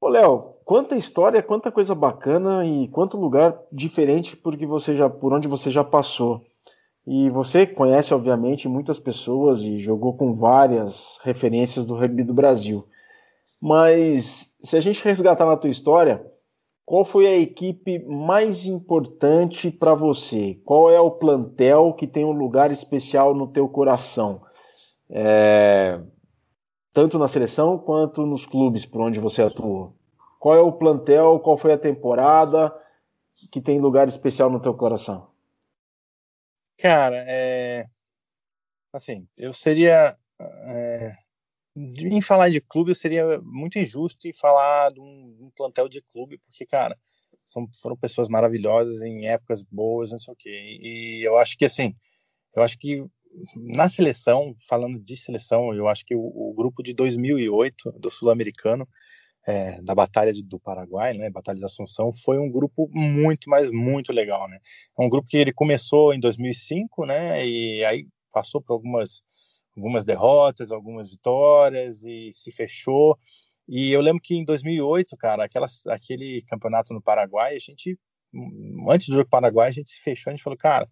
Ô, 0.00 0.08
Léo, 0.08 0.54
quanta 0.64 0.96
história, 0.96 1.42
quanta 1.42 1.70
coisa 1.70 1.94
bacana 1.94 2.66
e 2.66 2.88
quanto 2.88 3.18
lugar 3.18 3.56
diferente 3.72 4.36
porque 4.36 4.66
você 4.66 4.96
já, 4.96 5.08
por 5.08 5.32
onde 5.32 5.48
você 5.48 5.70
já 5.70 5.84
passou. 5.84 6.44
E 7.06 7.28
você 7.28 7.66
conhece, 7.66 8.14
obviamente, 8.14 8.66
muitas 8.66 8.98
pessoas 8.98 9.62
e 9.62 9.78
jogou 9.78 10.16
com 10.16 10.34
várias 10.34 11.18
referências 11.22 11.84
do 11.84 11.94
rugby 11.94 12.24
do 12.24 12.32
Brasil. 12.32 12.86
Mas 13.60 14.54
se 14.62 14.76
a 14.76 14.80
gente 14.80 15.04
resgatar 15.04 15.44
na 15.44 15.56
tua 15.56 15.70
história, 15.70 16.24
qual 16.84 17.04
foi 17.04 17.26
a 17.26 17.36
equipe 17.36 17.98
mais 18.00 18.66
importante 18.66 19.70
para 19.70 19.94
você? 19.94 20.60
Qual 20.64 20.90
é 20.90 21.00
o 21.00 21.10
plantel 21.10 21.94
que 21.94 22.06
tem 22.06 22.24
um 22.24 22.32
lugar 22.32 22.70
especial 22.70 23.34
no 23.34 23.48
teu 23.48 23.68
coração? 23.68 24.42
É... 25.08 26.00
tanto 26.92 27.18
na 27.18 27.28
seleção 27.28 27.78
quanto 27.78 28.26
nos 28.26 28.46
clubes 28.46 28.84
por 28.84 29.00
onde 29.00 29.18
você 29.18 29.42
atua. 29.42 29.92
Qual 30.38 30.54
é 30.54 30.60
o 30.60 30.72
plantel, 30.72 31.40
qual 31.40 31.56
foi 31.56 31.72
a 31.72 31.78
temporada 31.78 32.74
que 33.50 33.60
tem 33.60 33.80
lugar 33.80 34.08
especial 34.08 34.50
no 34.50 34.60
teu 34.60 34.74
coração? 34.74 35.28
Cara, 36.78 37.24
é... 37.26 37.86
assim, 38.92 39.26
eu 39.38 39.52
seria 39.52 40.16
é... 40.40 41.23
em 41.76 42.20
falar 42.20 42.50
de 42.50 42.60
clube, 42.60 42.90
eu 42.90 42.94
seria 42.94 43.40
muito 43.42 43.78
injusto 43.78 44.28
em 44.28 44.32
falar 44.32 44.92
de 44.92 45.00
um, 45.00 45.36
um 45.40 45.50
plantel 45.56 45.88
de 45.88 46.02
clube, 46.12 46.38
porque, 46.38 46.64
cara, 46.64 46.96
são, 47.44 47.68
foram 47.80 47.96
pessoas 47.96 48.28
maravilhosas 48.28 49.02
em 49.02 49.26
épocas 49.26 49.62
boas, 49.62 50.12
não 50.12 50.18
sei 50.18 50.32
o 50.32 50.36
quê. 50.36 50.78
E 50.80 51.22
eu 51.26 51.36
acho 51.36 51.56
que, 51.58 51.64
assim, 51.64 51.94
eu 52.56 52.62
acho 52.62 52.78
que 52.78 53.04
na 53.56 53.88
seleção, 53.90 54.54
falando 54.68 54.98
de 55.00 55.16
seleção, 55.16 55.74
eu 55.74 55.88
acho 55.88 56.04
que 56.04 56.14
o, 56.14 56.20
o 56.20 56.54
grupo 56.54 56.82
de 56.82 56.94
2008 56.94 57.92
do 57.98 58.10
Sul-Americano, 58.10 58.88
é, 59.46 59.80
da 59.82 59.94
Batalha 59.94 60.32
de, 60.32 60.42
do 60.42 60.58
Paraguai, 60.58 61.12
né, 61.14 61.28
Batalha 61.28 61.58
de 61.58 61.64
Assunção, 61.64 62.12
foi 62.14 62.38
um 62.38 62.50
grupo 62.50 62.88
muito, 62.92 63.50
mas 63.50 63.70
muito 63.70 64.12
legal, 64.12 64.48
né? 64.48 64.58
É 64.98 65.02
um 65.02 65.08
grupo 65.08 65.28
que 65.28 65.36
ele 65.36 65.52
começou 65.52 66.14
em 66.14 66.20
2005, 66.20 67.04
né, 67.04 67.46
e 67.46 67.84
aí 67.84 68.06
passou 68.32 68.62
por 68.62 68.74
algumas 68.74 69.22
algumas 69.76 70.04
derrotas, 70.04 70.70
algumas 70.70 71.10
vitórias 71.10 72.04
e 72.04 72.30
se 72.32 72.52
fechou. 72.52 73.18
E 73.68 73.90
eu 73.90 74.00
lembro 74.00 74.22
que 74.22 74.34
em 74.34 74.44
2008, 74.44 75.16
cara, 75.16 75.44
aquela, 75.44 75.66
aquele 75.88 76.42
campeonato 76.48 76.92
no 76.92 77.02
Paraguai, 77.02 77.56
a 77.56 77.58
gente 77.58 77.98
antes 78.88 79.08
do 79.08 79.26
Paraguai 79.26 79.68
a 79.68 79.72
gente 79.72 79.90
se 79.90 80.00
fechou, 80.00 80.30
a 80.30 80.34
gente 80.34 80.42
falou, 80.42 80.58
cara, 80.58 80.88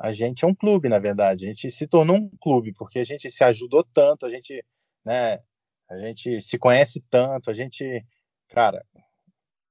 a 0.00 0.12
gente 0.12 0.44
é 0.44 0.48
um 0.48 0.54
clube, 0.54 0.88
na 0.88 0.98
verdade. 0.98 1.44
A 1.44 1.48
gente 1.48 1.70
se 1.70 1.86
tornou 1.86 2.16
um 2.16 2.30
clube 2.40 2.72
porque 2.72 2.98
a 2.98 3.04
gente 3.04 3.30
se 3.30 3.44
ajudou 3.44 3.84
tanto, 3.84 4.26
a 4.26 4.30
gente, 4.30 4.64
né, 5.04 5.38
a 5.90 5.98
gente 5.98 6.40
se 6.42 6.58
conhece 6.58 7.02
tanto, 7.10 7.50
a 7.50 7.54
gente, 7.54 8.04
cara, 8.48 8.84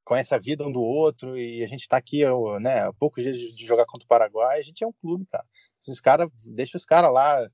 conhece 0.04 0.34
a 0.36 0.38
vida 0.38 0.66
um 0.66 0.72
do 0.72 0.82
outro 0.82 1.38
e 1.38 1.64
a 1.64 1.68
gente 1.68 1.88
tá 1.88 1.98
aqui, 1.98 2.24
né, 2.62 2.82
há 2.88 2.94
poucos 2.94 3.24
dias 3.24 3.38
de 3.38 3.66
jogar 3.66 3.86
contra 3.86 4.06
o 4.06 4.08
Paraguai, 4.08 4.60
a 4.60 4.64
gente 4.64 4.84
é 4.84 4.88
um 4.88 4.94
clube, 4.94 5.26
cara. 5.32 5.46
Esses 5.82 6.00
caras, 6.00 6.30
deixa 6.54 6.78
os 6.78 6.86
caras 6.86 7.12
lá, 7.12 7.50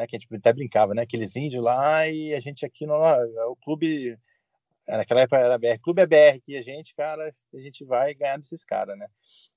né, 0.00 0.06
que 0.06 0.16
a 0.16 0.18
gente 0.18 0.34
até 0.34 0.52
brincava, 0.52 0.94
né, 0.94 1.02
aqueles 1.02 1.36
índios 1.36 1.62
lá 1.62 2.08
e 2.08 2.34
a 2.34 2.40
gente 2.40 2.64
aqui 2.64 2.86
no 2.86 2.94
é 2.94 3.44
o 3.46 3.56
clube 3.56 4.18
naquela 4.88 5.20
época 5.20 5.38
era 5.38 5.58
BR, 5.58 5.78
Clube 5.82 6.02
é 6.02 6.06
BR, 6.06 6.40
que 6.42 6.56
a 6.56 6.62
gente, 6.62 6.94
cara, 6.94 7.32
a 7.54 7.58
gente 7.58 7.84
vai 7.84 8.14
ganhar 8.14 8.38
desses 8.38 8.64
caras, 8.64 8.98
né? 8.98 9.06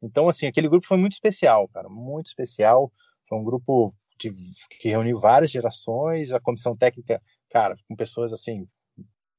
Então, 0.02 0.30
assim, 0.30 0.48
aquele 0.48 0.70
grupo 0.70 0.86
foi 0.86 0.98
muito 0.98 1.14
especial, 1.14 1.68
cara, 1.70 1.90
muito 1.90 2.28
especial. 2.28 2.92
Foi 3.28 3.38
um 3.38 3.44
grupo 3.44 3.92
de, 4.20 4.32
que 4.80 4.90
reuniu 4.90 5.20
várias 5.20 5.50
gerações, 5.50 6.32
a 6.32 6.40
comissão 6.40 6.76
técnica, 6.76 7.22
cara, 7.50 7.76
com 7.88 7.96
pessoas, 7.96 8.34
assim, 8.34 8.68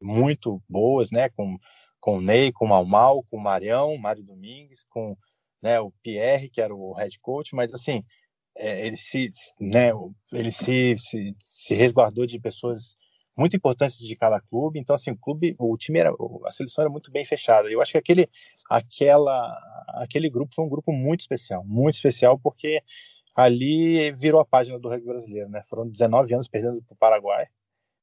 muito 0.00 0.61
boas, 0.68 1.11
né? 1.11 1.28
Com, 1.30 1.57
com 2.00 2.18
o 2.18 2.20
Ney, 2.20 2.52
com 2.52 2.64
o 2.64 2.68
Malmal, 2.68 3.22
com 3.30 3.36
o 3.36 3.42
Marião, 3.42 3.96
Mário 3.96 4.24
Domingues, 4.24 4.84
com 4.88 5.16
né, 5.62 5.80
o 5.80 5.92
Pierre, 6.02 6.50
que 6.50 6.61
era 6.61 6.74
o 6.74 6.92
head 6.92 7.18
coach, 7.20 7.55
mas, 7.55 7.72
assim, 7.72 8.05
é, 8.57 8.86
ele 8.86 8.96
se, 8.96 9.30
né, 9.61 9.90
ele 10.32 10.52
se, 10.52 10.96
se, 10.96 11.34
se 11.38 11.74
resguardou 11.74 12.26
de 12.26 12.38
pessoas 12.38 12.96
muito 13.36 13.57
importantes 13.57 13.98
de 13.98 14.16
cada 14.16 14.40
clube. 14.40 14.78
Então, 14.78 14.94
assim, 14.94 15.11
o 15.11 15.16
clube, 15.16 15.55
o 15.59 15.76
time 15.76 15.98
era, 15.98 16.11
a 16.44 16.52
seleção 16.52 16.82
era 16.82 16.90
muito 16.90 17.11
bem 17.11 17.24
fechada. 17.24 17.68
Eu 17.68 17.80
acho 17.80 17.92
que 17.92 17.98
aquele, 17.98 18.28
aquela, 18.70 19.59
aquele 19.94 20.30
grupo 20.30 20.55
foi 20.55 20.64
um 20.64 20.68
grupo 20.68 20.92
muito 20.92 21.20
especial, 21.20 21.64
muito 21.64 21.96
especial 21.96 22.38
porque 22.38 22.80
ali 23.36 24.12
virou 24.12 24.40
a 24.40 24.44
página 24.44 24.78
do 24.78 24.88
rugby 24.88 25.07
brasileiro, 25.07 25.48
né? 25.48 25.62
Foram 25.68 25.88
19 25.88 26.34
anos 26.34 26.48
perdendo 26.48 26.80
para 26.82 26.94
o 26.94 26.96
Paraguai 26.96 27.46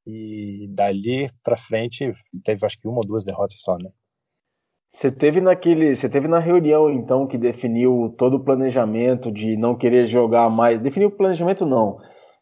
e 0.06 0.68
dali 0.72 1.30
para 1.44 1.56
frente 1.56 2.14
teve 2.44 2.66
acho 2.66 2.80
que 2.80 2.88
uma 2.88 2.98
ou 2.98 3.06
duas 3.06 3.24
derrotas 3.24 3.62
só, 3.62 3.78
né? 3.78 3.92
Você 4.92 5.10
teve 5.10 5.40
naquele, 5.40 5.96
você 5.96 6.10
teve 6.10 6.28
na 6.28 6.38
reunião 6.38 6.90
então 6.90 7.26
que 7.26 7.38
definiu 7.38 8.14
todo 8.18 8.36
o 8.36 8.44
planejamento 8.44 9.32
de 9.32 9.56
não 9.56 9.74
querer 9.74 10.06
jogar 10.06 10.50
mais. 10.50 10.80
Definiu 10.80 11.08
o 11.08 11.12
planejamento 11.12 11.66
não, 11.66 11.98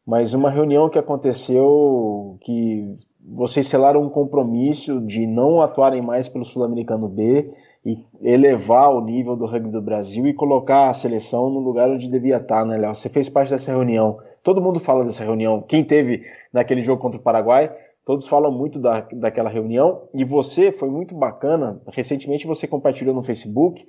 mas 0.05 0.33
uma 0.33 0.49
reunião 0.49 0.89
que 0.89 0.97
aconteceu 0.97 2.39
que 2.41 2.95
vocês 3.23 3.67
selaram 3.67 4.01
um 4.01 4.09
compromisso 4.09 4.99
de 5.01 5.27
não 5.27 5.61
atuarem 5.61 6.01
mais 6.01 6.27
pelo 6.27 6.43
Sul-Americano 6.43 7.07
B 7.07 7.53
e 7.85 8.03
elevar 8.19 8.95
o 8.95 8.99
nível 8.99 9.35
do 9.35 9.45
rugby 9.45 9.69
do 9.69 9.81
Brasil 9.81 10.25
e 10.25 10.33
colocar 10.33 10.89
a 10.89 10.93
seleção 10.93 11.51
no 11.51 11.59
lugar 11.59 11.87
onde 11.87 12.09
devia 12.09 12.37
estar, 12.37 12.65
né, 12.65 12.77
Léo? 12.77 12.95
Você 12.95 13.09
fez 13.09 13.29
parte 13.29 13.51
dessa 13.51 13.71
reunião. 13.71 14.17
Todo 14.41 14.59
mundo 14.59 14.79
fala 14.79 15.05
dessa 15.05 15.23
reunião. 15.23 15.61
Quem 15.61 15.83
teve 15.83 16.23
naquele 16.51 16.81
jogo 16.81 16.99
contra 16.99 17.19
o 17.19 17.23
Paraguai, 17.23 17.71
todos 18.09 18.27
falam 18.27 18.51
muito 18.51 18.79
da, 18.79 19.01
daquela 19.01 19.51
reunião. 19.51 20.09
E 20.15 20.25
você 20.25 20.71
foi 20.71 20.89
muito 20.89 21.13
bacana. 21.13 21.79
Recentemente 21.93 22.47
você 22.47 22.67
compartilhou 22.67 23.13
no 23.13 23.21
Facebook 23.21 23.87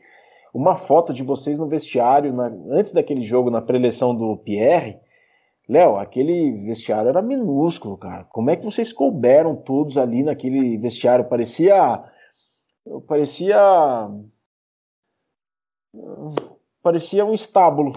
uma 0.53 0.77
foto 0.77 1.15
de 1.15 1.23
vocês 1.23 1.59
no 1.59 1.67
vestiário 1.67 2.31
na, 2.31 2.49
antes 2.69 2.93
daquele 2.93 3.25
jogo, 3.25 3.51
na 3.51 3.63
preleção 3.63 4.15
do 4.15 4.37
Pierre 4.37 5.01
Léo, 5.67 5.97
aquele 5.97 6.53
vestiário 6.67 7.09
era 7.09 7.23
minúsculo, 7.23 7.97
cara. 7.97 8.25
Como 8.25 8.51
é 8.51 8.57
que 8.57 8.65
vocês 8.65 8.93
couberam 8.93 9.57
todos 9.57 9.97
ali 9.97 10.23
naquele 10.23 10.77
vestiário? 10.77 11.25
Parecia. 11.25 12.05
Parecia. 13.09 13.57
Parecia 16.83 17.25
um 17.25 17.33
estábulo. 17.33 17.95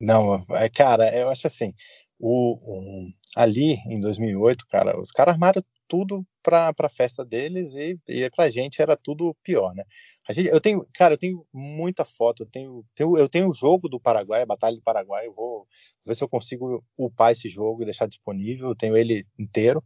Não, 0.00 0.36
é, 0.52 0.68
cara, 0.68 1.12
eu 1.12 1.28
acho 1.28 1.48
assim. 1.48 1.74
O, 2.20 2.54
o, 2.54 3.08
ali 3.36 3.74
em 3.86 4.00
2008, 4.00 4.66
cara, 4.66 5.00
os 5.00 5.10
caras 5.10 5.34
armaram 5.34 5.62
tudo 5.86 6.24
para 6.42 6.72
a 6.78 6.88
festa 6.88 7.24
deles 7.24 7.74
e, 7.74 7.98
e 8.06 8.30
pra 8.30 8.50
gente 8.50 8.80
era 8.80 8.96
tudo 8.96 9.34
pior, 9.42 9.74
né? 9.74 9.84
A 10.28 10.32
gente, 10.32 10.48
eu 10.48 10.60
tenho, 10.60 10.86
cara, 10.92 11.14
eu 11.14 11.18
tenho 11.18 11.46
muita 11.52 12.04
foto, 12.04 12.42
eu 12.42 12.46
tenho, 12.46 12.84
tenho 12.94 13.16
eu 13.16 13.28
tenho 13.28 13.48
o 13.48 13.52
jogo 13.52 13.88
do 13.88 13.98
Paraguai, 13.98 14.42
a 14.42 14.46
Batalha 14.46 14.76
do 14.76 14.82
Paraguai, 14.82 15.26
eu 15.26 15.32
vou 15.32 15.66
ver 16.06 16.14
se 16.14 16.22
eu 16.22 16.28
consigo 16.28 16.84
upar 16.96 17.32
esse 17.32 17.48
jogo 17.48 17.82
e 17.82 17.86
deixar 17.86 18.06
disponível, 18.06 18.68
eu 18.68 18.76
tenho 18.76 18.96
ele 18.96 19.26
inteiro. 19.38 19.82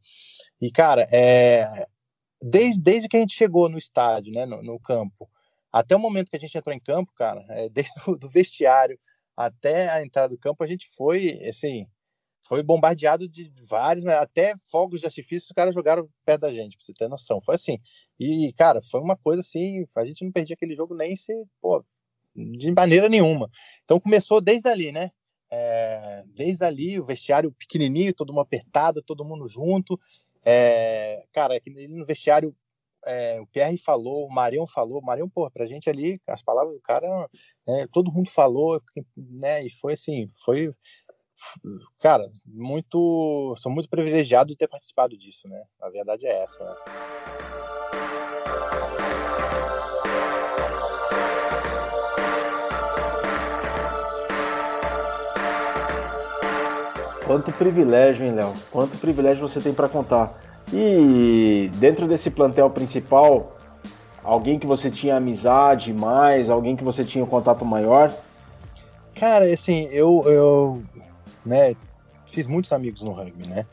E, 0.61 0.71
cara, 0.71 1.07
é, 1.13 1.87
desde, 2.43 2.81
desde 2.81 3.09
que 3.09 3.17
a 3.17 3.21
gente 3.21 3.35
chegou 3.35 3.69
no 3.69 3.79
estádio, 3.79 4.33
né, 4.33 4.45
no, 4.45 4.63
no 4.63 4.81
campo, 4.81 5.29
até 5.73 5.97
o 5.97 6.01
momento 6.01 6.31
que 6.31 6.37
a 6.37 6.41
gente 6.41 6.57
entrou 6.57 6.75
em 6.75 6.81
campo, 6.81 7.13
cara, 7.17 7.45
é, 7.51 7.69
desde 7.69 7.93
o 8.07 8.17
do 8.17 8.29
vestiário 8.29 8.99
até 9.37 9.89
a 9.89 10.05
entrada 10.05 10.29
do 10.29 10.39
campo, 10.39 10.63
a 10.63 10.67
gente 10.67 10.87
foi, 10.95 11.41
assim, 11.49 11.87
foi 12.53 12.63
bombardeado 12.63 13.27
de 13.27 13.51
vários, 13.63 14.05
até 14.05 14.53
fogos 14.71 15.01
de 15.01 15.07
artifício 15.07 15.47
os 15.47 15.55
caras 15.55 15.75
jogaram 15.75 16.07
perto 16.23 16.43
da 16.43 16.53
gente, 16.53 16.77
pra 16.77 16.85
você 16.85 16.93
ter 16.93 17.09
noção. 17.09 17.41
Foi 17.41 17.55
assim. 17.55 17.79
E, 18.21 18.53
cara, 18.59 18.79
foi 18.83 19.01
uma 19.01 19.17
coisa 19.17 19.41
assim, 19.41 19.87
a 19.97 20.05
gente 20.05 20.23
não 20.23 20.31
perdia 20.31 20.53
aquele 20.53 20.75
jogo 20.75 20.95
nem 20.95 21.17
se, 21.17 21.33
pô, 21.63 21.83
de 22.37 22.71
maneira 22.71 23.09
nenhuma. 23.09 23.49
Então 23.85 23.99
começou 23.99 24.39
desde 24.39 24.69
ali, 24.69 24.93
né? 24.93 25.11
É, 25.51 26.25
desde 26.27 26.63
ali, 26.63 27.01
o 27.01 27.05
vestiário 27.05 27.51
pequenininho, 27.53 28.13
todo 28.13 28.35
mundo 28.35 28.43
apertado, 28.43 29.03
todo 29.03 29.25
mundo 29.25 29.49
junto. 29.49 29.99
É, 30.45 31.25
cara, 31.33 31.59
no 31.89 32.05
vestiário, 32.05 32.55
é, 33.07 33.41
o 33.41 33.47
Pierre 33.47 33.79
falou, 33.79 34.27
o 34.27 34.31
Marião 34.31 34.67
falou, 34.67 35.01
o 35.01 35.05
Marião, 35.05 35.27
porra, 35.27 35.51
pra 35.51 35.65
gente 35.65 35.89
ali, 35.89 36.21
as 36.27 36.43
palavras 36.43 36.75
do 36.75 36.83
cara, 36.83 37.09
é, 37.67 37.87
todo 37.87 38.13
mundo 38.13 38.29
falou, 38.29 38.79
né? 39.17 39.65
E 39.65 39.71
foi 39.71 39.95
assim, 39.95 40.31
foi 40.35 40.71
cara, 42.01 42.25
muito. 42.47 43.55
Sou 43.59 43.71
muito 43.71 43.89
privilegiado 43.89 44.51
de 44.51 44.57
ter 44.57 44.69
participado 44.69 45.17
disso, 45.17 45.49
né? 45.49 45.63
A 45.81 45.91
verdade 45.91 46.27
é 46.27 46.43
essa, 46.43 46.65
né? 46.65 46.75
Quanto 57.25 57.53
privilégio, 57.53 58.27
hein, 58.27 58.35
Léo? 58.35 58.53
Quanto 58.71 58.99
privilégio 58.99 59.49
você 59.49 59.61
tem 59.61 59.73
para 59.73 59.89
contar. 59.89 60.39
E 60.73 61.71
dentro 61.77 62.07
desse 62.07 62.31
plantel 62.31 62.69
principal, 62.71 63.57
alguém 64.23 64.59
que 64.59 64.67
você 64.67 64.91
tinha 64.91 65.17
amizade 65.17 65.93
mais, 65.93 66.51
alguém 66.51 66.77
que 66.77 66.85
você 66.85 67.05
tinha 67.05 67.25
um 67.25 67.27
contato 67.27 67.65
maior? 67.65 68.13
Cara, 69.15 69.47
assim, 69.47 69.85
eu, 69.93 70.25
eu 70.27 70.83
né? 71.45 71.75
Fiz 72.27 72.47
muitos 72.47 72.73
amigos 72.73 73.03
no 73.03 73.13
rugby, 73.13 73.49
né? 73.49 73.67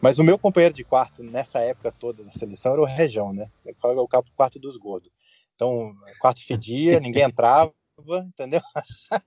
Mas 0.00 0.18
o 0.18 0.24
meu 0.24 0.38
companheiro 0.38 0.74
de 0.74 0.84
quarto 0.84 1.22
nessa 1.22 1.60
época 1.60 1.90
toda 1.90 2.22
da 2.22 2.30
seleção 2.32 2.72
era 2.72 2.82
o 2.82 2.84
Região, 2.84 3.32
né? 3.32 3.50
O 3.64 4.08
quarto 4.36 4.58
dos 4.58 4.76
gordos. 4.76 5.10
Então, 5.54 5.94
quarto 6.20 6.44
fedia, 6.44 7.00
ninguém 7.00 7.24
entrava, 7.24 7.72
entendeu? 8.26 8.60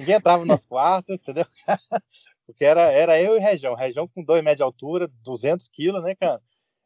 ninguém 0.00 0.14
entrava 0.14 0.40
no 0.40 0.46
nosso 0.46 0.66
quarto, 0.66 1.12
entendeu? 1.12 1.46
Porque 2.46 2.64
era, 2.64 2.92
era 2.92 3.20
eu 3.20 3.36
e 3.36 3.40
Região. 3.40 3.74
Região 3.74 4.08
com 4.08 4.22
dois 4.22 4.42
metros 4.42 4.58
de 4.58 4.62
altura, 4.62 5.10
200 5.22 5.68
quilos, 5.68 6.02
né, 6.02 6.14
cara? 6.14 6.40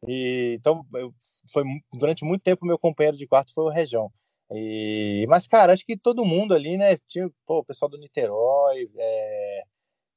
E, 0.07 0.55
então, 0.59 0.85
eu, 0.95 1.13
foi 1.51 1.63
durante 1.93 2.25
muito 2.25 2.41
tempo 2.41 2.65
meu 2.65 2.79
companheiro 2.79 3.15
de 3.15 3.27
quarto 3.27 3.53
foi 3.53 3.65
o 3.65 3.69
Região. 3.69 4.11
E, 4.51 5.25
mas, 5.29 5.47
cara, 5.47 5.71
acho 5.71 5.85
que 5.85 5.95
todo 5.95 6.25
mundo 6.25 6.53
ali, 6.53 6.75
né? 6.75 6.97
Tinha 7.07 7.29
pô, 7.45 7.59
o 7.59 7.63
pessoal 7.63 7.89
do 7.89 7.97
Niterói, 7.97 8.89
é, 8.97 9.63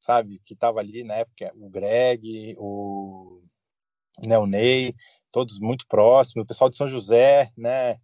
sabe? 0.05 0.41
Que 0.45 0.55
estava 0.55 0.81
ali 0.81 1.03
na 1.05 1.15
época, 1.17 1.53
o 1.57 1.69
Greg, 1.71 2.55
o, 2.59 3.43
né, 4.25 4.39
Ney, 4.47 4.95
todos 5.33 5.59
muito 5.59 5.87
próximos, 5.89 6.45
o 6.45 6.47
pessoal 6.47 6.71
de 6.71 6.77
São 6.77 6.89
José, 6.89 7.51
né, 7.57 7.97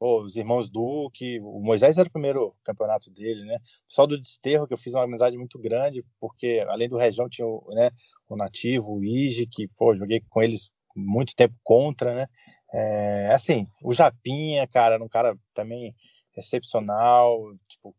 os 0.00 0.36
irmãos 0.36 0.68
Duque, 0.68 1.40
o 1.40 1.60
Moisés 1.60 1.96
era 1.96 2.08
o 2.08 2.12
primeiro 2.12 2.54
campeonato 2.62 3.10
dele, 3.10 3.44
né? 3.44 3.56
O 3.56 3.88
pessoal 3.88 4.06
do 4.06 4.20
Desterro, 4.20 4.66
que 4.66 4.74
eu 4.74 4.78
fiz 4.78 4.92
uma 4.92 5.04
amizade 5.04 5.38
muito 5.38 5.58
grande, 5.58 6.04
porque 6.20 6.64
além 6.68 6.88
do 6.88 6.98
Região 6.98 7.28
tinha 7.28 7.46
o, 7.46 7.64
né, 7.70 7.90
o 8.28 8.36
Nativo, 8.36 8.96
o 8.96 9.04
Ige, 9.04 9.46
que, 9.46 9.68
pô, 9.68 9.94
joguei 9.94 10.20
com 10.28 10.42
eles 10.42 10.70
muito 10.94 11.34
tempo 11.34 11.54
contra, 11.62 12.14
né? 12.14 12.26
É, 12.72 13.30
assim, 13.32 13.66
o 13.82 13.94
Japinha, 13.94 14.66
cara, 14.66 14.96
era 14.96 15.04
um 15.04 15.08
cara 15.08 15.38
também 15.54 15.94
excepcional, 16.36 17.40
tipo, 17.68 17.94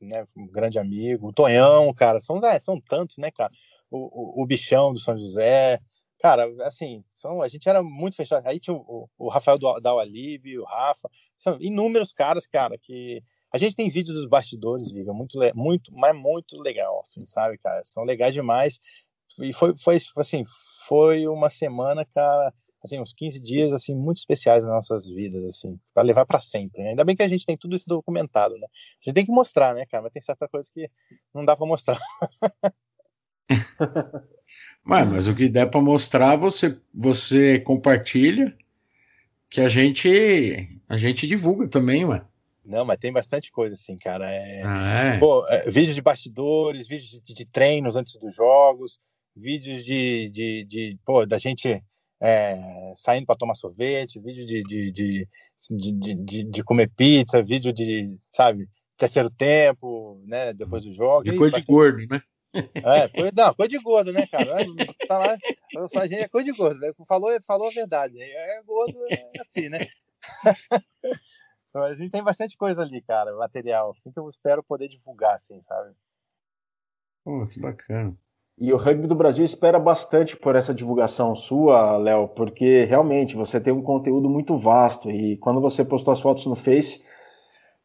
né, 0.00 0.24
um 0.36 0.46
grande 0.46 0.78
amigo. 0.78 1.28
O 1.28 1.32
Tonhão, 1.32 1.92
cara, 1.94 2.20
são, 2.20 2.38
é, 2.44 2.58
são 2.58 2.80
tantos, 2.80 3.18
né, 3.18 3.30
cara? 3.30 3.52
O, 3.90 4.40
o, 4.40 4.42
o 4.42 4.46
Bichão 4.46 4.92
do 4.92 4.98
São 4.98 5.18
José, 5.18 5.80
cara, 6.18 6.46
assim, 6.62 7.04
são, 7.12 7.42
a 7.42 7.48
gente 7.48 7.68
era 7.68 7.82
muito 7.82 8.16
fechado. 8.16 8.46
Aí 8.46 8.60
tinha 8.60 8.74
o, 8.74 9.08
o 9.18 9.28
Rafael 9.28 9.58
Dawalib, 9.58 10.58
o 10.58 10.64
Rafa, 10.64 11.10
são 11.36 11.56
inúmeros 11.60 12.12
caras, 12.12 12.46
cara, 12.46 12.78
que 12.78 13.22
a 13.52 13.58
gente 13.58 13.74
tem 13.74 13.90
vídeos 13.90 14.16
dos 14.16 14.26
bastidores, 14.26 14.92
Viga, 14.92 15.12
muito, 15.12 15.38
muito, 15.54 15.92
mas 15.94 16.16
muito 16.16 16.60
legal, 16.62 17.02
assim, 17.04 17.26
sabe, 17.26 17.58
cara? 17.58 17.82
São 17.84 18.04
legais 18.04 18.32
demais. 18.32 18.78
E 19.40 19.52
foi, 19.52 19.76
foi 19.76 19.98
assim, 20.16 20.44
foi 20.86 21.26
uma 21.26 21.50
semana, 21.50 22.04
cara, 22.04 22.52
assim, 22.82 23.00
uns 23.00 23.12
15 23.12 23.40
dias, 23.40 23.72
assim, 23.72 23.94
muito 23.94 24.18
especiais 24.18 24.64
nas 24.64 24.72
nossas 24.72 25.06
vidas, 25.06 25.44
assim, 25.44 25.78
para 25.92 26.02
levar 26.02 26.26
para 26.26 26.40
sempre. 26.40 26.82
Né? 26.82 26.90
Ainda 26.90 27.04
bem 27.04 27.16
que 27.16 27.22
a 27.22 27.28
gente 27.28 27.46
tem 27.46 27.56
tudo 27.56 27.76
isso 27.76 27.88
documentado, 27.88 28.54
né? 28.56 28.66
A 28.66 29.04
gente 29.04 29.14
tem 29.14 29.24
que 29.24 29.32
mostrar, 29.32 29.74
né, 29.74 29.84
cara? 29.86 30.02
Mas 30.02 30.12
tem 30.12 30.22
certa 30.22 30.48
coisa 30.48 30.68
que 30.72 30.90
não 31.34 31.44
dá 31.44 31.56
para 31.56 31.66
mostrar. 31.66 31.98
Mas, 34.82 35.08
mas 35.08 35.28
o 35.28 35.34
que 35.34 35.48
der 35.48 35.66
para 35.66 35.80
mostrar, 35.80 36.36
você, 36.36 36.80
você 36.92 37.60
compartilha, 37.60 38.56
que 39.48 39.60
a 39.60 39.68
gente 39.68 40.80
a 40.88 40.96
gente 40.96 41.26
divulga 41.26 41.68
também, 41.68 42.04
ué. 42.04 42.24
Não, 42.64 42.84
mas 42.84 42.98
tem 42.98 43.12
bastante 43.12 43.50
coisa 43.50 43.74
assim, 43.74 43.96
cara. 43.98 44.30
É, 44.30 44.62
ah, 44.64 45.14
é? 45.14 45.18
Pô, 45.18 45.46
é, 45.48 45.70
vídeos 45.70 45.94
de 45.94 46.02
bastidores, 46.02 46.86
vídeos 46.86 47.20
de, 47.22 47.34
de, 47.34 47.44
treinos 47.46 47.96
antes 47.96 48.16
dos 48.16 48.34
jogos, 48.34 49.00
vídeos 49.34 49.84
de, 49.84 50.30
de, 50.30 50.64
de 50.64 50.98
pô, 51.04 51.26
da 51.26 51.38
gente 51.38 51.82
é, 52.20 52.92
saindo 52.96 53.26
para 53.26 53.36
tomar 53.36 53.54
sorvete, 53.54 54.20
vídeo 54.20 54.44
de, 54.44 54.62
de, 54.62 54.92
de, 54.92 55.28
de, 55.70 56.14
de, 56.14 56.44
de, 56.44 56.64
comer 56.64 56.90
pizza, 56.94 57.42
vídeo 57.42 57.72
de, 57.72 58.14
sabe, 58.30 58.68
terceiro 58.96 59.30
tempo, 59.30 60.22
né, 60.26 60.52
depois 60.52 60.84
do 60.84 60.92
jogo. 60.92 61.24
Depois 61.24 61.50
de 61.52 61.62
gordo, 61.62 62.06
né? 62.10 62.22
É, 62.52 63.08
coisa, 63.08 63.32
não, 63.34 63.54
coisa 63.54 63.68
de 63.70 63.78
gordo, 63.78 64.12
né, 64.12 64.26
cara? 64.26 64.56
Tá 65.06 65.18
lá, 65.18 65.38
só 65.88 66.00
a 66.00 66.06
gente 66.06 66.22
é 66.22 66.28
coisa 66.28 66.50
de 66.50 66.58
gordo, 66.58 66.78
né? 66.80 66.92
falou, 67.06 67.30
falou 67.42 67.68
a 67.68 67.70
verdade. 67.70 68.20
É 68.20 68.62
gordo, 68.62 68.98
é 69.08 69.30
assim, 69.40 69.68
né? 69.68 69.78
a 71.74 71.94
gente 71.94 72.10
tem 72.10 72.22
bastante 72.22 72.56
coisa 72.56 72.82
ali, 72.82 73.00
cara, 73.02 73.34
material, 73.36 73.90
assim 73.90 74.10
que 74.12 74.18
eu 74.18 74.28
espero 74.28 74.62
poder 74.62 74.88
divulgar, 74.88 75.34
assim, 75.34 75.62
sabe? 75.62 75.94
Pô, 77.24 77.46
que 77.46 77.60
bacana. 77.60 78.16
E 78.60 78.74
o 78.74 78.76
rugby 78.76 79.06
do 79.06 79.14
Brasil 79.14 79.42
espera 79.42 79.78
bastante 79.78 80.36
por 80.36 80.54
essa 80.54 80.74
divulgação 80.74 81.34
sua, 81.34 81.96
Léo, 81.96 82.28
porque 82.28 82.84
realmente 82.84 83.34
você 83.34 83.58
tem 83.58 83.72
um 83.72 83.80
conteúdo 83.80 84.28
muito 84.28 84.54
vasto 84.54 85.10
e 85.10 85.38
quando 85.38 85.62
você 85.62 85.82
postou 85.82 86.12
as 86.12 86.20
fotos 86.20 86.44
no 86.44 86.54
Face, 86.54 87.02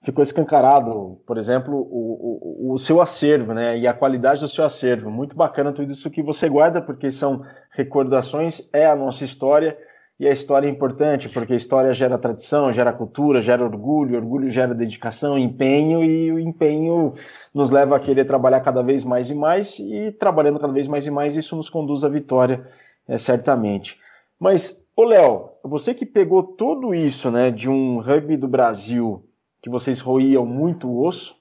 ficou 0.03 0.21
escancarado, 0.21 1.17
por 1.25 1.37
exemplo, 1.37 1.73
o, 1.73 2.67
o, 2.69 2.73
o, 2.73 2.77
seu 2.77 2.99
acervo, 2.99 3.53
né? 3.53 3.77
E 3.77 3.87
a 3.87 3.93
qualidade 3.93 4.41
do 4.41 4.49
seu 4.49 4.65
acervo. 4.65 5.09
Muito 5.09 5.33
bacana 5.33 5.71
tudo 5.71 5.93
isso 5.93 6.11
que 6.11 6.21
você 6.21 6.49
guarda, 6.49 6.81
porque 6.81 7.09
são 7.09 7.41
recordações, 7.71 8.67
é 8.73 8.85
a 8.85 8.97
nossa 8.97 9.23
história, 9.23 9.77
e 10.19 10.27
a 10.27 10.31
história 10.31 10.67
é 10.67 10.69
importante, 10.69 11.27
porque 11.27 11.53
a 11.53 11.57
história 11.57 11.93
gera 11.93 12.17
tradição, 12.17 12.71
gera 12.71 12.93
cultura, 12.93 13.41
gera 13.41 13.63
orgulho, 13.63 14.15
orgulho 14.15 14.49
gera 14.49 14.73
dedicação, 14.73 15.37
empenho, 15.37 16.03
e 16.03 16.31
o 16.31 16.39
empenho 16.39 17.15
nos 17.53 17.69
leva 17.69 17.97
a 17.97 17.99
querer 17.99 18.25
trabalhar 18.25 18.61
cada 18.61 18.81
vez 18.81 19.03
mais 19.03 19.29
e 19.29 19.35
mais, 19.35 19.77
e 19.77 20.11
trabalhando 20.13 20.59
cada 20.59 20.71
vez 20.71 20.87
mais 20.87 21.05
e 21.05 21.11
mais, 21.11 21.35
isso 21.35 21.55
nos 21.55 21.69
conduz 21.69 22.03
à 22.05 22.09
vitória, 22.09 22.65
é, 23.07 23.17
certamente. 23.17 23.99
Mas, 24.39 24.85
ô 24.95 25.03
Léo, 25.03 25.49
você 25.61 25.93
que 25.93 26.05
pegou 26.05 26.43
tudo 26.43 26.93
isso, 26.93 27.29
né, 27.29 27.51
de 27.51 27.69
um 27.69 27.99
rugby 27.99 28.37
do 28.37 28.47
Brasil, 28.47 29.25
que 29.61 29.69
vocês 29.69 29.99
roíam 29.99 30.45
muito 30.45 30.95
osso. 31.01 31.35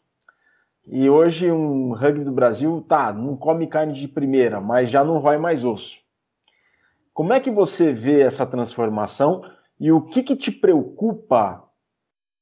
E 0.87 1.09
hoje 1.09 1.51
um 1.51 1.93
rugby 1.93 2.25
do 2.25 2.33
Brasil, 2.33 2.85
tá, 2.89 3.13
não 3.13 3.37
come 3.37 3.67
carne 3.67 3.93
de 3.93 4.09
primeira, 4.09 4.61
mas 4.61 4.91
já 4.91 5.05
não 5.05 5.19
rói 5.19 5.39
mais 5.39 5.63
osso. 5.65 6.04
Como 7.15 7.33
é 7.33 7.39
que 7.39 7.51
você 7.51 7.93
vê 7.93 8.23
essa 8.23 8.45
transformação 8.45 9.43
e 9.79 9.93
o 9.93 10.03
que, 10.03 10.21
que 10.21 10.35
te 10.35 10.51
preocupa? 10.51 11.63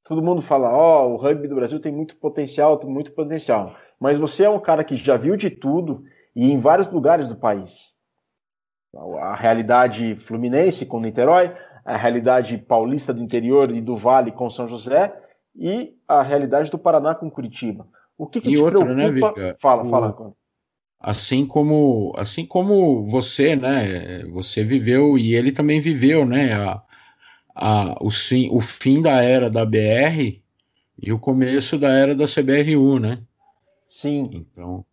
Todo 0.02 0.22
mundo 0.22 0.40
fala, 0.40 0.72
ó, 0.72 1.06
oh, 1.06 1.12
o 1.12 1.16
rugby 1.16 1.46
do 1.46 1.54
Brasil 1.54 1.78
tem 1.78 1.92
muito 1.92 2.16
potencial, 2.16 2.78
tem 2.78 2.88
muito 2.88 3.12
potencial. 3.12 3.76
Mas 4.00 4.18
você 4.18 4.44
é 4.44 4.50
um 4.50 4.58
cara 4.58 4.82
que 4.82 4.96
já 4.96 5.18
viu 5.18 5.36
de 5.36 5.50
tudo 5.50 6.02
e 6.34 6.50
em 6.50 6.58
vários 6.58 6.90
lugares 6.90 7.28
do 7.28 7.36
país. 7.36 7.92
A 9.20 9.34
realidade 9.34 10.16
fluminense 10.16 10.86
com 10.86 11.00
Niterói, 11.00 11.54
a 11.84 11.96
realidade 11.96 12.56
paulista 12.56 13.12
do 13.12 13.22
interior 13.22 13.70
e 13.70 13.80
do 13.80 13.96
Vale 13.96 14.32
com 14.32 14.48
São 14.48 14.66
José, 14.66 15.14
e 15.54 15.94
a 16.08 16.22
realidade 16.22 16.70
do 16.70 16.78
Paraná 16.78 17.14
com 17.14 17.30
Curitiba. 17.30 17.86
O 18.16 18.26
que, 18.26 18.40
que 18.40 18.48
e 18.48 18.52
te 18.52 18.58
outra, 18.58 18.94
né, 18.94 19.10
preocupa? 19.10 19.40
Né, 19.40 19.56
fala, 19.60 19.82
o... 19.82 19.90
fala. 19.90 20.34
Assim 21.02 21.46
como, 21.46 22.14
assim 22.16 22.46
como 22.46 23.04
você, 23.06 23.56
né? 23.56 24.24
Você 24.26 24.62
viveu 24.62 25.18
e 25.18 25.34
ele 25.34 25.52
também 25.52 25.80
viveu, 25.80 26.24
né? 26.24 26.52
A, 26.54 26.82
a, 27.54 27.98
o, 28.00 28.10
sim, 28.10 28.48
o 28.52 28.60
fim 28.60 29.02
da 29.02 29.20
era 29.22 29.50
da 29.50 29.64
BR 29.64 30.40
e 31.02 31.12
o 31.12 31.18
começo 31.18 31.76
da 31.78 31.90
era 31.90 32.14
da 32.14 32.26
CBRU, 32.26 32.98
né? 33.00 33.20
Sim. 33.88 34.30
Então, 34.32 34.86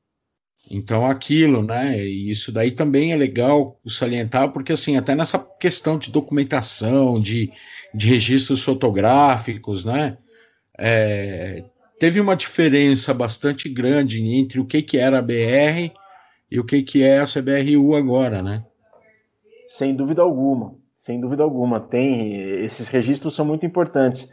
então 0.72 1.06
aquilo, 1.06 1.62
né? 1.62 1.98
E 2.04 2.30
isso 2.30 2.52
daí 2.52 2.72
também 2.72 3.12
é 3.12 3.16
legal 3.16 3.80
salientar, 3.88 4.52
porque 4.52 4.74
assim, 4.74 4.98
até 4.98 5.16
nessa 5.16 5.40
questão 5.60 5.98
de 5.98 6.12
documentação, 6.12 7.22
de, 7.22 7.52
de 7.94 8.08
registros 8.10 8.64
fotográficos, 8.64 9.86
né? 9.86 10.18
é, 10.80 11.66
teve 12.00 12.22
uma 12.22 12.36
diferença 12.36 13.14
bastante 13.14 13.68
grande 13.68 14.24
entre 14.24 14.60
o 14.60 14.66
que, 14.66 14.82
que 14.82 14.98
era 14.98 15.20
a 15.20 15.22
BR 15.22 15.92
e 16.52 16.60
o 16.60 16.66
que, 16.66 16.82
que 16.82 17.04
é 17.04 17.20
a 17.20 17.26
CBRU 17.26 17.96
agora, 17.96 18.42
né? 18.42 18.66
Sem 19.68 19.96
dúvida 19.96 20.22
alguma, 20.22 20.74
sem 20.96 21.20
dúvida 21.20 21.44
alguma. 21.44 21.80
Tem 21.80 22.34
esses 22.64 22.88
registros 22.88 23.36
são 23.36 23.46
muito 23.46 23.66
importantes. 23.66 24.32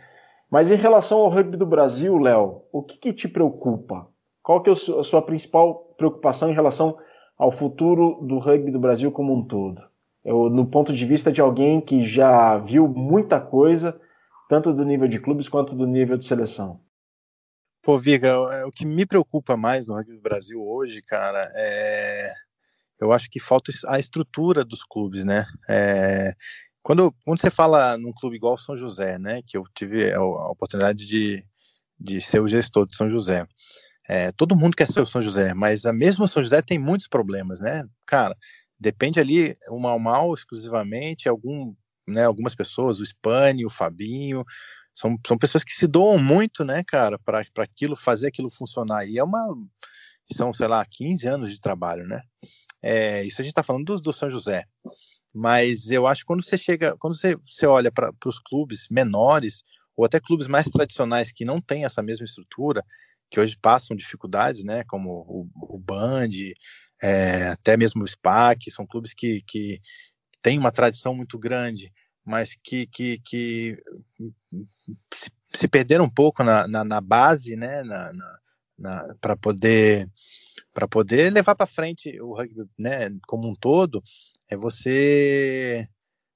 Mas 0.51 0.71
em 0.71 0.77
relação 0.77 1.19
ao 1.19 1.29
rugby 1.29 1.57
do 1.57 1.67
Brasil, 1.67 2.17
Léo, 2.17 2.63
o 2.73 2.83
que, 2.83 2.97
que, 2.97 3.13
te 3.13 3.29
preocupa? 3.29 4.09
Qual 4.43 4.63
que 4.63 4.71
é 4.71 4.73
a 4.73 5.03
sua 5.03 5.21
principal 5.21 5.95
preocupação 5.99 6.51
em 6.51 6.55
relação 6.55 6.97
ao 7.37 7.51
futuro 7.51 8.21
do 8.23 8.39
rugby 8.39 8.71
do 8.71 8.79
Brasil 8.79 9.11
como 9.11 9.35
um 9.35 9.45
todo? 9.45 9.83
Eu, 10.25 10.49
no 10.49 10.65
ponto 10.65 10.93
de 10.93 11.05
vista 11.05 11.31
de 11.31 11.41
alguém 11.41 11.81
que 11.81 12.03
já 12.03 12.57
viu 12.59 12.89
muita 12.89 13.41
coisa 13.41 14.01
tanto 14.49 14.73
do 14.73 14.85
nível 14.85 15.09
de 15.09 15.19
clubes 15.19 15.49
quanto 15.49 15.75
do 15.75 15.87
nível 15.87 16.17
de 16.17 16.25
seleção? 16.25 16.81
Pô, 17.87 17.97
Viga, 17.97 18.31
é, 18.31 18.65
o 18.65 18.73
que 18.73 18.85
me 18.85 19.07
preocupa 19.07 19.57
mais 19.57 19.87
no 19.87 19.95
rugby 19.95 20.17
do 20.17 20.21
Brasil 20.21 20.61
hoje, 20.61 21.01
cara, 21.03 21.49
é. 21.55 22.33
Eu 23.01 23.13
acho 23.13 23.31
que 23.31 23.39
falta 23.39 23.71
a 23.87 23.97
estrutura 23.97 24.65
dos 24.65 24.83
clubes, 24.83 25.25
né? 25.25 25.47
É... 25.69 26.35
Quando, 26.83 27.15
quando 27.25 27.41
você 27.41 27.49
fala 27.49 27.97
num 27.97 28.13
clube 28.13 28.35
igual 28.35 28.59
São 28.59 28.77
José, 28.77 29.21
né? 29.21 29.41
Que 29.47 29.57
eu 29.57 29.63
tive 29.73 30.13
a 30.13 30.21
oportunidade 30.21 31.07
de, 31.07 31.47
de 31.97 32.21
ser 32.21 32.41
o 32.41 32.49
gestor 32.49 32.87
de 32.89 32.97
São 32.97 33.09
José. 33.09 33.47
É, 34.09 34.33
todo 34.33 34.57
mundo 34.57 34.77
quer 34.77 34.89
ser 34.89 35.01
o 35.01 35.07
São 35.07 35.23
José, 35.23 35.55
mas 35.55 35.87
a 35.87 35.93
mesma 35.93 36.27
São 36.27 36.43
José 36.43 36.61
tem 36.63 36.81
muitos 36.81 37.07
problemas, 37.07 37.61
né? 37.61 37.85
Cara, 38.05 38.37
depende 38.81 39.21
ali, 39.21 39.55
o 39.71 39.79
mal 39.79 40.01
mal 40.01 40.35
exclusivamente, 40.35 41.29
algum 41.29 41.73
né, 42.09 42.25
algumas 42.25 42.55
pessoas, 42.57 42.99
o 42.99 43.05
Spani, 43.05 43.65
o 43.65 43.71
Fabinho, 43.71 44.45
são, 44.97 45.19
são 45.27 45.37
pessoas 45.37 45.63
que 45.63 45.75
se 45.75 45.87
doam 45.87 46.19
muito, 46.19 46.65
né, 46.65 46.83
cara, 46.83 47.19
para 47.19 47.45
aquilo, 47.59 47.95
fazer 47.95 48.29
aquilo 48.29 48.49
funcionar. 48.49 49.07
E 49.07 49.19
é 49.19 49.23
uma. 49.23 49.55
São, 50.33 50.55
sei 50.55 50.67
lá, 50.67 50.85
15 50.85 51.29
anos 51.29 51.51
de 51.53 51.61
trabalho, 51.61 52.07
né? 52.07 52.23
É, 52.83 53.23
isso 53.23 53.41
a 53.41 53.45
gente 53.45 53.53
está 53.53 53.63
falando 53.63 53.85
do, 53.85 54.01
do, 54.01 54.13
São 54.13 54.31
José. 54.31 54.65
Mas 55.35 55.91
eu 55.91 56.07
acho 56.07 56.23
que 56.23 56.27
quando 56.27 56.43
você 56.43 56.57
chega, 56.57 56.97
quando 56.97 57.15
você, 57.15 57.37
você 57.45 57.67
olha 57.67 57.93
para 57.93 58.11
os 58.25 58.39
clubes 58.39 58.89
menores, 58.91 59.63
ou 59.95 60.07
até 60.07 60.19
clubes 60.19 60.49
mais 60.49 60.67
tradicionais 60.69 61.31
que 61.31 61.45
não 61.45 61.61
têm 61.61 61.85
essa 61.85 62.03
mesma 62.03 62.25
estrutura, 62.25 62.83
que 63.31 63.39
hoje 63.39 63.57
passam 63.61 63.97
dificuldades, 63.97 64.65
né, 64.65 64.83
como 64.85 65.11
o, 65.11 65.75
o 65.75 65.79
Band, 65.79 66.31
é, 67.03 67.49
até 67.49 67.77
mesmo 67.77 68.03
o 68.03 68.09
SPAC, 68.09 68.71
são 68.71 68.87
clubes 68.87 69.13
que, 69.13 69.43
que 69.47 69.79
tem 70.41 70.59
uma 70.59 70.73
tradição 70.73 71.15
muito 71.15 71.39
grande, 71.39 71.93
mas 72.27 72.57
que, 72.61 72.89
que, 72.89 73.19
que 73.21 73.77
se, 75.15 75.31
se 75.55 75.69
perderam 75.69 76.05
um 76.05 76.11
pouco 76.11 76.43
na, 76.43 76.67
na, 76.67 76.83
na 76.85 77.01
base, 77.01 77.55
né, 77.55 77.85
na, 77.85 78.13
na 78.77 79.15
para 79.21 79.37
poder 79.37 80.11
para 80.75 80.89
poder 80.89 81.33
levar 81.33 81.55
para 81.55 81.67
frente 81.67 82.21
o 82.21 82.35
rugby, 82.35 82.65
né, 82.77 83.09
como 83.27 83.49
um 83.49 83.55
todo, 83.55 84.03
é 84.51 84.57
você 84.57 85.87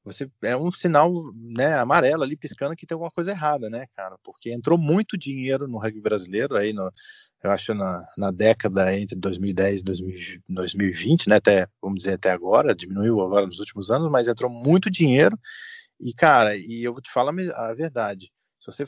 você 0.04 0.30
é 0.42 0.56
um 0.56 0.70
sinal 0.70 1.12
né, 1.34 1.74
amarelo 1.74 2.22
ali 2.22 2.36
piscando 2.36 2.74
que 2.74 2.86
tem 2.86 2.94
alguma 2.94 3.10
coisa 3.10 3.32
errada, 3.32 3.68
né, 3.68 3.86
cara? 3.94 4.16
Porque 4.24 4.50
entrou 4.50 4.78
muito 4.78 5.18
dinheiro 5.18 5.68
no 5.68 5.78
rugby 5.78 6.00
brasileiro 6.00 6.56
aí 6.56 6.72
no, 6.72 6.90
eu 7.42 7.50
acho 7.50 7.74
na, 7.74 8.02
na 8.16 8.30
década 8.30 8.96
entre 8.96 9.18
2010 9.18 9.80
e 9.80 9.84
2020, 10.48 11.28
né, 11.28 11.36
até 11.36 11.66
vamos 11.82 11.98
dizer 11.98 12.14
até 12.14 12.30
agora, 12.30 12.74
diminuiu 12.74 13.20
agora 13.20 13.46
nos 13.46 13.58
últimos 13.58 13.90
anos, 13.90 14.10
mas 14.10 14.28
entrou 14.28 14.50
muito 14.50 14.88
dinheiro 14.88 15.36
e 16.00 16.14
cara, 16.14 16.56
e 16.56 16.82
eu 16.82 16.92
vou 16.92 17.02
te 17.02 17.10
falar 17.10 17.32
a 17.54 17.74
verdade, 17.74 18.32
se 18.58 18.66
você 18.66 18.84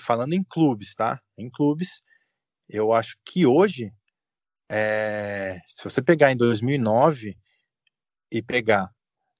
falando 0.00 0.32
em 0.34 0.42
clubes, 0.44 0.94
tá? 0.94 1.20
Em 1.36 1.50
clubes, 1.50 2.02
eu 2.68 2.92
acho 2.92 3.16
que 3.24 3.46
hoje 3.46 3.92
é, 4.70 5.58
se 5.66 5.84
você 5.84 6.02
pegar 6.02 6.30
em 6.30 6.36
2009 6.36 7.36
e 8.32 8.42
pegar 8.42 8.90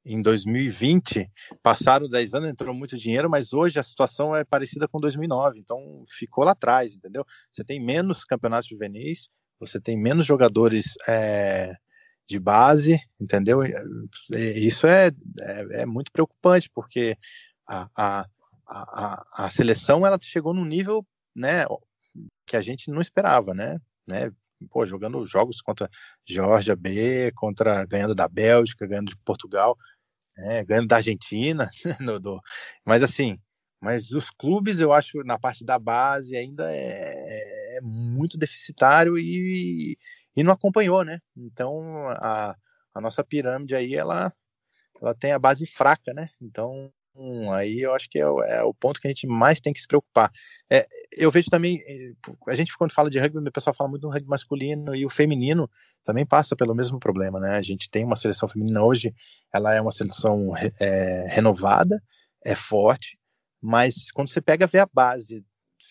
em 0.04 0.22
2020, 0.22 1.30
passaram 1.62 2.08
10 2.08 2.34
anos, 2.34 2.50
entrou 2.50 2.74
muito 2.74 2.96
dinheiro, 2.96 3.28
mas 3.28 3.52
hoje 3.52 3.78
a 3.78 3.82
situação 3.82 4.34
é 4.34 4.42
parecida 4.44 4.88
com 4.88 4.98
2009, 4.98 5.58
então 5.58 6.04
ficou 6.08 6.44
lá 6.44 6.52
atrás, 6.52 6.96
entendeu? 6.96 7.24
Você 7.52 7.62
tem 7.62 7.78
menos 7.78 8.24
campeonatos 8.24 8.68
juvenis, 8.68 9.28
você 9.60 9.78
tem 9.80 9.98
menos 9.98 10.24
jogadores 10.24 10.94
é, 11.06 11.74
de 12.28 12.38
base, 12.38 13.00
entendeu? 13.18 13.60
Isso 14.30 14.86
é, 14.86 15.08
é, 15.40 15.82
é 15.82 15.86
muito 15.86 16.12
preocupante, 16.12 16.68
porque 16.72 17.16
a, 17.66 17.88
a, 17.96 18.26
a, 18.66 19.24
a, 19.46 19.50
seleção 19.50 20.06
ela 20.06 20.18
chegou 20.20 20.52
num 20.52 20.64
nível 20.64 21.06
né, 21.34 21.64
que 22.46 22.56
a 22.56 22.60
gente 22.60 22.90
não 22.90 23.00
esperava, 23.00 23.54
né? 23.54 23.80
né? 24.06 24.30
Pô, 24.70 24.84
jogando 24.84 25.24
jogos 25.26 25.60
contra 25.62 25.88
Georgia 26.26 26.76
B, 26.76 27.32
contra 27.34 27.84
ganhando 27.86 28.14
da 28.14 28.28
Bélgica, 28.28 28.86
ganhando 28.86 29.10
de 29.10 29.16
Portugal 29.24 29.76
né, 30.38 30.64
ganhando 30.64 30.86
da 30.86 30.96
Argentina, 30.96 31.68
no, 32.00 32.20
do, 32.20 32.40
mas 32.84 33.02
assim, 33.02 33.38
mas 33.80 34.12
os 34.12 34.30
clubes 34.30 34.80
eu 34.80 34.92
acho 34.92 35.22
na 35.24 35.38
parte 35.38 35.64
da 35.64 35.78
base 35.78 36.36
ainda 36.36 36.72
é, 36.72 37.76
é 37.76 37.80
muito 37.82 38.38
deficitário 38.38 39.18
e, 39.18 39.98
e 40.38 40.44
não 40.44 40.52
acompanhou, 40.52 41.04
né? 41.04 41.18
Então 41.36 42.08
a, 42.10 42.54
a 42.94 43.00
nossa 43.00 43.24
pirâmide 43.24 43.74
aí 43.74 43.96
ela, 43.96 44.32
ela 45.02 45.12
tem 45.12 45.32
a 45.32 45.38
base 45.38 45.66
fraca, 45.66 46.14
né? 46.14 46.30
Então 46.40 46.92
aí 47.52 47.80
eu 47.80 47.92
acho 47.92 48.08
que 48.08 48.20
é 48.20 48.28
o, 48.28 48.40
é 48.44 48.62
o, 48.62 48.72
ponto 48.72 49.00
que 49.00 49.08
a 49.08 49.10
gente 49.10 49.26
mais 49.26 49.60
tem 49.60 49.72
que 49.72 49.80
se 49.80 49.88
preocupar. 49.88 50.30
É, 50.70 50.86
eu 51.16 51.28
vejo 51.28 51.50
também, 51.50 51.80
eh, 51.80 52.12
a 52.46 52.54
gente 52.54 52.72
quando 52.78 52.92
fala 52.92 53.10
de 53.10 53.18
rugby, 53.18 53.48
o 53.48 53.52
pessoal 53.52 53.74
fala 53.74 53.90
muito 53.90 54.02
do 54.02 54.10
rugby 54.10 54.28
masculino 54.28 54.94
e 54.94 55.04
o 55.04 55.10
feminino 55.10 55.68
também 56.04 56.24
passa 56.24 56.54
pelo 56.54 56.72
mesmo 56.72 57.00
problema, 57.00 57.40
né? 57.40 57.56
A 57.56 57.62
gente 57.62 57.90
tem 57.90 58.04
uma 58.04 58.14
seleção 58.14 58.48
feminina 58.48 58.80
hoje, 58.84 59.12
ela 59.52 59.74
é 59.74 59.80
uma 59.80 59.90
seleção 59.90 60.52
é, 60.80 61.26
renovada, 61.30 62.00
é 62.46 62.54
forte, 62.54 63.18
mas 63.60 64.12
quando 64.12 64.30
você 64.30 64.40
pega 64.40 64.68
ver 64.68 64.78
a 64.78 64.88
base 64.92 65.44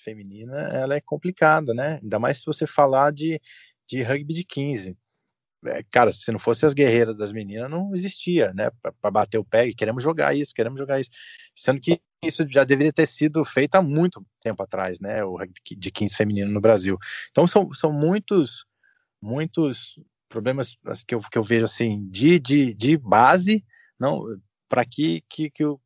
feminina, 0.06 0.58
ela 0.70 0.96
é 0.96 1.02
complicada, 1.02 1.74
né? 1.74 2.00
Ainda 2.02 2.18
mais 2.18 2.40
se 2.40 2.46
você 2.46 2.66
falar 2.66 3.12
de, 3.12 3.42
de 3.88 4.02
rugby 4.02 4.34
de 4.34 4.44
15 4.44 4.98
é, 5.66 5.82
cara, 5.92 6.12
se 6.12 6.32
não 6.32 6.40
fosse 6.40 6.66
as 6.66 6.74
guerreiras 6.74 7.18
das 7.18 7.32
meninas, 7.32 7.70
não 7.70 7.96
existia, 7.96 8.54
né? 8.54 8.70
Para 9.02 9.12
bater 9.12 9.38
o 9.38 9.46
pé 9.46 9.72
queremos 9.74 10.04
jogar 10.04 10.36
isso, 10.36 10.54
queremos 10.54 10.80
jogar 10.80 11.00
isso. 11.00 11.10
Sendo 11.56 11.82
que 11.82 12.00
isso 12.24 12.46
já 12.50 12.64
deveria 12.64 12.94
ter 12.94 13.08
sido 13.08 13.44
feito 13.44 13.76
há 13.76 13.82
muito 13.82 14.26
tempo 14.42 14.62
atrás, 14.62 15.00
né? 15.00 15.24
O 15.24 15.38
rugby 15.38 15.60
de 15.78 15.92
15 15.92 16.16
feminino 16.16 16.52
no 16.52 16.62
Brasil. 16.62 16.98
Então 17.32 17.48
são, 17.48 17.74
são 17.74 17.92
muitos, 17.92 18.66
muitos 19.22 20.00
problemas 20.30 20.78
que 21.08 21.16
eu, 21.16 21.20
que 21.22 21.38
eu 21.38 21.44
vejo 21.44 21.66
assim 21.66 22.08
de, 22.10 22.40
de, 22.40 22.74
de 22.74 22.98
base, 22.98 23.66
não 24.00 24.24
para 24.70 24.86
que, 24.86 25.24
que, 25.30 25.50
que, 25.50 25.66
o, 25.66 25.80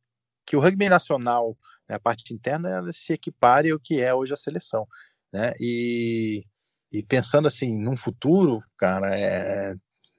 que 0.46 0.56
o 0.56 0.60
rugby 0.60 0.88
nacional, 0.88 1.56
né, 1.88 1.96
a 1.96 2.00
parte 2.00 2.34
interna, 2.34 2.68
ela 2.68 2.92
se 2.92 3.12
equipare 3.12 3.70
ao 3.70 3.80
que 3.80 4.00
é 4.00 4.12
hoje 4.14 4.32
a 4.32 4.36
seleção, 4.36 4.86
né? 5.32 5.52
E 5.60 6.44
e 6.92 7.02
pensando 7.02 7.46
assim, 7.46 7.74
num 7.74 7.96
futuro, 7.96 8.62
cara, 8.76 9.18
é, 9.18 9.74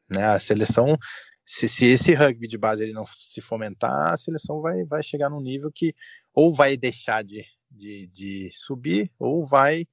né, 0.09 0.23
a 0.23 0.39
seleção, 0.39 0.97
se, 1.45 1.67
se 1.67 1.85
esse 1.85 2.13
rugby 2.13 2.47
de 2.47 2.57
base 2.57 2.83
ele 2.83 2.93
não 2.93 3.05
se 3.05 3.41
fomentar, 3.41 4.13
a 4.13 4.17
seleção 4.17 4.61
vai, 4.61 4.83
vai 4.85 5.03
chegar 5.03 5.29
num 5.29 5.41
nível 5.41 5.71
que 5.73 5.93
ou 6.33 6.53
vai 6.53 6.75
deixar 6.75 7.23
de, 7.23 7.45
de, 7.69 8.07
de 8.07 8.49
subir 8.53 9.11
ou 9.19 9.45
vai 9.45 9.85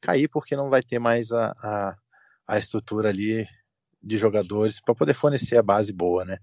cair 0.00 0.28
porque 0.28 0.56
não 0.56 0.70
vai 0.70 0.82
ter 0.82 0.98
mais 0.98 1.30
a, 1.30 1.52
a, 1.62 1.96
a 2.48 2.58
estrutura 2.58 3.10
ali 3.10 3.46
de 4.02 4.18
jogadores 4.18 4.80
para 4.80 4.94
poder 4.94 5.14
fornecer 5.14 5.56
a 5.56 5.62
base 5.62 5.92
boa, 5.92 6.24
né? 6.24 6.36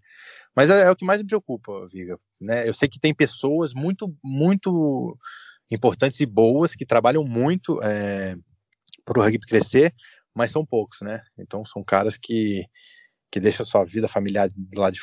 Mas 0.55 0.69
é, 0.69 0.83
é, 0.83 0.89
o 0.89 0.95
que 0.95 1.05
mais 1.05 1.21
me 1.21 1.27
preocupa, 1.27 1.87
Viga, 1.91 2.17
né? 2.39 2.67
Eu 2.67 2.73
sei 2.73 2.89
que 2.89 2.99
tem 2.99 3.13
pessoas 3.13 3.73
muito, 3.73 4.13
muito 4.23 5.17
importantes 5.69 6.19
e 6.19 6.25
boas 6.25 6.75
que 6.75 6.85
trabalham 6.85 7.23
muito 7.23 7.79
é, 7.83 8.35
para 9.05 9.19
o 9.19 9.23
rugby 9.23 9.45
crescer, 9.45 9.93
mas 10.33 10.51
são 10.51 10.65
poucos, 10.65 11.01
né? 11.01 11.21
Então 11.37 11.63
são 11.65 11.83
caras 11.83 12.17
que, 12.17 12.65
que 13.31 13.39
deixam 13.39 13.65
sua 13.65 13.83
vida 13.83 14.07
familiar 14.07 14.49
lá 14.75 14.89
de 14.89 14.99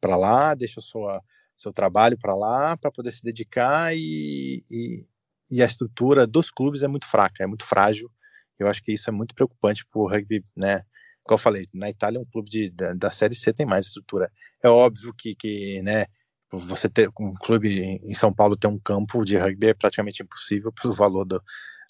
para 0.00 0.16
lá, 0.16 0.54
deixam 0.54 0.82
sua 0.82 1.22
seu 1.56 1.72
trabalho 1.72 2.16
para 2.18 2.34
lá 2.34 2.74
para 2.76 2.90
poder 2.90 3.12
se 3.12 3.22
dedicar 3.22 3.94
e, 3.94 4.64
e, 4.70 5.04
e, 5.50 5.62
a 5.62 5.66
estrutura 5.66 6.26
dos 6.26 6.50
clubes 6.50 6.82
é 6.82 6.88
muito 6.88 7.06
fraca, 7.06 7.44
é 7.44 7.46
muito 7.46 7.64
frágil. 7.64 8.10
Eu 8.58 8.66
acho 8.66 8.82
que 8.82 8.92
isso 8.92 9.10
é 9.10 9.12
muito 9.12 9.34
preocupante 9.34 9.84
para 9.86 10.00
o 10.00 10.08
rugby, 10.08 10.42
né? 10.56 10.82
Como 11.22 11.34
eu 11.34 11.38
falei, 11.38 11.66
na 11.74 11.90
Itália 11.90 12.18
um 12.18 12.24
clube 12.24 12.48
de, 12.48 12.70
da, 12.70 12.94
da 12.94 13.10
série 13.10 13.34
C 13.34 13.52
tem 13.52 13.66
mais 13.66 13.86
estrutura. 13.86 14.32
É 14.62 14.68
óbvio 14.68 15.12
que, 15.16 15.34
que 15.34 15.82
né, 15.82 16.06
você 16.50 16.88
ter 16.88 17.10
um 17.20 17.34
clube 17.34 17.80
em 17.80 18.14
São 18.14 18.32
Paulo 18.32 18.56
ter 18.56 18.66
um 18.66 18.78
campo 18.78 19.24
de 19.24 19.36
rugby 19.36 19.68
é 19.68 19.74
praticamente 19.74 20.22
impossível 20.22 20.72
pelo 20.72 20.94
valor 20.94 21.24
do, 21.24 21.42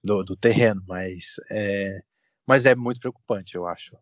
do, 0.02 0.22
do 0.22 0.36
terreno, 0.36 0.82
mas 0.86 1.36
é, 1.50 2.00
mas 2.46 2.66
é 2.66 2.74
muito 2.74 3.00
preocupante, 3.00 3.54
eu 3.54 3.66
acho. 3.66 3.96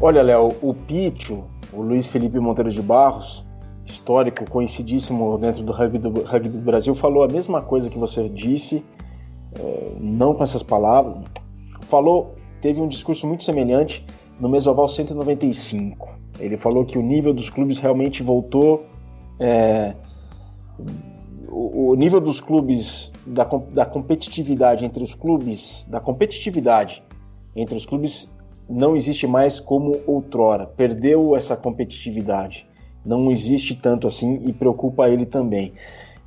Olha, 0.00 0.20
Léo, 0.20 0.54
o 0.60 0.74
Pítio, 0.74 1.48
o 1.72 1.80
Luiz 1.80 2.08
Felipe 2.08 2.38
Monteiro 2.38 2.70
de 2.70 2.82
Barros, 2.82 3.44
histórico, 3.86 4.48
conhecidíssimo 4.50 5.38
dentro 5.38 5.62
do 5.62 5.72
rugby 5.72 5.98
do, 5.98 6.10
rugby 6.24 6.50
do 6.50 6.58
Brasil, 6.58 6.94
falou 6.94 7.24
a 7.24 7.28
mesma 7.28 7.62
coisa 7.62 7.88
que 7.88 7.98
você 7.98 8.28
disse, 8.28 8.84
é, 9.58 9.92
não 9.98 10.34
com 10.34 10.42
essas 10.42 10.62
palavras. 10.62 11.24
Falou, 11.82 12.34
teve 12.60 12.80
um 12.80 12.88
discurso 12.88 13.26
muito 13.26 13.44
semelhante 13.44 14.04
no 14.38 14.48
Mesoval 14.48 14.88
195. 14.88 16.13
Ele 16.38 16.56
falou 16.56 16.84
que 16.84 16.98
o 16.98 17.02
nível 17.02 17.32
dos 17.32 17.48
clubes 17.48 17.78
realmente 17.78 18.22
voltou. 18.22 18.86
É, 19.38 19.94
o, 21.48 21.90
o, 21.90 21.94
nível 21.94 22.20
dos 22.20 22.40
clubes, 22.40 23.12
da, 23.26 23.44
da 23.44 23.86
competitividade 23.86 24.84
entre 24.84 25.02
os 25.02 25.14
clubes, 25.14 25.86
da 25.88 26.00
competitividade 26.00 27.02
entre 27.54 27.76
os 27.76 27.86
clubes 27.86 28.32
não 28.68 28.96
existe 28.96 29.26
mais 29.26 29.60
como 29.60 30.00
outrora. 30.06 30.66
Perdeu 30.66 31.36
essa 31.36 31.56
competitividade. 31.56 32.66
Não 33.04 33.30
existe 33.30 33.74
tanto 33.74 34.06
assim 34.06 34.40
e 34.44 34.52
preocupa 34.52 35.08
ele 35.08 35.26
também. 35.26 35.74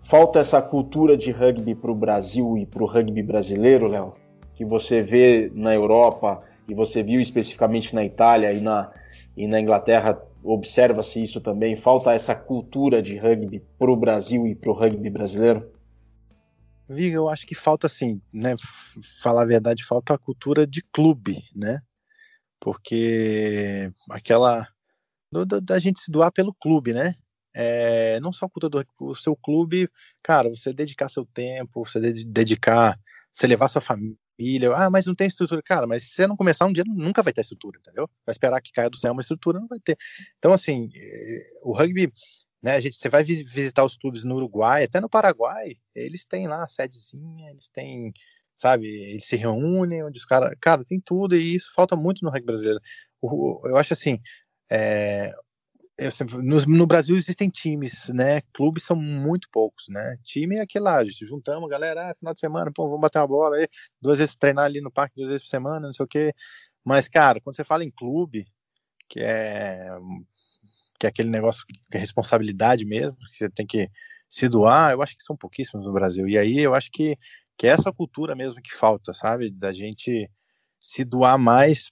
Falta 0.04 0.40
essa 0.40 0.62
cultura 0.62 1.18
de 1.18 1.32
rugby 1.32 1.76
para 1.76 1.92
o 1.92 1.96
Brasil 1.96 2.58
e 2.58 2.66
para 2.66 2.84
o 2.84 2.88
rugby 2.88 3.22
brasileiro, 3.24 3.88
Léo, 3.88 4.14
que 4.54 4.64
você 4.64 5.02
vê 5.02 5.52
na 5.54 5.74
Europa 5.74 6.42
e 6.68 6.74
você 6.74 7.02
viu 7.02 7.22
especificamente 7.22 7.96
na 7.96 8.04
Itália 8.04 8.54
e 8.54 8.60
na, 8.60 8.92
e 9.36 9.48
na 9.48 9.60
Inglaterra, 9.60 10.22
observa-se 10.44 11.24
isso 11.24 11.40
também? 11.40 11.78
Falta 11.78 12.12
essa 12.14 12.36
cultura 12.36 13.02
de 13.02 13.18
rugby 13.18 13.64
para 13.80 13.92
o 13.92 13.96
Brasil 13.96 14.46
e 14.46 14.54
para 14.54 14.70
o 14.70 14.74
rugby 14.74 15.10
brasileiro? 15.10 15.72
Viga, 16.90 17.16
eu 17.16 17.30
acho 17.30 17.46
que 17.46 17.56
falta 17.56 17.88
assim, 17.88 18.22
né? 18.34 18.56
Falar 19.22 19.44
a 19.44 19.46
verdade, 19.46 19.84
falta 19.84 20.14
a 20.14 20.18
cultura 20.18 20.68
de 20.68 20.82
clube, 20.82 21.44
né? 21.56 21.82
Porque 22.60 23.92
aquela 24.10 24.68
da 25.62 25.78
gente 25.80 26.00
se 26.00 26.10
doar 26.10 26.32
pelo 26.32 26.54
clube, 26.54 26.94
né? 26.94 27.16
É, 27.54 28.20
não 28.20 28.32
só 28.32 28.46
a 28.46 28.50
cultura 28.50 28.86
do 29.00 29.16
seu 29.16 29.36
clube, 29.36 29.90
cara, 30.24 30.50
você 30.50 30.72
dedicar 30.72 31.10
seu 31.10 31.26
tempo, 31.26 31.86
você 31.86 32.00
dedicar, 32.00 32.98
você 33.34 33.48
levar 33.48 33.68
sua 33.68 33.82
família 33.82 34.16
família. 34.38 34.72
Ah, 34.76 34.90
mas 34.90 35.06
não 35.06 35.16
tem 35.16 35.28
estrutura. 35.28 35.62
Cara, 35.64 35.88
mas 35.88 36.04
se 36.04 36.10
você 36.12 36.28
não 36.28 36.36
começar 36.36 36.66
um 36.66 36.74
dia, 36.74 36.84
nunca 36.86 37.22
vai 37.24 37.34
ter 37.34 37.42
estrutura, 37.42 37.80
entendeu? 37.80 38.10
Vai 38.26 38.34
esperar 38.34 38.62
que 38.62 38.72
caia 38.72 38.90
do 38.90 38.98
céu 38.98 39.12
uma 39.12 39.22
estrutura, 39.22 39.60
não 39.60 39.68
vai 39.68 39.80
ter. 39.80 39.98
Então, 40.38 40.54
assim, 40.54 40.90
eh, 40.96 41.44
o 41.64 41.74
rugby, 41.74 42.12
né, 42.62 42.76
a 42.76 42.80
gente, 42.80 42.96
você 42.98 43.10
vai 43.10 43.24
visitar 43.24 43.84
os 43.84 43.96
clubes 43.96 44.24
no 44.24 44.36
Uruguai, 44.36 44.84
até 44.84 45.00
no 45.00 45.10
Paraguai, 45.10 45.76
eles 45.96 46.26
têm 46.26 46.48
lá 46.48 46.68
sedezinha, 46.68 47.52
eles 47.52 47.70
têm, 47.70 48.14
sabe, 48.54 48.88
eles 48.88 49.26
se 49.26 49.36
reúnem, 49.36 50.04
onde 50.04 50.20
os 50.20 50.26
caras, 50.26 50.54
cara, 50.62 50.84
tem 50.86 51.00
tudo, 51.00 51.36
e 51.36 51.56
isso 51.56 51.72
falta 51.76 51.96
muito 51.96 52.24
no 52.24 52.30
rugby 52.32 52.46
brasileiro. 52.48 52.82
Eu 53.66 53.78
acho 53.78 53.94
assim, 53.94 54.20
é, 54.72 55.34
sempre, 56.12 56.38
no, 56.38 56.58
no, 56.58 56.86
Brasil 56.86 57.18
existem 57.18 57.50
times, 57.50 58.10
né? 58.10 58.42
Clubes 58.54 58.84
são 58.84 58.96
muito 58.96 59.50
poucos, 59.52 59.86
né? 59.90 60.18
Time 60.24 60.58
é 60.58 60.62
aquele 60.62 60.84
lá, 60.84 61.04
juntamos, 61.06 61.70
galera, 61.70 62.12
ah, 62.12 62.16
final 62.16 62.34
de 62.34 62.40
semana, 62.40 62.72
pô, 62.72 62.86
vamos 62.86 63.02
bater 63.02 63.20
uma 63.20 63.28
bola 63.28 63.58
aí, 63.58 63.68
duas 64.02 64.20
vezes 64.20 64.36
treinar 64.36 64.66
ali 64.66 64.80
no 64.80 64.92
parque, 64.92 65.16
duas 65.16 65.30
vezes 65.30 65.44
por 65.44 65.50
semana, 65.50 65.88
não 65.88 65.94
sei 65.94 66.06
o 66.06 66.08
quê. 66.08 66.34
Mas, 66.86 67.08
cara, 67.08 67.42
quando 67.42 67.56
você 67.56 67.64
fala 67.64 67.84
em 67.84 67.92
clube, 67.92 68.46
que 69.10 69.20
é 69.22 69.98
que 71.00 71.06
é 71.06 71.10
aquele 71.10 71.30
negócio 71.30 71.66
que 71.68 71.98
é 71.98 72.00
responsabilidade 72.00 72.86
mesmo, 72.86 73.18
que 73.18 73.38
você 73.38 73.50
tem 73.50 73.66
que 73.66 73.90
se 74.30 74.50
doar, 74.50 74.92
eu 74.92 75.02
acho 75.02 75.16
que 75.16 75.24
são 75.24 75.38
pouquíssimos 75.38 75.86
no 75.86 75.94
Brasil. 75.94 76.28
E 76.28 76.38
aí 76.38 76.60
eu 76.60 76.74
acho 76.74 76.90
que, 76.92 77.16
que 77.58 77.68
é 77.68 77.70
essa 77.70 77.94
cultura 77.94 78.36
mesmo 78.36 78.62
que 78.62 78.74
falta, 78.74 79.14
sabe? 79.14 79.52
Da 79.52 79.72
gente 79.72 80.30
se 80.80 81.04
doar 81.06 81.38
mais 81.38 81.92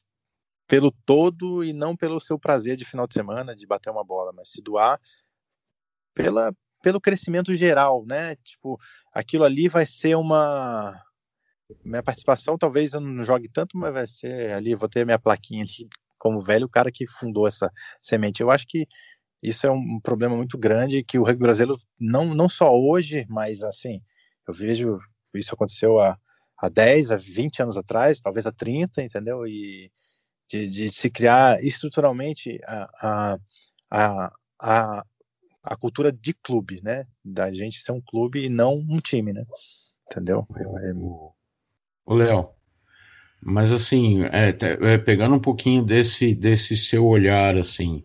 pelo 0.67 0.91
todo 1.05 1.63
e 1.63 1.73
não 1.73 1.95
pelo 1.95 2.19
seu 2.19 2.39
prazer 2.39 2.75
de 2.75 2.85
final 2.85 3.07
de 3.07 3.13
semana 3.13 3.55
de 3.55 3.67
bater 3.67 3.89
uma 3.89 4.03
bola, 4.03 4.31
mas 4.33 4.49
se 4.49 4.61
doar 4.61 4.99
pela, 6.13 6.53
pelo 6.81 7.01
crescimento 7.01 7.53
geral, 7.55 8.05
né? 8.05 8.35
Tipo, 8.37 8.79
aquilo 9.13 9.43
ali 9.43 9.67
vai 9.67 9.85
ser 9.85 10.15
uma 10.15 10.99
minha 11.83 12.03
participação, 12.03 12.57
talvez 12.57 12.93
eu 12.93 13.01
não 13.01 13.23
jogue 13.25 13.49
tanto, 13.49 13.77
mas 13.77 13.93
vai 13.93 14.07
ser 14.07 14.53
ali, 14.53 14.75
vou 14.75 14.87
ter 14.87 15.05
minha 15.05 15.19
plaquinha 15.19 15.63
ali 15.63 15.89
como 16.17 16.41
velho, 16.41 16.65
o 16.65 16.69
cara 16.69 16.91
que 16.91 17.07
fundou 17.07 17.47
essa 17.47 17.71
semente. 18.01 18.41
Eu 18.41 18.51
acho 18.51 18.65
que 18.67 18.87
isso 19.43 19.67
é 19.67 19.71
um 19.71 19.99
problema 20.01 20.35
muito 20.35 20.57
grande 20.57 21.03
que 21.03 21.19
o 21.19 21.23
rugby 21.23 21.43
brasileiro 21.43 21.79
não 21.99 22.33
não 22.33 22.49
só 22.49 22.71
hoje, 22.73 23.25
mas 23.29 23.61
assim, 23.61 24.01
eu 24.47 24.53
vejo 24.53 24.99
isso 25.35 25.53
aconteceu 25.53 25.99
há, 25.99 26.17
há 26.57 26.69
10, 26.69 27.11
há 27.11 27.17
20 27.17 27.61
anos 27.61 27.77
atrás, 27.77 28.21
talvez 28.21 28.45
há 28.45 28.51
30, 28.51 29.03
entendeu? 29.03 29.45
E 29.45 29.91
de, 30.49 30.67
de 30.67 30.89
se 30.89 31.09
criar 31.09 31.63
estruturalmente 31.63 32.59
a, 32.65 33.37
a, 33.91 34.31
a, 34.59 35.05
a, 35.63 35.75
cultura 35.75 36.11
de 36.11 36.33
clube, 36.33 36.81
né? 36.83 37.05
Da 37.23 37.53
gente 37.53 37.81
ser 37.81 37.91
um 37.91 38.01
clube 38.01 38.45
e 38.45 38.49
não 38.49 38.77
um 38.77 38.97
time, 38.97 39.33
né? 39.33 39.45
Entendeu? 40.09 40.47
O 42.05 42.13
Léo, 42.13 42.49
mas 43.41 43.71
assim, 43.71 44.23
é, 44.23 44.49
é, 44.91 44.97
pegando 44.97 45.35
um 45.35 45.39
pouquinho 45.39 45.83
desse, 45.83 46.33
desse 46.33 46.75
seu 46.75 47.05
olhar, 47.05 47.55
assim, 47.55 48.03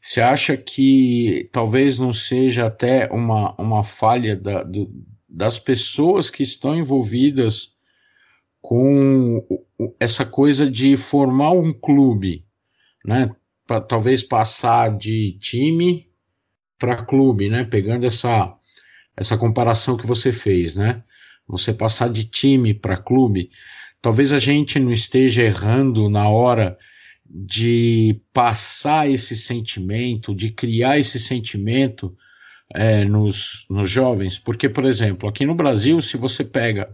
você 0.00 0.20
acha 0.20 0.56
que 0.56 1.48
talvez 1.52 1.98
não 1.98 2.12
seja 2.12 2.66
até 2.66 3.08
uma, 3.10 3.54
uma 3.54 3.84
falha 3.84 4.36
da, 4.36 4.62
do, 4.62 4.92
das 5.28 5.58
pessoas 5.58 6.28
que 6.28 6.42
estão 6.42 6.76
envolvidas 6.76 7.73
com 8.64 9.46
essa 10.00 10.24
coisa 10.24 10.70
de 10.70 10.96
formar 10.96 11.50
um 11.50 11.70
clube, 11.70 12.46
né? 13.04 13.28
Pra, 13.66 13.78
talvez 13.78 14.22
passar 14.22 14.96
de 14.96 15.36
time 15.38 16.08
para 16.78 17.04
clube, 17.04 17.50
né? 17.50 17.64
Pegando 17.64 18.06
essa 18.06 18.56
essa 19.14 19.36
comparação 19.36 19.98
que 19.98 20.06
você 20.06 20.32
fez, 20.32 20.74
né? 20.74 21.04
Você 21.46 21.74
passar 21.74 22.08
de 22.08 22.24
time 22.24 22.72
para 22.72 22.96
clube, 22.96 23.50
talvez 24.00 24.32
a 24.32 24.38
gente 24.38 24.80
não 24.80 24.90
esteja 24.90 25.42
errando 25.42 26.08
na 26.08 26.30
hora 26.30 26.78
de 27.26 28.18
passar 28.32 29.10
esse 29.10 29.36
sentimento, 29.36 30.34
de 30.34 30.50
criar 30.50 30.98
esse 30.98 31.20
sentimento 31.20 32.16
é, 32.74 33.04
nos, 33.04 33.66
nos 33.68 33.90
jovens, 33.90 34.38
porque, 34.38 34.70
por 34.70 34.86
exemplo, 34.86 35.28
aqui 35.28 35.44
no 35.44 35.54
Brasil, 35.54 36.00
se 36.00 36.16
você 36.16 36.42
pega 36.42 36.88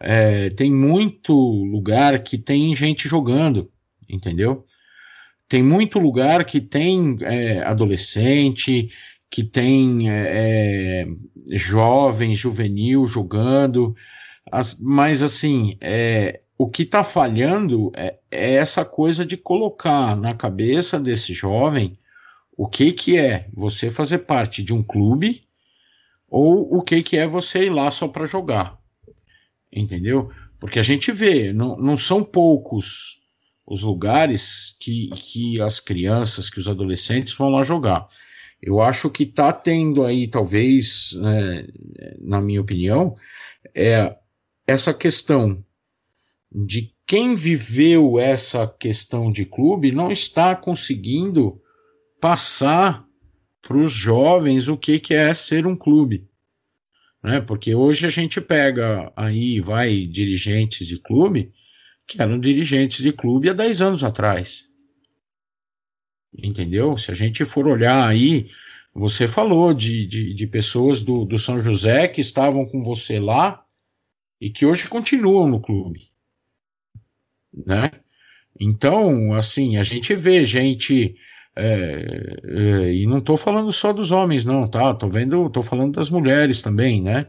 é, 0.00 0.48
tem 0.50 0.72
muito 0.72 1.34
lugar 1.34 2.18
que 2.22 2.38
tem 2.38 2.74
gente 2.74 3.06
jogando, 3.06 3.70
entendeu? 4.08 4.64
Tem 5.46 5.62
muito 5.62 5.98
lugar 5.98 6.44
que 6.44 6.60
tem 6.60 7.18
é, 7.20 7.62
adolescente, 7.62 8.90
que 9.30 9.44
tem 9.44 10.10
é, 10.10 11.04
é 11.04 11.56
jovem, 11.56 12.34
juvenil 12.34 13.06
jogando, 13.06 13.94
as, 14.50 14.80
mas 14.80 15.22
assim, 15.22 15.76
é, 15.80 16.40
o 16.56 16.68
que 16.68 16.82
está 16.82 17.04
falhando 17.04 17.92
é, 17.94 18.18
é, 18.30 18.54
essa 18.54 18.84
coisa 18.84 19.24
de 19.26 19.36
colocar 19.36 20.16
na 20.16 20.34
cabeça 20.34 20.98
desse 20.98 21.34
jovem 21.34 21.98
o 22.56 22.68
que, 22.68 22.92
que 22.92 23.16
é 23.16 23.48
você 23.52 23.90
fazer 23.90 24.20
parte 24.20 24.62
de 24.62 24.72
um 24.72 24.82
clube 24.82 25.44
ou 26.28 26.76
o 26.76 26.82
que, 26.82 27.02
que 27.02 27.16
é 27.16 27.26
você 27.26 27.66
ir 27.66 27.70
lá 27.70 27.90
só 27.90 28.06
para 28.08 28.26
jogar 28.26 28.79
entendeu? 29.72 30.30
Porque 30.58 30.78
a 30.78 30.82
gente 30.82 31.10
vê, 31.12 31.52
não, 31.52 31.76
não 31.76 31.96
são 31.96 32.22
poucos 32.22 33.20
os 33.66 33.82
lugares 33.82 34.76
que, 34.80 35.08
que 35.16 35.60
as 35.60 35.78
crianças, 35.78 36.50
que 36.50 36.58
os 36.58 36.68
adolescentes 36.68 37.34
vão 37.34 37.50
lá 37.50 37.62
jogar. 37.62 38.08
Eu 38.60 38.80
acho 38.80 39.08
que 39.08 39.22
está 39.22 39.52
tendo 39.52 40.04
aí, 40.04 40.28
talvez, 40.28 41.12
né, 41.14 41.66
na 42.20 42.40
minha 42.42 42.60
opinião, 42.60 43.16
é 43.74 44.14
essa 44.66 44.92
questão 44.92 45.64
de 46.52 46.92
quem 47.06 47.34
viveu 47.34 48.18
essa 48.18 48.66
questão 48.66 49.32
de 49.32 49.44
clube 49.44 49.92
não 49.92 50.12
está 50.12 50.54
conseguindo 50.54 51.60
passar 52.20 53.04
para 53.62 53.78
os 53.78 53.92
jovens 53.92 54.68
o 54.68 54.76
que, 54.76 54.98
que 54.98 55.14
é 55.14 55.32
ser 55.32 55.66
um 55.66 55.76
clube 55.76 56.29
né? 57.22 57.40
Porque 57.40 57.74
hoje 57.74 58.06
a 58.06 58.10
gente 58.10 58.40
pega 58.40 59.12
aí, 59.16 59.60
vai, 59.60 60.06
dirigentes 60.06 60.86
de 60.86 60.98
clube 60.98 61.52
que 62.06 62.20
eram 62.20 62.40
dirigentes 62.40 63.02
de 63.02 63.12
clube 63.12 63.48
há 63.48 63.52
10 63.52 63.82
anos 63.82 64.04
atrás. 64.04 64.68
Entendeu? 66.36 66.96
Se 66.96 67.10
a 67.12 67.14
gente 67.14 67.44
for 67.44 67.68
olhar 67.68 68.04
aí, 68.04 68.50
você 68.92 69.28
falou 69.28 69.72
de, 69.72 70.06
de, 70.06 70.34
de 70.34 70.46
pessoas 70.46 71.02
do, 71.02 71.24
do 71.24 71.38
São 71.38 71.60
José 71.60 72.08
que 72.08 72.20
estavam 72.20 72.66
com 72.66 72.82
você 72.82 73.20
lá 73.20 73.64
e 74.40 74.50
que 74.50 74.66
hoje 74.66 74.88
continuam 74.88 75.48
no 75.48 75.60
clube. 75.60 76.10
Né? 77.54 77.92
Então, 78.58 79.32
assim, 79.32 79.76
a 79.76 79.82
gente 79.82 80.14
vê 80.14 80.44
gente 80.44 81.16
é, 81.60 82.36
é, 82.44 82.94
e 82.94 83.06
não 83.06 83.18
estou 83.18 83.36
falando 83.36 83.72
só 83.72 83.92
dos 83.92 84.10
homens, 84.10 84.44
não, 84.44 84.68
tá? 84.68 84.94
Tô 84.94 85.08
vendo, 85.08 85.50
tô 85.50 85.62
falando 85.62 85.94
das 85.94 86.10
mulheres 86.10 86.62
também, 86.62 87.02
né? 87.02 87.28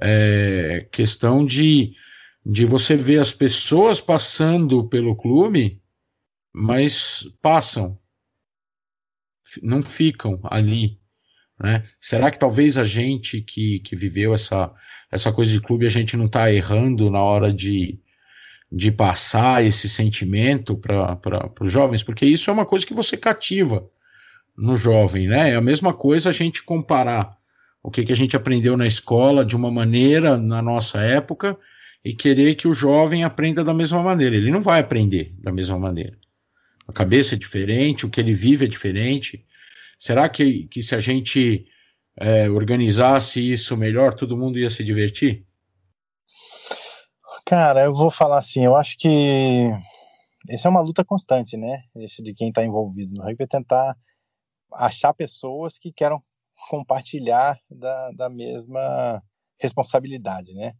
É, 0.00 0.86
questão 0.92 1.44
de, 1.44 1.94
de 2.44 2.64
você 2.64 2.96
ver 2.96 3.18
as 3.18 3.32
pessoas 3.32 4.00
passando 4.00 4.88
pelo 4.88 5.16
clube, 5.16 5.82
mas 6.54 7.24
passam, 7.42 7.98
não 9.62 9.82
ficam 9.82 10.40
ali. 10.44 11.00
Né? 11.58 11.84
Será 12.00 12.30
que 12.30 12.38
talvez 12.38 12.78
a 12.78 12.84
gente 12.84 13.40
que, 13.40 13.80
que 13.80 13.96
viveu 13.96 14.34
essa, 14.34 14.72
essa 15.10 15.32
coisa 15.32 15.50
de 15.50 15.60
clube, 15.60 15.86
a 15.86 15.90
gente 15.90 16.16
não 16.16 16.26
está 16.26 16.52
errando 16.52 17.10
na 17.10 17.22
hora 17.22 17.52
de, 17.52 17.98
de 18.70 18.90
passar 18.90 19.64
esse 19.64 19.88
sentimento 19.88 20.76
para 20.76 21.50
os 21.60 21.72
jovens, 21.72 22.02
porque 22.02 22.26
isso 22.26 22.50
é 22.50 22.52
uma 22.52 22.66
coisa 22.66 22.86
que 22.86 22.94
você 22.94 23.16
cativa 23.16 23.88
no 24.56 24.74
jovem, 24.74 25.28
né? 25.28 25.50
É 25.52 25.54
a 25.54 25.60
mesma 25.60 25.92
coisa 25.92 26.30
a 26.30 26.32
gente 26.32 26.62
comparar 26.62 27.36
o 27.82 27.90
que, 27.90 28.04
que 28.04 28.12
a 28.12 28.16
gente 28.16 28.34
aprendeu 28.34 28.76
na 28.76 28.86
escola 28.86 29.44
de 29.44 29.54
uma 29.54 29.70
maneira 29.70 30.36
na 30.36 30.60
nossa 30.60 31.00
época 31.00 31.56
e 32.04 32.12
querer 32.12 32.56
que 32.56 32.66
o 32.66 32.74
jovem 32.74 33.22
aprenda 33.22 33.62
da 33.62 33.72
mesma 33.72 34.02
maneira. 34.02 34.34
Ele 34.34 34.50
não 34.50 34.60
vai 34.60 34.80
aprender 34.80 35.32
da 35.38 35.52
mesma 35.52 35.78
maneira. 35.78 36.18
A 36.88 36.92
cabeça 36.92 37.36
é 37.36 37.38
diferente, 37.38 38.04
o 38.04 38.10
que 38.10 38.20
ele 38.20 38.32
vive 38.32 38.64
é 38.64 38.68
diferente. 38.68 39.44
Será 39.98 40.28
que, 40.28 40.64
que 40.64 40.82
se 40.82 40.94
a 40.94 41.00
gente 41.00 41.66
é, 42.18 42.50
organizasse 42.50 43.52
isso 43.52 43.76
melhor, 43.76 44.14
todo 44.14 44.36
mundo 44.36 44.58
ia 44.58 44.70
se 44.70 44.82
divertir? 44.82 45.45
Cara, 47.46 47.84
eu 47.84 47.94
vou 47.94 48.10
falar 48.10 48.38
assim, 48.38 48.64
eu 48.64 48.74
acho 48.74 48.98
que 48.98 49.70
essa 50.48 50.66
é 50.66 50.70
uma 50.70 50.80
luta 50.80 51.04
constante, 51.04 51.56
né? 51.56 51.84
Isso 51.94 52.20
de 52.20 52.34
quem 52.34 52.48
está 52.48 52.64
envolvido 52.64 53.14
no 53.14 53.22
rugby 53.22 53.44
é 53.44 53.46
tentar 53.46 53.96
achar 54.72 55.14
pessoas 55.14 55.78
que 55.78 55.92
queiram 55.92 56.18
compartilhar 56.68 57.56
da, 57.70 58.10
da 58.10 58.28
mesma 58.28 59.22
responsabilidade, 59.60 60.54
né? 60.54 60.72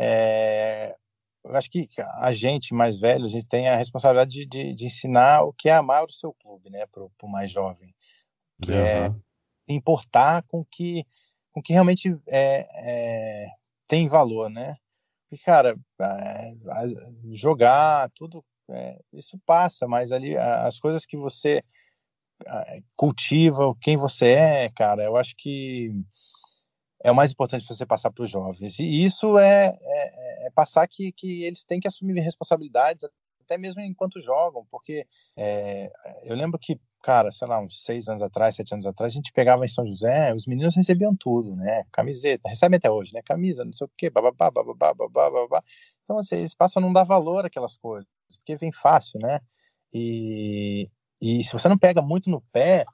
É, 0.00 0.96
eu 1.44 1.54
acho 1.54 1.70
que 1.70 1.86
a 2.18 2.32
gente 2.32 2.74
mais 2.74 2.98
velho, 2.98 3.26
a 3.26 3.28
gente 3.28 3.46
tem 3.46 3.68
a 3.68 3.76
responsabilidade 3.76 4.32
de, 4.32 4.46
de, 4.46 4.74
de 4.74 4.86
ensinar 4.86 5.44
o 5.44 5.52
que 5.52 5.68
é 5.68 5.74
amar 5.74 6.04
o 6.04 6.12
seu 6.12 6.32
clube, 6.32 6.70
né? 6.70 6.86
Para 6.86 7.04
o 7.04 7.30
mais 7.30 7.52
jovem, 7.52 7.94
que 8.60 8.72
uhum. 8.72 8.78
é 8.78 9.14
importar 9.68 10.42
com 10.48 10.64
que 10.64 11.04
com 11.52 11.62
que 11.62 11.72
realmente 11.72 12.16
é, 12.28 12.66
é, 12.84 13.46
tem 13.86 14.08
valor, 14.08 14.50
né? 14.50 14.76
Porque, 15.30 15.44
cara, 15.44 15.78
é, 16.00 16.52
jogar, 17.32 18.10
tudo, 18.10 18.44
é, 18.68 18.98
isso 19.12 19.38
passa, 19.46 19.86
mas 19.86 20.10
ali 20.10 20.36
as 20.36 20.78
coisas 20.80 21.06
que 21.06 21.16
você 21.16 21.62
cultiva, 22.96 23.74
quem 23.80 23.96
você 23.98 24.28
é, 24.28 24.68
cara, 24.70 25.04
eu 25.04 25.16
acho 25.16 25.34
que 25.36 25.92
é 27.04 27.10
o 27.10 27.14
mais 27.14 27.32
importante 27.32 27.66
você 27.66 27.86
passar 27.86 28.10
para 28.10 28.24
os 28.24 28.30
jovens. 28.30 28.78
E 28.78 29.04
isso 29.04 29.38
é, 29.38 29.66
é, 29.80 30.46
é, 30.46 30.50
passar 30.50 30.88
que, 30.88 31.12
que 31.12 31.44
eles 31.44 31.64
têm 31.64 31.78
que 31.78 31.86
assumir 31.86 32.18
responsabilidades, 32.20 33.08
até 33.40 33.56
mesmo 33.56 33.80
enquanto 33.80 34.20
jogam, 34.20 34.66
porque 34.70 35.06
é, 35.36 35.90
eu 36.24 36.34
lembro 36.34 36.58
que 36.58 36.78
cara, 37.02 37.32
sei 37.32 37.48
lá, 37.48 37.60
uns 37.60 37.82
seis 37.84 38.08
anos 38.08 38.22
atrás, 38.22 38.54
sete 38.54 38.72
anos 38.72 38.86
atrás, 38.86 39.12
a 39.12 39.14
gente 39.14 39.32
pegava 39.32 39.64
em 39.64 39.68
São 39.68 39.86
José, 39.86 40.34
os 40.34 40.46
meninos 40.46 40.76
recebiam 40.76 41.14
tudo, 41.16 41.56
né? 41.56 41.84
Camiseta, 41.92 42.48
recebem 42.48 42.76
até 42.76 42.90
hoje, 42.90 43.12
né? 43.12 43.22
Camisa, 43.24 43.64
não 43.64 43.72
sei 43.72 43.86
o 43.86 43.90
quê, 43.96 44.10
bababá, 44.10 44.50
bababá, 44.50 44.94
babá. 44.94 45.64
Então, 46.02 46.18
assim, 46.18 46.36
eles 46.36 46.54
passam 46.54 46.82
a 46.82 46.86
não 46.86 46.92
dar 46.92 47.04
valor 47.04 47.46
àquelas 47.46 47.76
coisas, 47.76 48.06
porque 48.36 48.56
vem 48.56 48.72
fácil, 48.72 49.20
né? 49.20 49.40
E, 49.92 50.88
e 51.20 51.42
se 51.42 51.52
você 51.52 51.68
não 51.68 51.78
pega 51.78 52.02
muito 52.02 52.30
no 52.30 52.40
pé, 52.52 52.84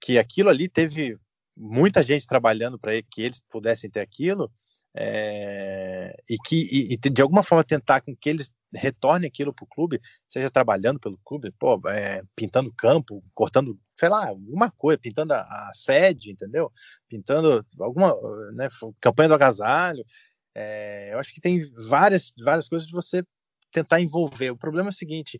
que 0.00 0.18
aquilo 0.18 0.48
ali 0.48 0.68
teve 0.68 1.18
muita 1.56 2.02
gente 2.02 2.26
trabalhando 2.26 2.78
para 2.78 2.92
que 3.02 3.22
eles 3.22 3.40
pudessem 3.50 3.90
ter 3.90 4.00
aquilo, 4.00 4.50
é, 4.94 6.12
e 6.28 6.36
que 6.44 6.62
e, 6.70 6.94
e, 6.94 6.96
de 6.96 7.22
alguma 7.22 7.42
forma 7.42 7.62
tentar 7.62 8.00
com 8.00 8.14
que 8.14 8.28
eles 8.28 8.52
retornem 8.74 9.28
aquilo 9.28 9.52
para 9.52 9.64
o 9.64 9.68
clube, 9.68 10.00
seja 10.28 10.50
trabalhando 10.50 11.00
pelo 11.00 11.18
clube, 11.24 11.52
pô, 11.58 11.80
é, 11.88 12.22
pintando 12.36 12.72
campo, 12.72 13.22
cortando, 13.34 13.78
sei 13.98 14.08
lá, 14.08 14.28
alguma 14.28 14.70
coisa, 14.70 14.98
pintando 14.98 15.34
a, 15.34 15.40
a 15.40 15.70
sede, 15.74 16.30
entendeu? 16.30 16.72
Pintando 17.08 17.66
alguma, 17.78 18.14
né, 18.52 18.68
campanha 19.00 19.28
do 19.28 19.34
agasalho. 19.34 20.04
É, 20.54 21.12
eu 21.12 21.18
acho 21.18 21.32
que 21.34 21.40
tem 21.40 21.62
várias, 21.88 22.32
várias 22.44 22.68
coisas 22.68 22.88
de 22.88 22.94
você 22.94 23.24
tentar 23.72 24.00
envolver. 24.00 24.50
O 24.50 24.56
problema 24.56 24.88
é 24.88 24.92
o 24.92 24.94
seguinte: 24.94 25.38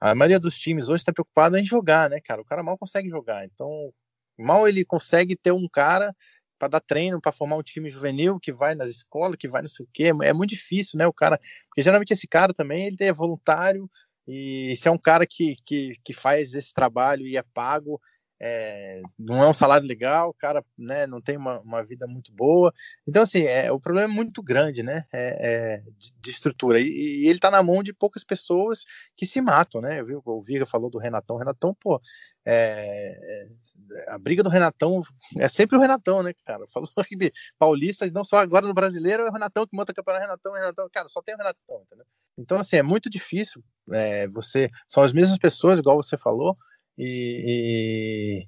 a 0.00 0.14
maioria 0.14 0.40
dos 0.40 0.58
times 0.58 0.88
hoje 0.88 1.02
está 1.02 1.12
preocupado 1.12 1.56
em 1.56 1.64
jogar, 1.64 2.10
né, 2.10 2.20
cara? 2.20 2.40
O 2.40 2.44
cara 2.44 2.62
mal 2.62 2.78
consegue 2.78 3.08
jogar, 3.08 3.44
então 3.44 3.92
mal 4.38 4.66
ele 4.66 4.84
consegue 4.84 5.36
ter 5.36 5.52
um 5.52 5.68
cara 5.68 6.14
para 6.62 6.68
dar 6.68 6.80
treino, 6.80 7.20
para 7.20 7.32
formar 7.32 7.56
um 7.56 7.62
time 7.62 7.90
juvenil 7.90 8.38
que 8.38 8.52
vai 8.52 8.76
nas 8.76 8.88
escolas, 8.88 9.34
que 9.34 9.48
vai 9.48 9.62
não 9.62 9.68
sei 9.68 9.84
o 9.84 9.88
quê. 9.92 10.12
É 10.22 10.32
muito 10.32 10.50
difícil, 10.50 10.96
né? 10.96 11.04
O 11.08 11.12
cara, 11.12 11.36
porque 11.68 11.82
geralmente 11.82 12.12
esse 12.12 12.28
cara 12.28 12.54
também 12.54 12.86
ele 12.86 12.96
é 13.00 13.12
voluntário 13.12 13.90
e 14.28 14.72
se 14.76 14.86
é 14.86 14.90
um 14.92 14.98
cara 14.98 15.26
que, 15.26 15.56
que, 15.64 15.96
que 16.04 16.12
faz 16.12 16.54
esse 16.54 16.72
trabalho 16.72 17.26
e 17.26 17.36
é 17.36 17.42
pago, 17.42 18.00
é, 18.44 19.00
não 19.16 19.40
é 19.40 19.48
um 19.48 19.54
salário 19.54 19.86
legal, 19.86 20.30
o 20.30 20.34
cara 20.34 20.64
né, 20.76 21.06
não 21.06 21.20
tem 21.20 21.36
uma, 21.36 21.60
uma 21.60 21.80
vida 21.84 22.08
muito 22.08 22.32
boa. 22.32 22.74
Então, 23.06 23.22
assim, 23.22 23.42
é, 23.42 23.70
o 23.70 23.78
problema 23.78 24.12
é 24.12 24.16
muito 24.16 24.42
grande, 24.42 24.82
né? 24.82 25.04
É, 25.12 25.76
é 25.76 25.82
de, 25.96 26.12
de, 26.20 26.30
estrutura. 26.30 26.80
E, 26.80 26.84
e 26.84 27.26
ele 27.26 27.36
está 27.36 27.52
na 27.52 27.62
mão 27.62 27.84
de 27.84 27.92
poucas 27.92 28.24
pessoas 28.24 28.84
que 29.16 29.24
se 29.24 29.40
matam, 29.40 29.80
né? 29.80 30.00
Eu 30.00 30.06
vi, 30.06 30.14
o 30.16 30.42
Viga 30.42 30.66
falou 30.66 30.90
do 30.90 30.98
Renatão. 30.98 31.36
Renatão, 31.36 31.72
pô, 31.72 32.00
é, 32.44 33.16
é, 33.22 34.12
a 34.12 34.18
briga 34.18 34.42
do 34.42 34.50
Renatão 34.50 35.02
é 35.38 35.46
sempre 35.48 35.78
o 35.78 35.80
Renatão, 35.80 36.20
né, 36.24 36.32
cara? 36.44 36.64
Falou 36.66 36.88
que 37.08 37.32
paulista, 37.56 38.10
não 38.10 38.24
só 38.24 38.38
agora 38.38 38.66
no 38.66 38.74
brasileiro, 38.74 39.22
é 39.22 39.28
o 39.28 39.32
Renatão 39.32 39.64
que 39.68 39.76
monta 39.76 39.92
o 39.92 39.94
campeonato 39.94 40.26
Renatão, 40.26 40.52
Renatão, 40.52 40.88
cara, 40.92 41.08
só 41.08 41.22
tem 41.22 41.36
o 41.36 41.38
Renatão, 41.38 41.82
entendeu? 41.86 42.06
Então, 42.36 42.58
assim, 42.58 42.74
é 42.74 42.82
muito 42.82 43.08
difícil. 43.08 43.62
você 44.32 44.68
São 44.88 45.00
as 45.04 45.12
mesmas 45.12 45.38
pessoas, 45.38 45.78
igual 45.78 46.02
você 46.02 46.18
falou 46.18 46.56
e, 46.98 48.46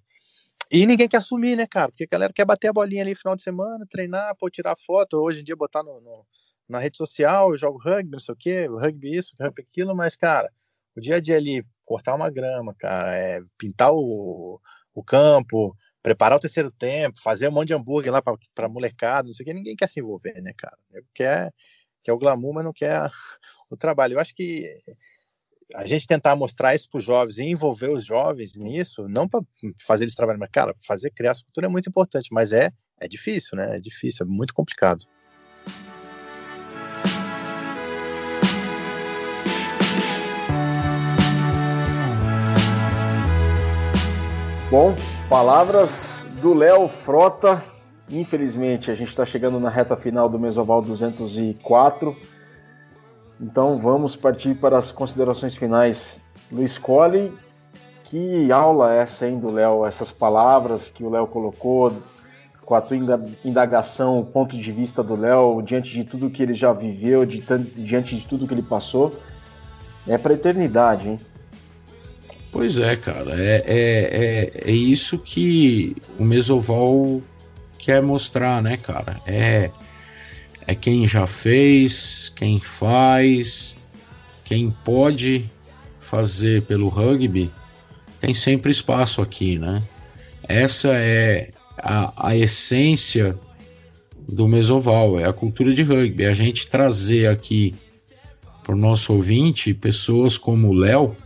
e, 0.71 0.81
e, 0.83 0.87
ninguém 0.87 1.09
quer 1.09 1.19
assumir, 1.19 1.57
né, 1.57 1.67
cara? 1.67 1.89
Porque 1.89 2.05
a 2.05 2.09
galera 2.11 2.33
quer 2.33 2.45
bater 2.45 2.69
a 2.69 2.73
bolinha 2.73 3.03
ali 3.03 3.13
no 3.13 3.17
final 3.17 3.37
de 3.37 3.43
semana, 3.43 3.87
treinar, 3.89 4.35
pô, 4.37 4.51
tirar 4.51 4.77
foto, 4.77 5.19
hoje 5.19 5.41
em 5.41 5.45
dia 5.45 5.57
botar 5.57 5.83
no, 5.83 6.01
no 6.01 6.27
na 6.69 6.79
rede 6.79 6.97
social, 6.97 7.51
eu 7.51 7.57
jogo 7.57 7.79
rugby, 7.79 8.13
não 8.13 8.21
sei 8.21 8.33
o 8.35 8.37
quê, 8.37 8.67
rugby 8.67 9.17
isso, 9.17 9.35
rugby 9.39 9.63
aquilo, 9.63 9.95
mas, 9.95 10.17
cara, 10.17 10.51
o 10.97 11.01
dia 11.01 11.17
a 11.17 11.21
dia 11.21 11.37
ali, 11.37 11.65
cortar 11.85 12.15
uma 12.15 12.31
grama, 12.31 12.75
cara, 12.79 13.15
é, 13.15 13.41
pintar 13.59 13.93
o, 13.93 14.61
o 14.95 15.03
campo, 15.05 15.77
preparar 16.03 16.39
o 16.39 16.41
terceiro 16.41 16.71
tempo, 16.71 17.21
fazer 17.21 17.49
um 17.49 17.53
monte 17.53 17.69
de 17.69 17.75
hambúrguer 17.75 18.13
lá 18.13 18.23
pra, 18.23 18.35
pra 18.55 18.69
molecada, 18.69 19.27
não 19.27 19.35
sei 19.35 19.45
o 19.45 19.47
que, 19.47 19.55
ninguém 19.55 19.77
quer 19.77 19.89
se 19.89 20.01
envolver, 20.01 20.41
né, 20.43 20.53
cara? 20.57 20.77
Quer, 21.15 21.53
quer 22.03 22.13
o 22.13 22.19
glamour, 22.19 22.55
mas 22.55 22.65
não 22.65 22.73
quer 22.73 23.01
o 23.71 23.77
trabalho. 23.77 24.15
Eu 24.15 24.21
acho 24.21 24.35
que 24.35 24.79
a 25.75 25.87
gente 25.87 26.07
tentar 26.07 26.37
mostrar 26.37 26.75
isso 26.75 26.89
para 26.91 26.99
os 26.99 27.05
jovens 27.05 27.39
e 27.39 27.45
envolver 27.45 27.91
os 27.91 28.05
jovens 28.05 28.55
nisso, 28.57 29.09
não 29.09 29.29
para 29.29 29.41
fazer 29.81 30.05
eles 30.05 30.15
trabalhar, 30.15 30.39
mas, 30.39 30.51
cara, 30.51 30.75
fazer 30.87 31.11
criar 31.11 31.31
essa 31.31 31.45
cultura 31.45 31.67
é 31.67 31.71
muito 31.71 31.89
importante, 31.89 32.29
mas 32.33 32.53
é, 32.53 32.71
é 33.01 33.09
difícil, 33.09 33.57
né? 33.57 33.77
É 33.77 33.81
difícil, 33.81 34.27
é 34.27 34.29
muito 34.29 34.53
complicado. 34.53 35.07
Bom, 44.71 44.97
palavras 45.29 46.27
do 46.43 46.53
Léo 46.53 46.89
Frota. 46.89 47.63
Infelizmente, 48.11 48.91
a 48.91 48.95
gente 48.95 49.09
está 49.09 49.25
chegando 49.25 49.59
na 49.61 49.71
reta 49.71 49.97
final 49.97 50.29
do 50.29 50.39
Mesoval 50.39 50.83
204 50.83 52.15
então 53.41 53.79
vamos 53.79 54.17
partir 54.17 54.55
para 54.55 54.79
as 54.79 54.93
considerações 54.93 55.57
finais. 55.57 56.21
Luiz 56.51 56.79
Colli, 56.79 57.33
que 58.05 58.51
aula 58.53 58.95
é 58.95 58.99
essa, 58.99 59.27
hein, 59.27 59.39
do 59.39 59.51
Léo? 59.51 59.85
Essas 59.85 60.13
palavras 60.13 60.91
que 60.91 61.03
o 61.03 61.11
Léo 61.11 61.27
colocou, 61.27 61.93
com 62.65 62.75
a 62.75 62.81
tua 62.81 62.97
indagação, 63.45 64.21
o 64.21 64.25
ponto 64.25 64.57
de 64.57 64.73
vista 64.73 65.03
do 65.03 65.17
Léo, 65.17 65.61
diante 65.63 65.93
de 65.93 66.05
tudo 66.05 66.31
que 66.31 66.43
ele 66.43 66.55
já 66.55 66.73
viveu, 66.73 67.27
de, 67.27 67.45
diante 67.77 68.17
de 68.17 68.25
tudo 68.25 68.47
que 68.47 68.55
ele 68.55 68.63
passou, 68.63 69.15
é 70.07 70.17
para 70.17 70.35
eternidade, 70.35 71.09
hein? 71.09 71.21
Pois 72.53 72.79
é, 72.79 72.95
cara, 72.95 73.35
é, 73.35 73.65
é, 73.67 74.63
é, 74.65 74.71
é 74.71 74.73
isso 74.73 75.19
que 75.19 75.97
o 76.19 76.25
Mesoval 76.25 77.21
quer 77.79 78.01
mostrar, 78.01 78.63
né, 78.63 78.77
cara? 78.77 79.21
É 79.27 79.71
é 80.67 80.75
quem 80.75 81.07
já 81.07 81.27
fez, 81.27 82.33
quem 82.35 82.59
faz, 82.61 83.77
quem 84.45 84.71
pode 84.85 85.51
fazer 86.01 86.63
pelo 86.63 86.89
rugby, 86.89 87.51
tem 88.21 88.35
sempre 88.35 88.71
espaço 88.71 89.21
aqui, 89.21 89.59
né? 89.59 89.83
Essa 90.43 90.89
é 90.95 91.51
a, 91.79 92.31
a 92.31 92.37
essência 92.37 93.39
do 94.29 94.49
Mesoval, 94.49 95.19
é 95.19 95.25
a 95.25 95.33
cultura 95.33 95.75
de 95.75 95.83
rugby. 95.83 96.25
É 96.25 96.29
a 96.29 96.35
gente 96.35 96.67
trazer 96.67 97.29
aqui 97.29 97.75
para 98.63 98.75
o 98.75 98.79
nosso 98.79 99.13
ouvinte 99.13 99.75
pessoas 99.75 100.39
como 100.39 100.69
o 100.69 100.73
Léo, 100.73 101.17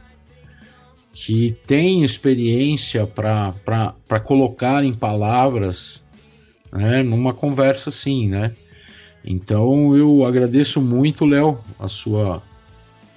que 1.12 1.57
tem 1.66 2.03
experiência 2.03 3.07
para 3.07 4.20
colocar 4.24 4.84
em 4.84 4.93
palavras 4.93 6.05
né, 6.72 7.03
numa 7.03 7.32
conversa 7.32 7.89
assim, 7.89 8.28
né? 8.28 8.55
Então 9.25 9.97
eu 9.97 10.25
agradeço 10.25 10.81
muito, 10.81 11.27
Léo, 11.27 11.59
a 11.79 11.89
sua 11.89 12.43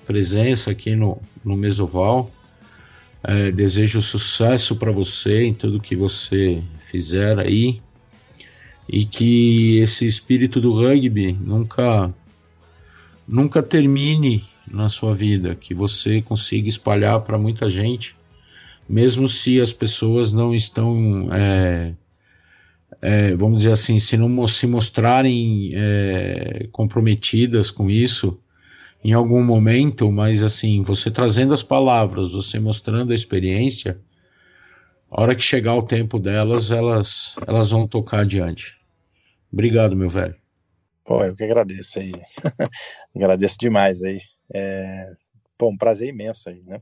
presença 0.05 0.71
aqui 0.71 0.95
no, 0.95 1.21
no 1.43 1.55
Mesoval. 1.55 2.31
É, 3.23 3.51
desejo 3.51 4.01
sucesso 4.01 4.75
para 4.75 4.91
você 4.91 5.43
em 5.43 5.53
tudo 5.53 5.79
que 5.79 5.95
você 5.95 6.63
fizer 6.81 7.37
aí 7.37 7.79
e 8.89 9.05
que 9.05 9.77
esse 9.77 10.07
espírito 10.07 10.59
do 10.59 10.73
rugby 10.73 11.33
nunca 11.33 12.11
nunca 13.27 13.61
termine 13.61 14.43
na 14.67 14.89
sua 14.89 15.13
vida, 15.13 15.55
que 15.55 15.73
você 15.73 16.21
consiga 16.21 16.67
espalhar 16.67 17.21
para 17.21 17.37
muita 17.37 17.69
gente, 17.69 18.15
mesmo 18.87 19.27
se 19.27 19.59
as 19.61 19.71
pessoas 19.71 20.33
não 20.33 20.53
estão 20.53 21.29
é, 21.31 21.93
é, 23.01 23.35
vamos 23.35 23.59
dizer 23.59 23.73
assim, 23.73 23.99
se 23.99 24.17
não 24.17 24.47
se 24.47 24.65
mostrarem 24.67 25.71
é, 25.73 26.67
comprometidas 26.71 27.69
com 27.69 27.89
isso 27.89 28.39
em 29.03 29.13
algum 29.13 29.43
momento, 29.43 30.11
mas 30.11 30.43
assim, 30.43 30.81
você 30.83 31.09
trazendo 31.09 31.53
as 31.53 31.63
palavras, 31.63 32.31
você 32.31 32.59
mostrando 32.59 33.11
a 33.11 33.15
experiência, 33.15 33.99
a 35.09 35.21
hora 35.21 35.35
que 35.35 35.41
chegar 35.41 35.75
o 35.75 35.83
tempo 35.83 36.19
delas, 36.19 36.71
elas, 36.71 37.35
elas 37.47 37.71
vão 37.71 37.87
tocar 37.87 38.21
adiante. 38.21 38.79
Obrigado, 39.51 39.95
meu 39.95 40.09
velho. 40.09 40.35
Pô, 41.03 41.23
eu 41.23 41.35
que 41.35 41.43
agradeço 41.43 41.99
aí. 41.99 42.11
agradeço 43.15 43.57
demais 43.59 44.01
aí. 44.03 44.21
É, 44.53 45.11
pô, 45.57 45.69
um 45.69 45.77
prazer 45.77 46.09
imenso 46.09 46.49
aí, 46.49 46.61
né? 46.63 46.81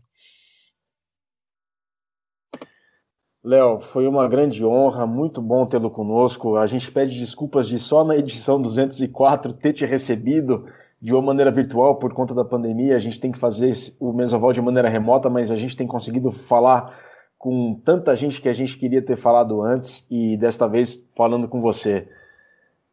Léo, 3.41 3.79
foi 3.79 4.05
uma 4.05 4.27
grande 4.27 4.65
honra, 4.65 5.07
muito 5.07 5.41
bom 5.41 5.65
tê-lo 5.65 5.89
conosco. 5.89 6.57
A 6.57 6.67
gente 6.67 6.91
pede 6.91 7.17
desculpas 7.17 7.69
de 7.69 7.79
só 7.79 8.03
na 8.03 8.17
edição 8.17 8.61
204 8.61 9.53
ter 9.53 9.71
te 9.71 9.85
recebido 9.85 10.65
de 11.01 11.13
uma 11.13 11.21
maneira 11.21 11.49
virtual 11.49 11.95
por 11.95 12.13
conta 12.13 12.33
da 12.33 12.43
pandemia. 12.43 12.97
A 12.97 12.99
gente 12.99 13.17
tem 13.17 13.31
que 13.31 13.39
fazer 13.39 13.73
o 13.97 14.11
Mesoval 14.11 14.51
de 14.51 14.61
maneira 14.61 14.89
remota, 14.89 15.29
mas 15.29 15.51
a 15.51 15.55
gente 15.55 15.77
tem 15.77 15.87
conseguido 15.87 16.33
falar 16.33 16.99
com 17.37 17.79
tanta 17.85 18.13
gente 18.13 18.41
que 18.41 18.49
a 18.49 18.53
gente 18.53 18.77
queria 18.77 19.01
ter 19.01 19.15
falado 19.15 19.61
antes 19.61 20.05
e 20.11 20.35
desta 20.35 20.67
vez 20.67 21.09
falando 21.15 21.47
com 21.47 21.61
você. 21.61 22.09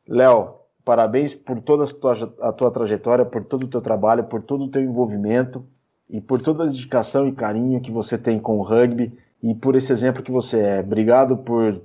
Léo, 0.07 0.55
parabéns 0.85 1.35
por 1.35 1.61
toda 1.61 1.83
a 1.83 1.89
tua, 1.89 2.35
a 2.41 2.53
tua 2.53 2.71
trajetória, 2.71 3.25
por 3.25 3.45
todo 3.45 3.65
o 3.65 3.69
teu 3.69 3.81
trabalho, 3.81 4.23
por 4.23 4.41
todo 4.41 4.63
o 4.63 4.71
teu 4.71 4.81
envolvimento 4.81 5.67
e 6.09 6.21
por 6.21 6.41
toda 6.41 6.63
a 6.63 6.67
dedicação 6.69 7.27
e 7.27 7.33
carinho 7.33 7.81
que 7.81 7.91
você 7.91 8.17
tem 8.17 8.39
com 8.39 8.59
o 8.59 8.63
rugby 8.63 9.26
e 9.51 9.55
por 9.55 9.77
esse 9.77 9.93
exemplo 9.93 10.23
que 10.23 10.31
você 10.31 10.61
é. 10.61 10.81
Obrigado 10.81 11.37
por 11.39 11.83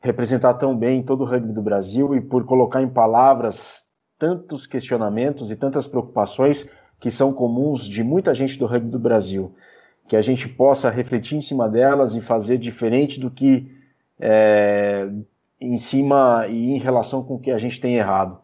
representar 0.00 0.54
tão 0.54 0.76
bem 0.76 1.02
todo 1.02 1.22
o 1.22 1.26
rugby 1.26 1.52
do 1.52 1.62
Brasil 1.62 2.14
e 2.14 2.20
por 2.20 2.44
colocar 2.44 2.82
em 2.82 2.88
palavras 2.88 3.86
tantos 4.18 4.66
questionamentos 4.66 5.50
e 5.50 5.56
tantas 5.56 5.86
preocupações 5.86 6.68
que 7.00 7.10
são 7.10 7.32
comuns 7.32 7.86
de 7.86 8.02
muita 8.02 8.34
gente 8.34 8.58
do 8.58 8.66
rugby 8.66 8.90
do 8.90 8.98
Brasil. 8.98 9.54
que 10.08 10.14
a 10.14 10.20
gente 10.20 10.48
possa 10.48 10.88
refletir 10.88 11.36
em 11.36 11.40
cima 11.40 11.68
delas 11.68 12.14
e 12.14 12.20
fazer 12.20 12.58
diferente 12.58 13.18
do 13.18 13.28
que 13.28 13.68
é, 14.20 15.08
em 15.60 15.76
cima 15.76 16.46
e 16.48 16.70
em 16.70 16.78
relação 16.78 17.24
com 17.24 17.34
o 17.34 17.40
que 17.40 17.50
a 17.50 17.58
gente 17.58 17.80
tem 17.80 17.96
errado. 17.96 18.38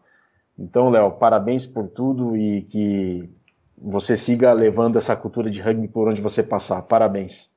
Então, 0.59 0.89
Léo, 0.89 1.11
parabéns 1.11 1.65
por 1.65 1.87
tudo 1.87 2.35
e 2.35 2.63
que 2.63 3.29
você 3.77 4.17
siga 4.17 4.51
levando 4.53 4.97
essa 4.97 5.15
cultura 5.15 5.49
de 5.49 5.61
rugby 5.61 5.87
por 5.87 6.07
onde 6.09 6.21
você 6.21 6.43
passar. 6.43 6.81
Parabéns. 6.81 7.52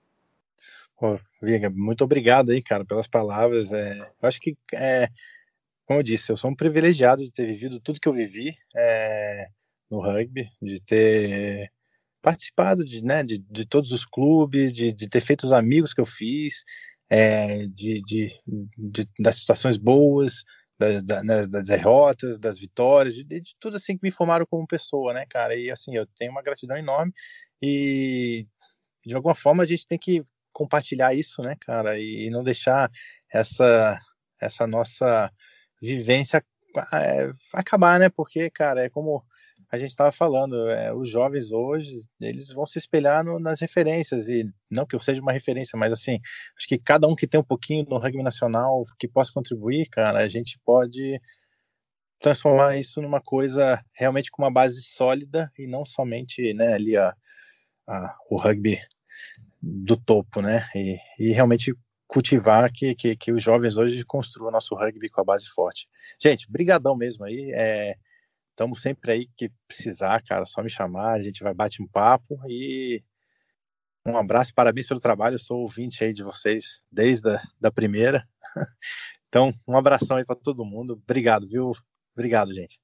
Viga, 1.43 1.71
muito 1.71 2.03
obrigado 2.05 2.51
aí, 2.51 2.63
cara, 2.63 2.85
pelas 2.85 3.07
palavras. 3.07 3.73
É, 3.73 3.99
eu 3.99 4.29
acho 4.29 4.41
que, 4.41 4.57
é, 4.75 5.09
como 5.87 6.01
eu 6.01 6.03
disse, 6.03 6.33
eu 6.33 6.37
sou 6.37 6.51
um 6.51 6.57
privilegiado 6.57 7.23
de 7.23 7.31
ter 7.31 7.47
vivido 7.47 7.81
tudo 7.81 8.01
que 8.01 8.09
eu 8.09 8.13
vivi 8.13 8.57
é, 8.75 9.47
no 9.91 10.01
rugby, 10.01 10.49
de 10.63 10.81
ter 10.81 11.71
participado 12.23 12.85
de, 12.85 13.05
né, 13.05 13.23
de, 13.23 13.39
de 13.39 13.67
todos 13.67 13.93
os 13.93 14.05
clubes, 14.05 14.73
de, 14.73 14.93
de 14.93 15.09
ter 15.09 15.21
feito 15.21 15.45
os 15.45 15.53
amigos 15.53 15.95
que 15.95 16.01
eu 16.01 16.07
fiz, 16.07 16.65
é, 17.11 17.67
de, 17.69 18.03
de, 18.03 18.41
de, 18.77 19.09
das 19.21 19.37
situações 19.37 19.77
boas, 19.77 20.43
das, 20.79 21.03
das, 21.05 21.49
das 21.49 21.67
derrotas, 21.67 22.39
das 22.39 22.59
vitórias, 22.59 23.15
de, 23.15 23.25
de, 23.25 23.55
tudo 23.61 23.77
assim 23.77 23.97
que 23.97 24.03
me 24.03 24.11
formaram 24.11 24.47
como 24.47 24.67
pessoa, 24.67 25.15
né, 25.15 25.25
cara? 25.29 25.55
E 25.55 25.71
assim, 25.71 25.95
eu 25.95 26.07
tenho 26.17 26.33
uma 26.33 26.43
gratidão 26.43 26.77
enorme 26.77 27.13
e 27.63 28.47
de 29.05 29.15
alguma 29.15 29.35
forma 29.35 29.63
a 29.63 29.67
gente 29.67 29.87
tem 29.87 29.99
que 29.99 30.23
compartilhar 30.57 31.15
isso, 31.15 31.43
né, 31.43 31.55
cara? 31.61 31.99
E 32.01 32.31
não 32.31 32.43
deixar 32.43 32.91
essa 33.31 33.99
essa 34.41 34.67
nossa 34.67 35.31
vivência 35.83 36.43
é, 36.95 37.31
acabar, 37.53 38.01
né? 38.01 38.09
Porque, 38.09 38.51
cara, 38.51 38.85
é 38.85 38.89
como 38.89 39.23
a 39.71 39.79
gente 39.79 39.91
estava 39.91 40.13
falando, 40.13 40.71
é, 40.71 40.95
os 40.95 41.11
jovens 41.11 41.53
hoje, 41.53 41.91
eles 42.21 42.53
vão 42.53 42.65
se 42.67 42.79
espelhar 42.79 43.25
no, 43.25 43.39
nas 43.39 43.61
referências, 43.61 44.29
e 44.29 44.45
não 44.71 44.87
que 44.87 44.95
eu 44.95 45.01
seja 45.01 45.21
uma 45.21 45.33
referência, 45.33 45.79
mas 45.79 45.93
assim, 45.93 46.19
acho 46.57 46.69
que 46.69 46.79
cada 46.79 47.09
um 47.09 47.17
que 47.17 47.27
tem 47.27 47.41
um 47.41 47.45
pouquinho 47.45 47.85
no 47.89 47.99
rugby 47.99 48.23
nacional 48.23 48.85
que 48.99 49.09
possa 49.09 49.33
contribuir, 49.33 49.89
cara, 49.91 50.21
a 50.21 50.29
gente 50.29 50.59
pode 50.65 51.21
transformar 52.21 52.77
isso 52.79 53.03
numa 53.03 53.21
coisa 53.21 53.83
realmente 53.95 54.31
com 54.31 54.43
uma 54.43 54.53
base 54.53 54.83
sólida 54.83 55.51
e 55.59 55.67
não 55.67 55.85
somente, 55.85 56.55
né, 56.55 56.75
ali 56.75 56.97
a, 56.97 57.15
a 57.89 58.17
o 58.31 58.39
rugby 58.39 58.79
do 59.61 59.97
topo, 59.97 60.41
né, 60.43 60.69
e, 60.75 60.97
e 61.19 61.33
realmente 61.33 61.75
cultivar 62.07 62.71
que, 62.73 62.95
que, 62.95 63.17
que, 63.17 63.33
os 63.33 63.43
jovens 63.43 63.77
hoje 63.77 64.05
construam 64.05 64.53
nosso 64.53 64.75
rugby 64.77 65.09
com 65.09 65.21
a 65.21 65.25
base 65.25 65.49
forte. 65.49 65.89
Gente, 66.23 66.51
brigadão 66.51 66.97
mesmo 66.97 67.25
aí, 67.25 67.51
é, 67.53 67.97
Estamos 68.57 68.81
sempre 68.81 69.13
aí 69.13 69.27
que 69.37 69.51
precisar, 69.69 70.23
cara, 70.23 70.47
só 70.47 70.63
me 70.63 70.71
chamar, 70.71 71.13
a 71.13 71.23
gente 71.23 71.43
vai 71.43 71.53
bate 71.53 71.83
um 71.83 71.87
papo 71.87 72.41
e 72.49 73.05
um 74.07 74.17
abraço, 74.17 74.55
parabéns 74.55 74.87
pelo 74.87 74.99
trabalho, 74.99 75.35
eu 75.35 75.39
sou 75.39 75.61
ouvinte 75.61 76.03
aí 76.03 76.11
de 76.11 76.23
vocês 76.23 76.83
desde 76.91 77.29
a 77.29 77.43
da 77.61 77.71
primeira. 77.71 78.27
Então, 79.29 79.53
um 79.69 79.77
abração 79.77 80.17
aí 80.17 80.25
para 80.25 80.37
todo 80.37 80.65
mundo. 80.65 80.93
Obrigado, 80.93 81.47
viu? 81.47 81.73
Obrigado, 82.15 82.55
gente. 82.55 82.81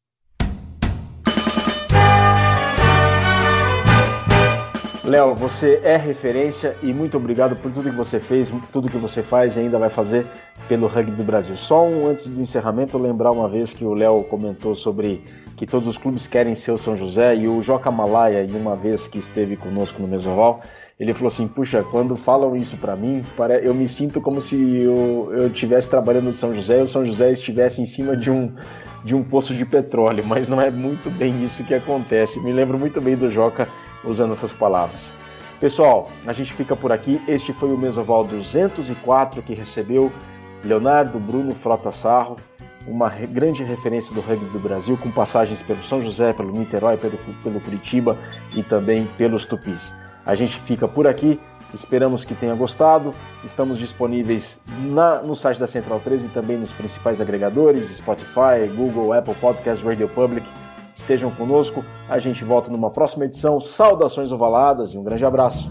Léo, 5.05 5.35
você 5.35 5.81
é 5.83 5.97
referência 5.97 6.77
e 6.81 6.93
muito 6.93 7.17
obrigado 7.17 7.57
por 7.57 7.73
tudo 7.73 7.91
que 7.91 7.97
você 7.97 8.21
fez, 8.21 8.53
tudo 8.73 8.89
que 8.89 8.97
você 8.97 9.21
faz 9.21 9.57
e 9.57 9.59
ainda 9.59 9.77
vai 9.77 9.91
fazer 9.91 10.25
pelo 10.69 10.87
rugby 10.87 11.17
do 11.17 11.25
Brasil. 11.25 11.57
Só 11.57 11.85
um 11.85 12.07
antes 12.07 12.31
do 12.31 12.41
encerramento, 12.41 12.97
lembrar 12.97 13.33
uma 13.33 13.49
vez 13.49 13.75
que 13.75 13.85
o 13.85 13.95
Léo 13.95 14.23
comentou 14.23 14.77
sobre 14.77 15.25
que 15.57 15.67
todos 15.67 15.89
os 15.89 15.99
clubes 15.99 16.29
querem 16.29 16.55
ser 16.55 16.71
o 16.71 16.79
São 16.79 16.97
José, 16.97 17.35
e 17.35 17.49
o 17.49 17.61
Joca 17.61 17.91
Malaya, 17.91 18.45
em 18.45 18.55
uma 18.55 18.77
vez 18.77 19.09
que 19.09 19.19
esteve 19.19 19.57
conosco 19.57 20.01
no 20.01 20.07
Mesoval, 20.07 20.61
ele 21.01 21.13
falou 21.13 21.29
assim: 21.29 21.49
Puxa, 21.49 21.83
quando 21.83 22.15
falam 22.15 22.55
isso 22.55 22.77
para 22.77 22.95
mim, 22.95 23.25
eu 23.61 23.75
me 23.75 23.89
sinto 23.89 24.21
como 24.21 24.41
se 24.41 24.55
eu 24.57 25.49
estivesse 25.49 25.91
trabalhando 25.91 26.27
no 26.27 26.33
São 26.33 26.55
José 26.55 26.79
e 26.79 26.83
o 26.83 26.87
São 26.87 27.05
José 27.05 27.33
estivesse 27.33 27.83
em 27.83 27.87
cima 27.87 28.17
de 28.17 28.31
um, 28.31 28.55
de 29.05 29.17
um 29.17 29.25
poço 29.25 29.53
de 29.53 29.67
petróleo, 29.67 30.25
mas 30.25 30.47
não 30.47 30.61
é 30.61 30.71
muito 30.71 31.11
bem 31.11 31.43
isso 31.43 31.65
que 31.65 31.75
acontece. 31.75 32.39
Me 32.39 32.53
lembro 32.53 32.79
muito 32.79 33.01
bem 33.01 33.17
do 33.17 33.33
Joca 33.33 33.67
usando 34.05 34.35
essas 34.35 34.53
palavras. 34.53 35.15
Pessoal, 35.61 36.11
a 36.27 36.33
gente 36.33 36.53
fica 36.55 36.75
por 36.75 36.91
aqui. 36.91 37.23
Este 37.29 37.53
foi 37.53 37.73
o 37.73 37.79
Mesoval 37.79 38.25
204 38.25 39.43
que 39.43 39.55
recebeu 39.55 40.11
Leonardo 40.65 41.19
Bruno 41.19 41.55
Frota 41.55 41.93
Sarro, 41.93 42.37
uma 42.87 43.09
grande 43.09 43.63
referência 43.63 44.15
do 44.15 44.21
rugby 44.21 44.47
do 44.47 44.59
Brasil, 44.59 44.97
com 44.97 45.11
passagens 45.11 45.63
pelo 45.63 45.83
São 45.85 46.03
José, 46.03 46.33
pelo 46.33 46.53
Niterói, 46.53 46.97
pelo, 46.97 47.17
pelo 47.43 47.61
Curitiba 47.61 48.19
e 48.57 48.63
também 48.63 49.07
pelos 49.17 49.45
Tupis. 49.45 49.95
A 50.27 50.35
gente 50.35 50.59
fica 50.61 50.87
por 50.87 51.07
aqui, 51.07 51.41
esperamos 51.75 52.25
que 52.25 52.35
tenha 52.35 52.55
gostado. 52.55 53.15
Estamos 53.45 53.79
disponíveis 53.79 54.61
na, 54.85 55.23
no 55.23 55.35
site 55.35 55.59
da 55.59 55.67
Central 55.67 56.01
13 56.01 56.27
e 56.27 56.31
também 56.31 56.57
nos 56.57 56.73
principais 56.73 57.21
agregadores: 57.21 57.87
Spotify, 57.97 58.69
Google, 58.75 59.13
Apple 59.13 59.35
Podcasts, 59.35 59.85
Radio 59.85 60.09
Public. 60.09 60.49
Estejam 60.95 61.31
conosco, 61.31 61.85
a 62.09 62.19
gente 62.19 62.45
volta 62.45 62.71
numa 62.71 62.91
próxima 62.91 63.25
edição. 63.25 63.61
Saudações 63.61 64.31
ovaladas 64.33 64.93
e 64.93 64.99
um 64.99 65.03
grande 65.03 65.25
abraço. 65.25 65.71